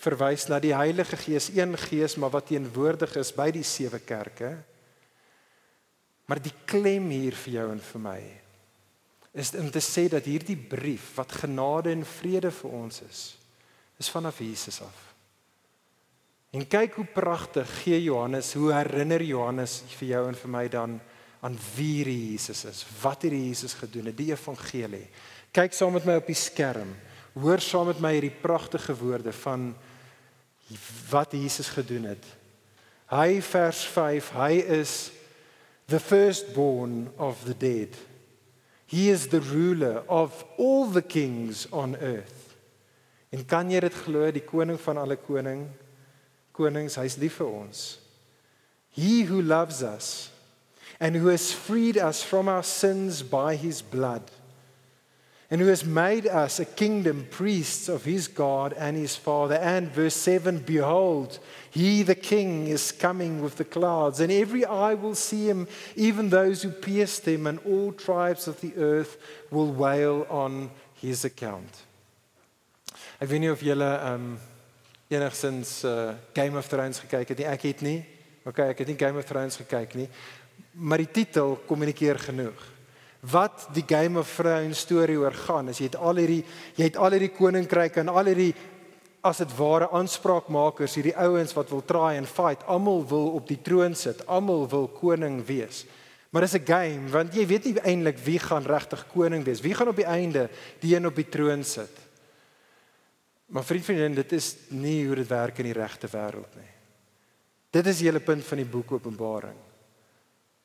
verwys 0.00 0.46
na 0.48 0.60
die 0.60 0.74
Heilige 0.76 1.16
Gees, 1.16 1.50
een 1.52 1.76
gees 1.78 2.16
maar 2.16 2.32
wat 2.32 2.48
teenwoordig 2.52 3.16
is 3.20 3.32
by 3.36 3.50
die 3.52 3.64
sewe 3.64 4.00
kerke. 4.04 4.58
Maar 6.30 6.38
die 6.42 6.54
klem 6.68 7.08
hier 7.10 7.34
vir 7.34 7.56
jou 7.56 7.66
en 7.74 7.82
vir 7.82 8.04
my 8.06 8.20
is 9.40 9.52
om 9.58 9.68
te 9.70 9.82
sê 9.82 10.08
dat 10.10 10.26
hierdie 10.26 10.58
brief 10.58 11.12
wat 11.18 11.36
genade 11.42 11.92
en 11.94 12.02
vrede 12.06 12.50
vir 12.54 12.72
ons 12.74 12.96
is, 13.06 13.20
is 14.02 14.10
vanaf 14.10 14.40
Jesus 14.42 14.80
af. 14.82 15.04
En 16.50 16.66
kyk 16.66 16.96
hoe 16.98 17.06
pragtig 17.14 17.70
gee 17.84 18.00
Johannes, 18.02 18.50
hoe 18.58 18.72
herinner 18.74 19.22
Johannes 19.22 19.76
vir 20.00 20.08
jou 20.08 20.22
en 20.32 20.38
vir 20.38 20.50
my 20.50 20.64
dan 20.72 20.96
aan 21.46 21.58
wie 21.76 22.02
Jesus 22.02 22.64
is, 22.66 22.82
wat 23.00 23.22
hierdie 23.22 23.46
Jesus 23.46 23.76
gedoen 23.78 24.10
het, 24.10 24.18
die 24.18 24.32
evangelie. 24.32 25.06
Kyk 25.54 25.74
saam 25.74 25.94
met 25.94 26.08
my 26.08 26.18
op 26.18 26.26
die 26.26 26.38
skerm. 26.38 26.90
Hoor 27.38 27.62
saam 27.62 27.88
met 27.92 28.02
my 28.02 28.12
hierdie 28.16 28.34
pragtige 28.34 28.94
woorde 28.98 29.32
van 29.44 29.70
wat 31.10 31.38
Jesus 31.38 31.70
gedoen 31.70 32.10
het. 32.10 32.26
Hy 33.14 33.40
vers 33.42 33.86
5, 33.94 34.34
hy 34.38 34.52
is 34.82 34.98
the 35.90 36.00
firstborn 36.00 37.10
of 37.18 37.44
the 37.44 37.54
dead. 37.54 37.88
He 38.86 39.10
is 39.10 39.26
the 39.26 39.40
ruler 39.40 40.02
of 40.08 40.44
all 40.56 40.86
the 40.86 41.02
kings 41.02 41.66
on 41.72 41.96
earth. 41.96 42.56
En 43.32 43.44
kan 43.44 43.70
jy 43.70 43.80
dit 43.82 43.96
glo, 44.04 44.30
die 44.34 44.42
koning 44.42 44.78
van 44.82 44.98
alle 44.98 45.16
koning 45.18 45.68
konings, 46.54 46.96
hy's 46.98 47.16
lief 47.18 47.38
vir 47.38 47.50
ons. 47.50 47.82
He 48.90 49.22
who 49.26 49.42
loves 49.42 49.82
us 49.82 50.30
and 50.98 51.16
who 51.16 51.30
has 51.30 51.52
freed 51.52 51.98
us 51.98 52.22
from 52.22 52.48
our 52.48 52.66
sins 52.66 53.22
by 53.22 53.54
his 53.54 53.82
blood, 53.82 54.26
and 55.50 55.60
who 55.60 55.66
has 55.66 55.84
made 55.84 56.26
us 56.26 56.60
a 56.60 56.64
kingdom, 56.64 57.26
priests 57.30 57.88
of 57.88 58.04
his 58.04 58.28
God 58.28 58.72
and 58.74 58.96
his 58.96 59.16
Father. 59.16 59.56
And 59.56 59.88
verse 59.88 60.14
7 60.14 60.58
Behold, 60.58 61.38
he, 61.70 62.02
the 62.02 62.14
king, 62.14 62.68
is 62.68 62.92
coming 62.92 63.42
with 63.42 63.56
the 63.56 63.64
clouds, 63.64 64.20
and 64.20 64.30
every 64.30 64.64
eye 64.64 64.94
will 64.94 65.14
see 65.14 65.48
him, 65.48 65.66
even 65.96 66.30
those 66.30 66.62
who 66.62 66.70
pierced 66.70 67.26
him, 67.26 67.46
and 67.46 67.58
all 67.66 67.92
tribes 67.92 68.46
of 68.46 68.60
the 68.60 68.74
earth 68.76 69.18
will 69.50 69.72
wail 69.72 70.26
on 70.30 70.70
his 70.94 71.24
account. 71.24 71.84
Weet 73.18 73.40
nie 73.40 73.50
of 73.52 73.60
julle 73.60 73.88
um 74.14 74.38
enigsins 75.10 75.84
uh, 75.84 76.14
Game 76.32 76.56
of 76.56 76.68
Thrones 76.68 77.02
gekyk 77.02 77.34
het 77.34 77.38
nie. 77.42 77.46
Ek 77.46 77.66
het 77.68 77.82
nie. 77.84 77.98
Okay, 78.48 78.70
ek 78.72 78.78
het 78.80 78.88
nie 78.88 78.96
Game 78.96 79.20
of 79.20 79.26
Thrones 79.28 79.58
gekyk 79.60 79.98
nie 79.98 80.08
maar 80.72 81.02
die 81.02 81.10
titel 81.10 81.58
kommunikeer 81.66 82.18
genoeg. 82.18 82.66
Wat 83.20 83.68
die 83.76 83.84
Game 83.84 84.18
of 84.18 84.30
Thrones 84.32 84.80
storie 84.80 85.18
oor 85.20 85.34
gaan 85.36 85.68
is 85.68 85.78
jy 85.78 85.90
het 85.90 85.96
al 86.00 86.16
hierdie 86.22 86.42
jy 86.78 86.86
het 86.86 86.96
al 86.96 87.12
hierdie 87.12 87.34
koninkryke 87.36 88.00
en 88.00 88.08
al 88.08 88.30
hierdie 88.32 88.54
as 89.20 89.42
dit 89.42 89.50
ware 89.58 89.90
aanspraakmakers, 89.92 90.94
hierdie 90.96 91.16
ouens 91.20 91.52
wat 91.52 91.68
wil 91.68 91.82
try 91.84 92.14
and 92.16 92.28
fight, 92.28 92.62
almal 92.64 93.02
wil 93.04 93.34
op 93.36 93.48
die 93.50 93.58
troon 93.60 93.92
sit, 93.94 94.22
almal 94.24 94.64
wil 94.72 94.88
koning 94.88 95.42
wees. 95.44 95.84
Maar 96.32 96.46
dis 96.46 96.56
'n 96.56 96.64
game 96.64 97.10
want 97.10 97.34
jy 97.34 97.46
weet 97.46 97.64
nie 97.64 97.80
eintlik 97.80 98.18
wie 98.24 98.38
gaan 98.38 98.64
regtig 98.64 99.06
koning 99.12 99.44
wees. 99.44 99.60
Wie 99.60 99.74
gaan 99.74 99.88
op 99.88 99.96
die 99.96 100.08
einde 100.08 100.48
die 100.80 100.96
een 100.96 101.06
op 101.06 101.14
die 101.14 101.28
troon 101.28 101.64
sit? 101.64 101.90
Maar 103.46 103.64
vriend 103.64 103.84
vriendin, 103.84 104.14
dit 104.14 104.32
is 104.32 104.56
nie 104.68 105.06
hoe 105.06 105.14
dit 105.14 105.28
werk 105.28 105.58
in 105.58 105.64
die 105.64 105.74
regte 105.74 106.06
wêreld 106.06 106.54
nie. 106.54 106.70
Dit 107.70 107.86
is 107.86 107.98
die 107.98 108.06
hele 108.06 108.20
punt 108.20 108.44
van 108.44 108.56
die 108.56 108.66
boek 108.66 108.92
Openbaring. 108.92 109.69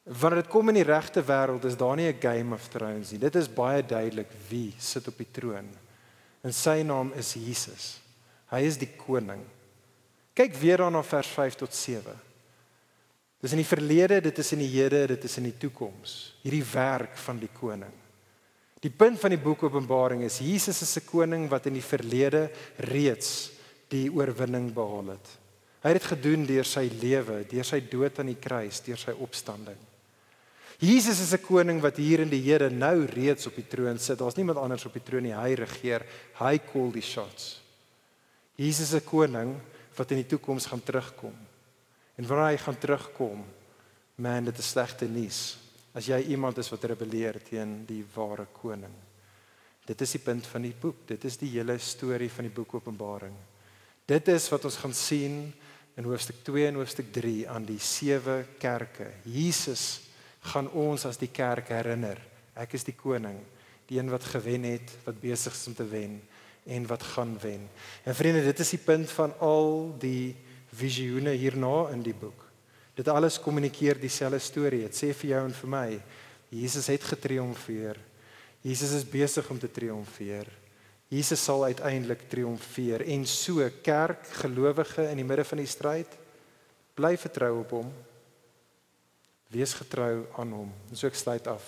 Wanneer 0.05 0.43
dit 0.43 0.51
kom 0.53 0.69
in 0.69 0.77
die 0.77 0.85
regte 0.85 1.23
wêreld 1.25 1.63
is 1.65 1.77
daar 1.77 1.95
nie 1.97 2.07
'n 2.07 2.21
game 2.21 2.53
of 2.53 2.67
thrones 2.67 3.11
nie. 3.11 3.19
Dit 3.19 3.35
is 3.35 3.49
baie 3.49 3.81
duidelik 3.81 4.29
wie 4.49 4.73
sit 4.77 5.07
op 5.07 5.17
die 5.17 5.31
troon. 5.31 5.69
En 6.43 6.53
sy 6.53 6.83
naam 6.83 7.11
is 7.15 7.33
Jesus. 7.33 7.99
Hy 8.51 8.61
is 8.61 8.77
die 8.77 8.91
koning. 8.97 9.41
Kyk 10.33 10.55
weer 10.55 10.77
dan 10.77 10.93
na 10.93 11.01
vers 11.01 11.27
5 11.27 11.55
tot 11.55 11.73
7. 11.73 12.13
Dis 13.41 13.51
in 13.51 13.57
die 13.57 13.75
verlede, 13.75 14.21
dit 14.21 14.37
is 14.37 14.51
in 14.51 14.59
die 14.59 14.69
hede, 14.69 15.07
dit 15.07 15.23
is 15.23 15.37
in 15.37 15.43
die 15.43 15.57
toekoms. 15.57 16.35
Hierdie 16.43 16.65
werk 16.73 17.17
van 17.17 17.39
die 17.39 17.49
koning. 17.59 17.93
Die 18.81 18.89
punt 18.89 19.19
van 19.19 19.29
die 19.29 19.41
boek 19.41 19.63
Openbaring 19.63 20.21
is 20.21 20.39
Jesus 20.39 20.81
is 20.81 20.97
'n 20.97 21.05
koning 21.05 21.49
wat 21.49 21.65
in 21.65 21.73
die 21.73 21.81
verlede 21.81 22.51
reeds 22.77 23.51
die 23.89 24.09
oorwinning 24.11 24.73
behaal 24.73 25.07
het. 25.07 25.27
Hy 25.81 25.89
het 25.89 26.01
dit 26.01 26.11
gedoen 26.11 26.45
deur 26.45 26.65
sy 26.65 26.89
lewe, 27.01 27.45
deur 27.49 27.63
sy 27.63 27.79
dood 27.79 28.19
aan 28.19 28.25
die 28.25 28.39
kruis, 28.39 28.81
deur 28.81 28.97
sy 28.97 29.11
opstanding. 29.11 29.77
Jesus 30.79 31.19
is 31.19 31.33
'n 31.33 31.41
koning 31.41 31.81
wat 31.81 31.97
hier 31.97 32.19
in 32.19 32.29
die 32.29 32.41
Here 32.41 32.69
nou 32.69 33.05
reeds 33.05 33.47
op 33.47 33.55
die 33.55 33.67
troon 33.67 33.99
sit. 33.99 34.19
Daar's 34.19 34.35
niemand 34.35 34.57
anders 34.57 34.85
op 34.85 34.93
die 34.93 35.03
troon 35.03 35.23
nie. 35.23 35.33
Hy 35.33 35.53
regeer. 35.53 36.05
Hy 36.39 36.59
call 36.59 36.91
die 36.91 37.01
shots. 37.01 37.61
Jesus 38.55 38.93
is 38.93 39.01
'n 39.01 39.05
koning 39.05 39.55
wat 39.95 40.11
in 40.11 40.17
die 40.17 40.27
toekoms 40.27 40.65
gaan 40.65 40.83
terugkom. 40.83 41.33
En 42.17 42.27
wanneer 42.27 42.47
hy 42.47 42.57
gaan 42.57 42.77
terugkom, 42.77 43.45
man, 44.15 44.45
dit 44.45 44.57
is 44.57 44.69
slegte 44.69 45.05
nuus. 45.05 45.57
As 45.93 46.05
jy 46.05 46.19
iemand 46.19 46.57
is 46.57 46.69
wat 46.69 46.83
rebelleer 46.83 47.43
teen 47.43 47.85
die 47.85 48.03
ware 48.15 48.47
koning. 48.51 48.93
Dit 49.85 50.01
is 50.01 50.11
die 50.11 50.19
punt 50.19 50.47
van 50.47 50.61
die 50.61 50.73
boek. 50.73 51.07
Dit 51.07 51.23
is 51.25 51.37
die 51.37 51.49
hele 51.49 51.77
storie 51.77 52.29
van 52.29 52.43
die 52.43 52.53
boek 52.53 52.73
Openbaring. 52.73 53.35
Dit 54.05 54.27
is 54.27 54.49
wat 54.49 54.65
ons 54.65 54.75
gaan 54.75 54.93
sien 54.93 55.53
in 55.95 56.03
hoofstuk 56.03 56.43
2 56.43 56.67
en 56.67 56.75
hoofstuk 56.75 57.11
3 57.13 57.47
aan 57.49 57.65
die 57.65 57.79
sewe 57.79 58.45
kerke. 58.59 59.11
Jesus 59.23 60.04
gaan 60.51 60.69
ons 60.77 61.05
as 61.09 61.19
die 61.21 61.31
kerk 61.33 61.71
herinner. 61.73 62.19
Ek 62.55 62.75
is 62.77 62.85
die 62.87 62.95
koning, 62.95 63.37
die 63.89 63.99
een 63.99 64.09
wat 64.13 64.25
gewen 64.29 64.65
het, 64.67 64.93
wat 65.05 65.19
besig 65.21 65.53
is 65.53 65.67
om 65.69 65.75
te 65.77 65.87
wen 65.89 66.19
en 66.65 66.87
wat 66.89 67.03
gaan 67.13 67.35
wen. 67.41 67.67
En 68.03 68.15
vriende, 68.17 68.41
dit 68.45 68.59
is 68.59 68.73
die 68.73 68.81
punt 68.81 69.11
van 69.13 69.33
al 69.43 69.93
die 70.01 70.35
visioene 70.75 71.35
hierna 71.37 71.91
in 71.93 72.01
die 72.05 72.15
boek. 72.17 72.41
Dit 72.95 73.09
alles 73.11 73.37
kommunikeer 73.43 73.99
dieselfde 73.99 74.39
storie. 74.39 74.85
Dit 74.87 74.97
sê 74.97 75.11
vir 75.13 75.35
jou 75.35 75.41
en 75.45 75.55
vir 75.59 75.71
my, 75.71 75.87
Jesus 76.55 76.87
het 76.89 77.03
getriomfeer. 77.03 77.99
Jesus 78.65 78.95
is 78.97 79.05
besig 79.05 79.49
om 79.51 79.59
te 79.61 79.69
triomfeer. 79.69 80.47
Jesus 81.13 81.43
sal 81.43 81.67
uiteindelik 81.69 82.23
triomfeer 82.31 83.03
en 83.13 83.27
so 83.29 83.67
kerk 83.85 84.25
gelowige 84.41 85.05
in 85.11 85.21
die 85.21 85.27
midde 85.27 85.45
van 85.45 85.61
die 85.61 85.69
stryd 85.69 86.15
bly 86.97 87.13
vertrou 87.19 87.51
op 87.59 87.75
hom 87.77 87.91
Wees 89.55 89.73
getrou 89.73 90.25
aan 90.35 90.51
hom. 90.51 90.71
So 90.91 91.07
ek 91.07 91.15
sluit 91.15 91.47
af. 91.47 91.63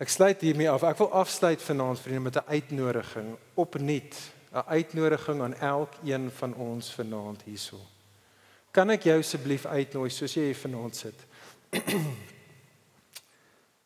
Ek 0.00 0.12
sluit 0.12 0.40
hiermee 0.44 0.68
af. 0.72 0.84
Ek 0.84 1.00
wil 1.00 1.12
afsluit 1.16 1.60
vanaand 1.62 2.00
vriende 2.00 2.24
met 2.28 2.36
'n 2.36 2.48
uitnodiging 2.48 3.36
opnuut, 3.54 4.14
'n 4.52 4.64
uitnodiging 4.66 5.42
aan 5.42 5.54
elkeen 5.54 6.30
van 6.30 6.54
ons 6.54 6.92
vanaand 6.92 7.42
hierso. 7.42 7.80
Kan 8.70 8.90
ek 8.90 9.02
jou 9.02 9.18
asseblief 9.18 9.66
uitnooi 9.66 10.10
soos 10.10 10.34
jy 10.34 10.42
hier 10.42 10.56
vanaand 10.56 10.96
sit? 10.96 11.18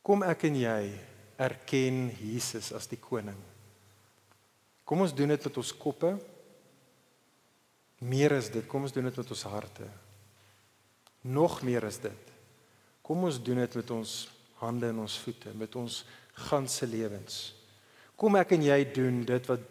Kom 0.07 0.23
ek 0.23 0.45
en 0.45 0.57
jy 0.57 0.93
erken 1.37 2.11
Jesus 2.19 2.73
as 2.73 2.87
die 2.87 2.99
koning. 2.99 3.39
Kom 4.85 5.01
ons 5.01 5.15
doen 5.15 5.29
dit 5.29 5.45
met 5.45 5.57
ons 5.57 5.77
koppe. 5.77 6.19
Meer 8.01 8.33
as 8.33 8.49
dit, 8.51 8.67
kom 8.67 8.83
ons 8.83 8.93
doen 8.93 9.05
dit 9.05 9.17
met 9.17 9.31
ons 9.31 9.43
harte. 9.43 9.87
Nog 11.21 11.63
meer 11.63 11.85
is 11.85 11.99
dit. 12.01 12.31
Kom 13.03 13.25
ons 13.25 13.41
doen 13.43 13.61
dit 13.61 13.75
met 13.75 13.91
ons 13.91 14.13
hande 14.61 14.89
en 14.89 15.03
ons 15.05 15.19
voete, 15.25 15.53
met 15.57 15.77
ons 15.77 16.05
ganse 16.49 16.87
lewens. 16.87 17.41
Kom 18.17 18.37
ek 18.37 18.55
en 18.57 18.65
jy 18.65 18.79
doen 18.93 19.23
dit 19.29 19.47
wat 19.49 19.65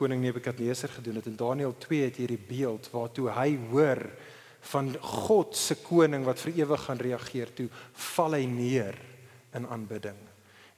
koning 0.00 0.22
Nebukadneser 0.24 0.88
gedoen 0.88 1.20
het. 1.20 1.28
In 1.28 1.36
Daniël 1.36 1.74
2 1.78 2.06
het 2.06 2.20
hierdie 2.20 2.40
beeld 2.40 2.88
waartoe 2.92 3.28
hy 3.36 3.50
hoor 3.70 4.00
van 4.72 4.92
God 5.00 5.56
se 5.56 5.76
koning 5.84 6.24
wat 6.24 6.40
vir 6.40 6.62
ewig 6.62 6.84
gaan 6.84 7.00
reageer 7.00 7.52
toe, 7.56 7.68
val 8.14 8.36
hy 8.36 8.44
neer 8.48 8.96
in 9.56 9.68
aanbidding. 9.68 10.16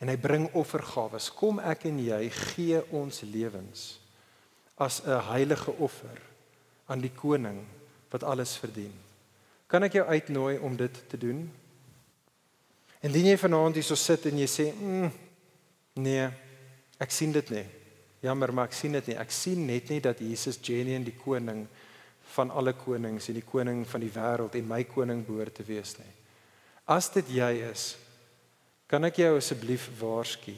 En 0.03 0.11
hy 0.11 0.17
bring 0.19 0.49
offergawes. 0.59 1.31
Kom 1.35 1.63
ek 1.63 1.87
en 1.91 1.99
jy 2.03 2.21
gee 2.35 2.83
ons 2.95 3.23
lewens 3.27 3.99
as 4.79 5.03
'n 5.07 5.23
heilige 5.31 5.71
offer 5.79 6.19
aan 6.87 7.01
die 7.01 7.15
koning 7.15 7.63
wat 8.11 8.23
alles 8.23 8.57
verdien. 8.57 8.95
Kan 9.73 9.87
ek 9.87 9.95
jou 9.97 10.05
uitnooi 10.05 10.59
om 10.61 10.75
dit 10.77 10.99
te 11.09 11.17
doen? 11.17 11.47
Indien 13.01 13.31
jy 13.31 13.39
vanaand 13.41 13.79
hier 13.79 13.87
so 13.87 13.97
sit 13.97 14.27
en 14.29 14.37
jy 14.39 14.49
sê, 14.51 14.67
mm, 14.73 15.13
"Nee, 15.95 16.29
ek 17.01 17.11
sien 17.11 17.33
dit 17.33 17.51
nie." 17.51 17.65
Jammer, 18.21 18.53
maar 18.53 18.69
ek 18.69 18.73
sien 18.73 18.93
dit 18.93 19.07
nie. 19.07 19.17
Ek 19.17 19.31
sien 19.31 19.67
net 19.67 19.89
nie 19.89 20.01
dat 20.01 20.19
Jesus 20.19 20.59
genuen 20.63 21.05
die 21.05 21.17
koning 21.25 21.67
van 22.35 22.51
alle 22.51 22.73
konings 22.73 23.29
en 23.29 23.35
die 23.35 23.43
koning 23.43 23.87
van 23.89 24.01
die 24.01 24.13
wêreld 24.15 24.55
en 24.55 24.69
my 24.69 24.85
koning 24.85 25.27
behoort 25.27 25.55
te 25.55 25.65
wees 25.67 25.97
nie. 25.99 26.13
As 26.87 27.09
dit 27.09 27.27
jy 27.29 27.71
is, 27.71 27.97
kan 28.87 29.05
ek 29.05 29.17
jou 29.17 29.37
asseblief 29.37 29.89
waarsku. 29.99 30.55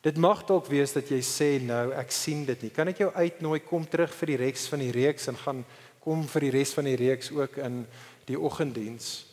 Dit 0.00 0.16
mag 0.16 0.46
dalk 0.46 0.66
wees 0.70 0.92
dat 0.92 1.10
jy 1.10 1.20
sê 1.20 1.60
nou 1.60 1.92
ek 1.92 2.10
sien 2.14 2.44
dit 2.44 2.62
nie. 2.62 2.70
Kan 2.70 2.88
ek 2.88 2.98
jou 2.98 3.10
uitnooi 3.14 3.58
kom 3.58 3.84
terug 3.84 4.14
vir 4.14 4.26
die 4.26 4.36
res 4.36 4.68
van 4.68 4.78
die 4.78 4.92
reeks 4.92 5.28
en 5.28 5.36
gaan 5.36 5.64
kom 6.00 6.22
vir 6.26 6.40
die 6.40 6.50
res 6.50 6.72
van 6.72 6.84
die 6.84 6.96
reeks 6.96 7.30
ook 7.30 7.58
in 7.58 7.82
die 8.28 8.38
oggenddiens. 8.38 9.26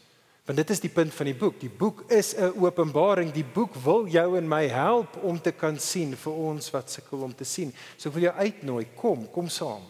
Want 0.46 0.60
dit 0.62 0.70
is 0.70 0.82
die 0.84 0.92
punt 0.94 1.14
van 1.14 1.26
die 1.26 1.38
boek. 1.38 1.58
Die 1.60 1.72
boek 1.74 2.04
is 2.12 2.36
'n 2.36 2.54
openbaring. 2.62 3.32
Die 3.32 3.46
boek 3.46 3.76
wil 3.76 4.08
jou 4.08 4.38
en 4.38 4.48
my 4.48 4.68
help 4.68 5.18
om 5.24 5.42
te 5.42 5.52
kan 5.52 5.80
sien 5.80 6.16
vir 6.16 6.34
ons 6.34 6.72
wat 6.72 6.92
sukkel 6.92 7.22
om 7.22 7.36
te 7.36 7.44
sien. 7.44 7.74
So 7.98 8.10
ek 8.10 8.16
wil 8.16 8.24
jou 8.24 8.36
uitnooi, 8.36 8.88
kom, 8.96 9.32
kom 9.32 9.50
saam. 9.50 9.82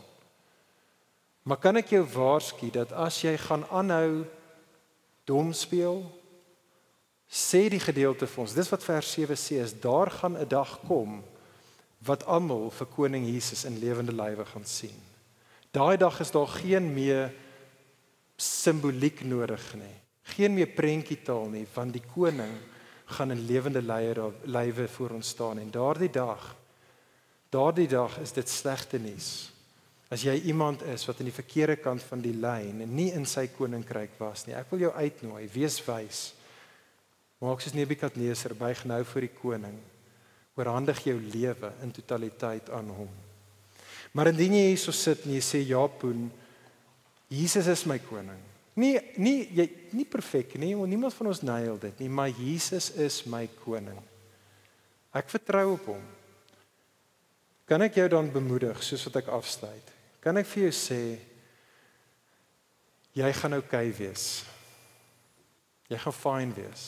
Maar 1.43 1.57
kan 1.57 1.77
ek 1.77 1.89
jou 1.89 2.03
waarsku 2.03 2.71
dat 2.71 2.91
as 2.91 3.21
jy 3.21 3.37
gaan 3.37 3.65
aanhou 3.69 4.25
dom 5.25 5.53
speel, 5.53 6.03
sê 7.29 7.69
die 7.69 7.79
gedeelte 7.79 8.27
vir 8.27 8.41
ons. 8.41 8.53
Dis 8.53 8.69
wat 8.69 8.83
vers 8.83 9.11
7 9.11 9.35
sê 9.35 9.61
is 9.61 9.73
daar 9.73 10.09
gaan 10.09 10.37
'n 10.37 10.47
dag 10.47 10.79
kom 10.87 11.23
wat 12.05 12.25
almal 12.25 12.69
vir 12.69 12.87
koning 12.87 13.25
Jesus 13.25 13.65
in 13.65 13.79
lewende 13.79 14.11
lywe 14.11 14.45
gaan 14.45 14.65
sien. 14.65 14.95
Daai 15.71 15.97
dag 15.97 16.19
is 16.19 16.31
daar 16.31 16.47
geen 16.47 16.93
meer 16.93 17.33
simboliek 18.37 19.23
nodig 19.23 19.63
nie. 19.79 19.95
Geen 20.35 20.53
meer 20.53 20.71
prentjietaal 20.73 21.49
nie, 21.53 21.65
want 21.73 21.93
die 21.93 22.03
koning 22.13 22.53
gaan 23.15 23.31
in 23.31 23.45
lewende 23.45 23.81
leier 23.81 24.19
lywe 24.49 24.87
voor 24.87 25.17
ons 25.19 25.33
staan 25.35 25.59
en 25.61 25.71
daardie 25.71 26.09
dag 26.09 26.55
daardie 27.55 27.87
dag 27.87 28.17
is 28.19 28.33
dit 28.35 28.49
slegte 28.49 28.99
nuus. 28.99 29.51
As 30.11 30.23
jy 30.25 30.35
iemand 30.49 30.83
is 30.91 31.05
wat 31.07 31.19
aan 31.19 31.29
die 31.29 31.35
verkeerde 31.35 31.77
kant 31.81 32.03
van 32.05 32.21
die 32.21 32.35
lyn 32.35 32.83
en 32.85 32.95
nie 32.97 33.09
in 33.15 33.25
sy 33.29 33.47
koninkryk 33.53 34.19
was 34.21 34.45
nie, 34.45 34.55
ek 34.57 34.69
wil 34.73 34.85
jou 34.85 34.91
uitnooi, 34.93 35.45
wees 35.53 35.79
wys. 35.87 36.25
Maak 37.41 37.61
soos 37.61 37.75
Nebukadneser 37.75 38.55
buig 38.57 38.85
nou 38.87 39.01
voor 39.07 39.25
die 39.25 39.33
koning. 39.35 39.77
Oorhandig 40.55 41.01
jou 41.03 41.17
lewe 41.19 41.71
in 41.83 41.91
totaliteit 41.93 42.69
aan 42.73 42.91
hom. 42.95 43.09
Maar 44.15 44.31
indien 44.31 44.55
jy 44.55 44.67
hierso 44.69 44.93
sit 44.95 45.25
en 45.25 45.33
jy 45.35 45.41
sê 45.43 45.59
ja, 45.67 45.81
Poen, 45.99 46.29
Jesus 47.35 47.67
is 47.67 47.85
my 47.89 47.97
koning. 47.99 48.39
Nie 48.75 48.99
nie 49.19 49.45
jy 49.55 49.65
nie 49.95 50.07
perfek 50.07 50.57
nie, 50.59 50.73
want 50.75 50.91
niemand 50.91 51.15
van 51.15 51.31
ons 51.31 51.43
nail 51.43 51.77
dit 51.79 52.03
nie, 52.03 52.09
maar 52.11 52.31
Jesus 52.31 52.89
is 52.99 53.21
my 53.31 53.45
koning. 53.63 53.99
Ek 55.15 55.31
vertrou 55.31 55.75
op 55.77 55.87
hom. 55.93 56.03
Kan 57.65 57.81
ek 57.81 57.97
jou 57.97 58.07
dan 58.11 58.27
bemoedig 58.29 58.81
soos 58.83 59.05
wat 59.07 59.21
ek 59.23 59.31
afsluit? 59.33 59.93
Kan 60.21 60.37
ek 60.37 60.49
vir 60.51 60.67
jou 60.67 60.73
sê 60.75 60.99
jy 63.15 63.31
gaan 63.39 63.57
oukei 63.57 63.87
okay 63.89 63.95
wees. 63.95 64.43
Jy 65.89 65.99
gaan 66.01 66.17
fyn 66.17 66.53
wees. 66.57 66.85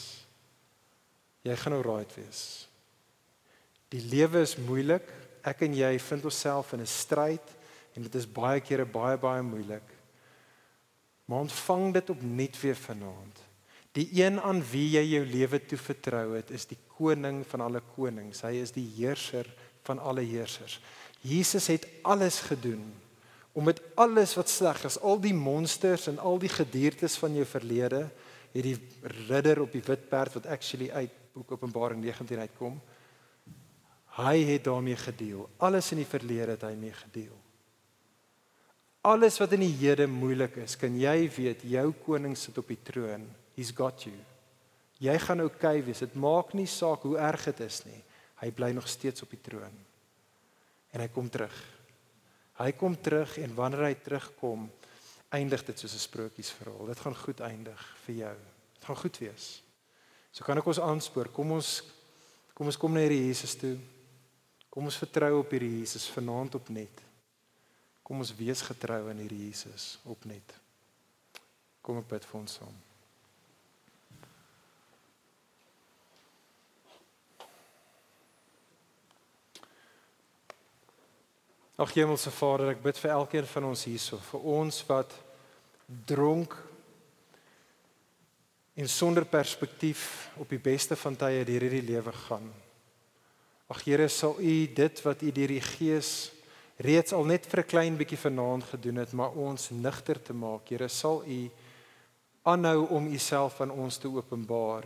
Jy 1.48 1.56
gaan 1.56 1.78
alright 1.78 2.14
wees. 2.18 2.42
Die 3.94 4.04
lewe 4.12 4.44
is 4.44 4.58
moeilik. 4.60 5.08
Ek 5.48 5.64
en 5.64 5.78
jy 5.78 5.94
vind 6.04 6.28
onsself 6.28 6.74
in 6.76 6.82
'n 6.84 6.90
stryd 6.90 7.56
en 7.96 8.04
dit 8.04 8.16
is 8.16 8.28
baie 8.28 8.60
kere 8.60 8.86
baie 8.86 9.18
baie 9.18 9.42
moeilik. 9.42 9.97
Maar 11.28 11.44
ontvang 11.44 11.94
dit 11.94 12.10
opnuut 12.10 12.60
weer 12.62 12.76
vanaand. 12.76 13.42
Die 13.98 14.08
een 14.24 14.40
aan 14.40 14.62
wie 14.72 14.86
jy 14.94 15.04
jou 15.10 15.24
lewe 15.28 15.60
toe 15.66 15.78
vertrou 15.80 16.36
het, 16.38 16.52
is 16.56 16.68
die 16.70 16.78
koning 16.96 17.42
van 17.50 17.64
alle 17.66 17.82
konings. 17.96 18.46
Hy 18.46 18.62
is 18.62 18.72
die 18.72 18.86
heerser 18.96 19.50
van 19.88 20.00
alle 20.00 20.24
heersers. 20.24 20.78
Jesus 21.26 21.68
het 21.68 21.88
alles 22.08 22.40
gedoen 22.48 22.86
om 23.58 23.66
met 23.66 23.82
alles 23.98 24.36
wat 24.38 24.52
sleg 24.54 24.84
is, 24.86 25.00
al 25.02 25.18
die 25.20 25.34
monsters 25.34 26.06
en 26.08 26.20
al 26.22 26.38
die 26.40 26.52
gediertes 26.52 27.16
van 27.18 27.34
jou 27.34 27.46
verlede, 27.50 28.04
hierdie 28.54 28.78
ridder 29.28 29.64
op 29.64 29.74
die 29.74 29.82
wit 29.82 30.06
perd 30.12 30.38
wat 30.38 30.46
actually 30.54 30.92
uit 30.94 31.16
boek 31.34 31.56
Openbaring 31.58 32.04
19 32.04 32.40
uitkom, 32.46 32.78
hy 34.22 34.38
het 34.54 34.70
daarmee 34.70 34.96
gedeel. 35.02 35.50
Alles 35.58 35.90
in 35.92 36.04
die 36.04 36.10
verlede 36.10 36.54
het 36.54 36.68
hy 36.70 36.76
mee 36.78 36.94
gedeel 36.94 37.36
alles 39.08 39.40
wat 39.42 39.54
in 39.56 39.64
die 39.64 39.76
hede 39.80 40.08
moeilik 40.12 40.60
is, 40.64 40.76
kan 40.80 40.96
jy 41.00 41.30
weet 41.32 41.64
jou 41.68 41.86
koning 42.06 42.36
sit 42.38 42.58
op 42.60 42.68
die 42.68 42.80
troon. 42.90 43.26
He's 43.56 43.72
got 43.76 44.06
you. 44.06 44.16
Jy 45.02 45.16
gaan 45.24 45.44
oukei 45.46 45.78
okay 45.80 45.86
wees. 45.86 46.04
Dit 46.04 46.16
maak 46.20 46.54
nie 46.58 46.68
saak 46.68 47.06
hoe 47.08 47.18
erg 47.22 47.46
dit 47.50 47.60
is 47.66 47.82
nie. 47.86 48.00
Hy 48.42 48.52
bly 48.54 48.72
nog 48.76 48.88
steeds 48.90 49.24
op 49.26 49.34
die 49.34 49.42
troon. 49.42 49.74
En 50.94 51.04
hy 51.04 51.08
kom 51.14 51.30
terug. 51.30 51.56
Hy 52.58 52.72
kom 52.78 52.96
terug 53.02 53.38
en 53.42 53.54
wanneer 53.58 53.86
hy 53.86 53.96
terugkom, 54.02 54.66
eindig 55.30 55.64
dit 55.66 55.80
soos 55.80 55.94
'n 55.94 56.08
sprokiesverhaal. 56.08 56.88
Dit 56.88 57.00
gaan 57.00 57.16
goed 57.16 57.40
eindig 57.42 57.82
vir 58.06 58.16
jou. 58.16 58.38
Dit 58.74 58.86
gaan 58.86 58.98
goed 58.98 59.18
wees. 59.18 59.62
So 60.32 60.44
kan 60.44 60.58
ek 60.58 60.68
ons 60.68 60.80
aanspoor. 60.80 61.30
Kom 61.30 61.52
ons 61.52 61.84
Kom 62.58 62.72
ons 62.72 62.80
kom 62.82 62.96
na 62.96 63.04
hierdie 63.04 63.28
Jesus 63.28 63.54
toe. 63.54 63.76
Kom 64.74 64.88
ons 64.90 64.98
vertrou 64.98 65.44
op 65.44 65.52
hierdie 65.54 65.76
Jesus 65.78 66.08
vanaand 66.10 66.56
op 66.58 66.72
net. 66.74 67.04
Kom 68.08 68.24
ons 68.24 68.32
wees 68.40 68.62
getrou 68.64 69.02
aan 69.10 69.20
hierdie 69.20 69.50
Jesus 69.50 69.98
op 70.08 70.22
net. 70.30 70.54
Kom 71.84 71.98
ek 72.00 72.06
bid 72.08 72.28
vir 72.30 72.38
ons 72.40 72.54
saam. 72.56 72.78
Ag 81.78 81.92
Hemelse 81.94 82.32
Vader, 82.32 82.72
ek 82.72 82.80
bid 82.82 82.98
vir 83.04 83.12
elkeen 83.14 83.50
van 83.52 83.68
ons 83.74 83.84
hierso, 83.86 84.22
vir 84.32 84.48
ons 84.56 84.80
wat 84.88 85.12
dronk 86.08 86.56
en 88.80 88.88
sonder 88.88 89.28
perspektief 89.28 90.32
op 90.40 90.48
die 90.48 90.64
beste 90.64 90.96
van 90.96 91.20
tye 91.20 91.44
deur 91.44 91.68
hierdie 91.68 91.84
lewe 91.92 92.16
gaan. 92.24 92.48
Ag 93.68 93.84
Here, 93.84 94.08
sal 94.08 94.40
U 94.40 94.58
dit 94.80 95.04
wat 95.04 95.28
U 95.28 95.36
deur 95.36 95.58
die 95.58 95.62
Gees 95.76 96.37
reeds 96.78 97.14
al 97.14 97.26
net 97.26 97.46
vir 97.46 97.60
'n 97.60 97.68
klein 97.68 97.98
bietjie 97.98 98.18
vanaand 98.18 98.64
gedoen 98.64 98.96
het, 98.96 99.12
maar 99.14 99.32
ons 99.32 99.70
nigter 99.70 100.22
te 100.22 100.34
maak. 100.34 100.70
Here, 100.70 100.88
sal 100.88 101.24
U 101.26 101.50
aanhou 102.44 102.88
om 102.90 103.08
U 103.08 103.18
self 103.18 103.62
aan 103.62 103.72
ons 103.72 103.98
te 103.98 104.08
openbaar 104.08 104.84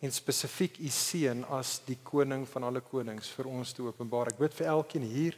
en 0.00 0.12
spesifiek 0.12 0.78
U 0.78 0.88
seun 0.88 1.44
as 1.44 1.80
die 1.86 1.98
koning 2.02 2.48
van 2.48 2.62
alle 2.62 2.80
konings 2.80 3.28
vir 3.28 3.46
ons 3.46 3.72
te 3.72 3.82
openbaar. 3.82 4.28
Ek 4.28 4.38
bid 4.38 4.54
vir 4.54 4.66
elkeen 4.66 5.02
hier, 5.02 5.36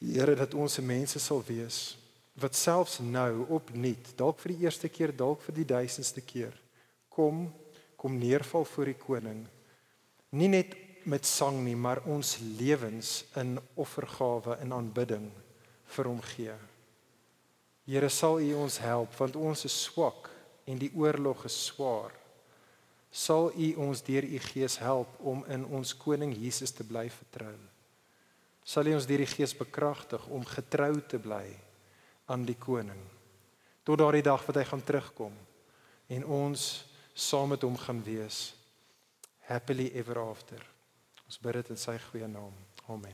Here, 0.00 0.34
dat 0.34 0.54
ons 0.54 0.72
se 0.72 0.82
mense 0.82 1.18
sal 1.18 1.42
wees 1.46 1.96
wat 2.34 2.54
selfs 2.54 2.98
nou 2.98 3.46
opnuut, 3.48 4.16
dalk 4.16 4.40
vir 4.40 4.52
die 4.52 4.64
eerste 4.64 4.88
keer, 4.88 5.16
dalk 5.16 5.40
vir 5.40 5.54
die 5.54 5.64
duisendste 5.64 6.20
keer, 6.20 6.52
kom 7.08 7.52
kom 7.96 8.18
neerval 8.18 8.64
voor 8.64 8.84
die 8.84 8.98
koning 9.00 9.46
nie 10.34 10.50
net 10.50 10.74
met 11.06 11.26
sang 11.26 11.60
nie 11.64 11.76
maar 11.76 12.02
ons 12.08 12.36
lewens 12.58 13.24
in 13.40 13.58
offergawe 13.80 14.56
en 14.62 14.72
aanbidding 14.72 15.28
vir 15.96 16.08
hom 16.08 16.20
gee. 16.34 16.54
Here 17.84 18.08
sal 18.08 18.40
u 18.40 18.54
ons 18.64 18.78
help 18.80 19.12
want 19.20 19.36
ons 19.36 19.64
is 19.68 19.76
swak 19.86 20.30
en 20.64 20.80
die 20.80 20.90
oorlog 20.96 21.44
is 21.44 21.56
swaar. 21.66 22.14
Sal 23.14 23.52
u 23.52 23.68
ons 23.84 24.02
deur 24.02 24.24
u 24.24 24.38
gees 24.48 24.78
help 24.82 25.20
om 25.20 25.44
in 25.52 25.66
ons 25.66 25.94
koning 25.96 26.32
Jesus 26.34 26.72
te 26.74 26.86
bly 26.86 27.06
vertrou? 27.12 27.54
Sal 28.64 28.88
u 28.88 28.96
ons 28.96 29.06
deur 29.06 29.20
die 29.22 29.28
gees 29.28 29.52
bekragtig 29.54 30.24
om 30.32 30.46
getrou 30.48 30.96
te 31.04 31.20
bly 31.20 31.46
aan 32.32 32.48
die 32.48 32.58
koning? 32.58 33.00
Tot 33.84 34.00
daardie 34.00 34.24
dag 34.24 34.42
wat 34.48 34.56
hy 34.56 34.66
gaan 34.72 34.84
terugkom 34.84 35.36
en 36.08 36.24
ons 36.24 36.68
saam 37.14 37.52
met 37.52 37.62
hom 37.62 37.76
gaan 37.78 38.00
wees 38.02 38.54
happily 39.44 39.90
ever 39.94 40.18
after. 40.18 40.73
Ons 41.34 41.42
bid 41.42 41.56
dit 41.58 41.66
in 41.74 41.78
sy 41.82 41.98
goeie 41.98 42.30
naam. 42.30 42.54
Amen. 42.86 43.10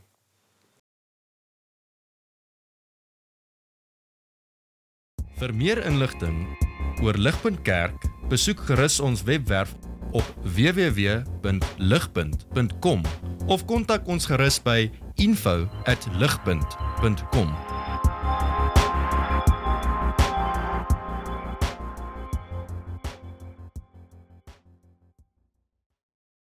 Vir 5.41 5.49
meer 5.57 5.81
inligting 5.89 6.45
oor 7.01 7.17
Ligpunt 7.17 7.65
Kerk, 7.65 7.97
besoek 8.29 8.61
gerus 8.69 9.01
ons 9.01 9.25
webwerf 9.25 9.73
op 10.13 10.29
www.ligpunt.com 10.45 13.01
of 13.49 13.65
kontak 13.65 14.05
ons 14.05 14.29
gerus 14.29 14.61
by 14.61 14.93
info@ligpunt.com 15.17 17.80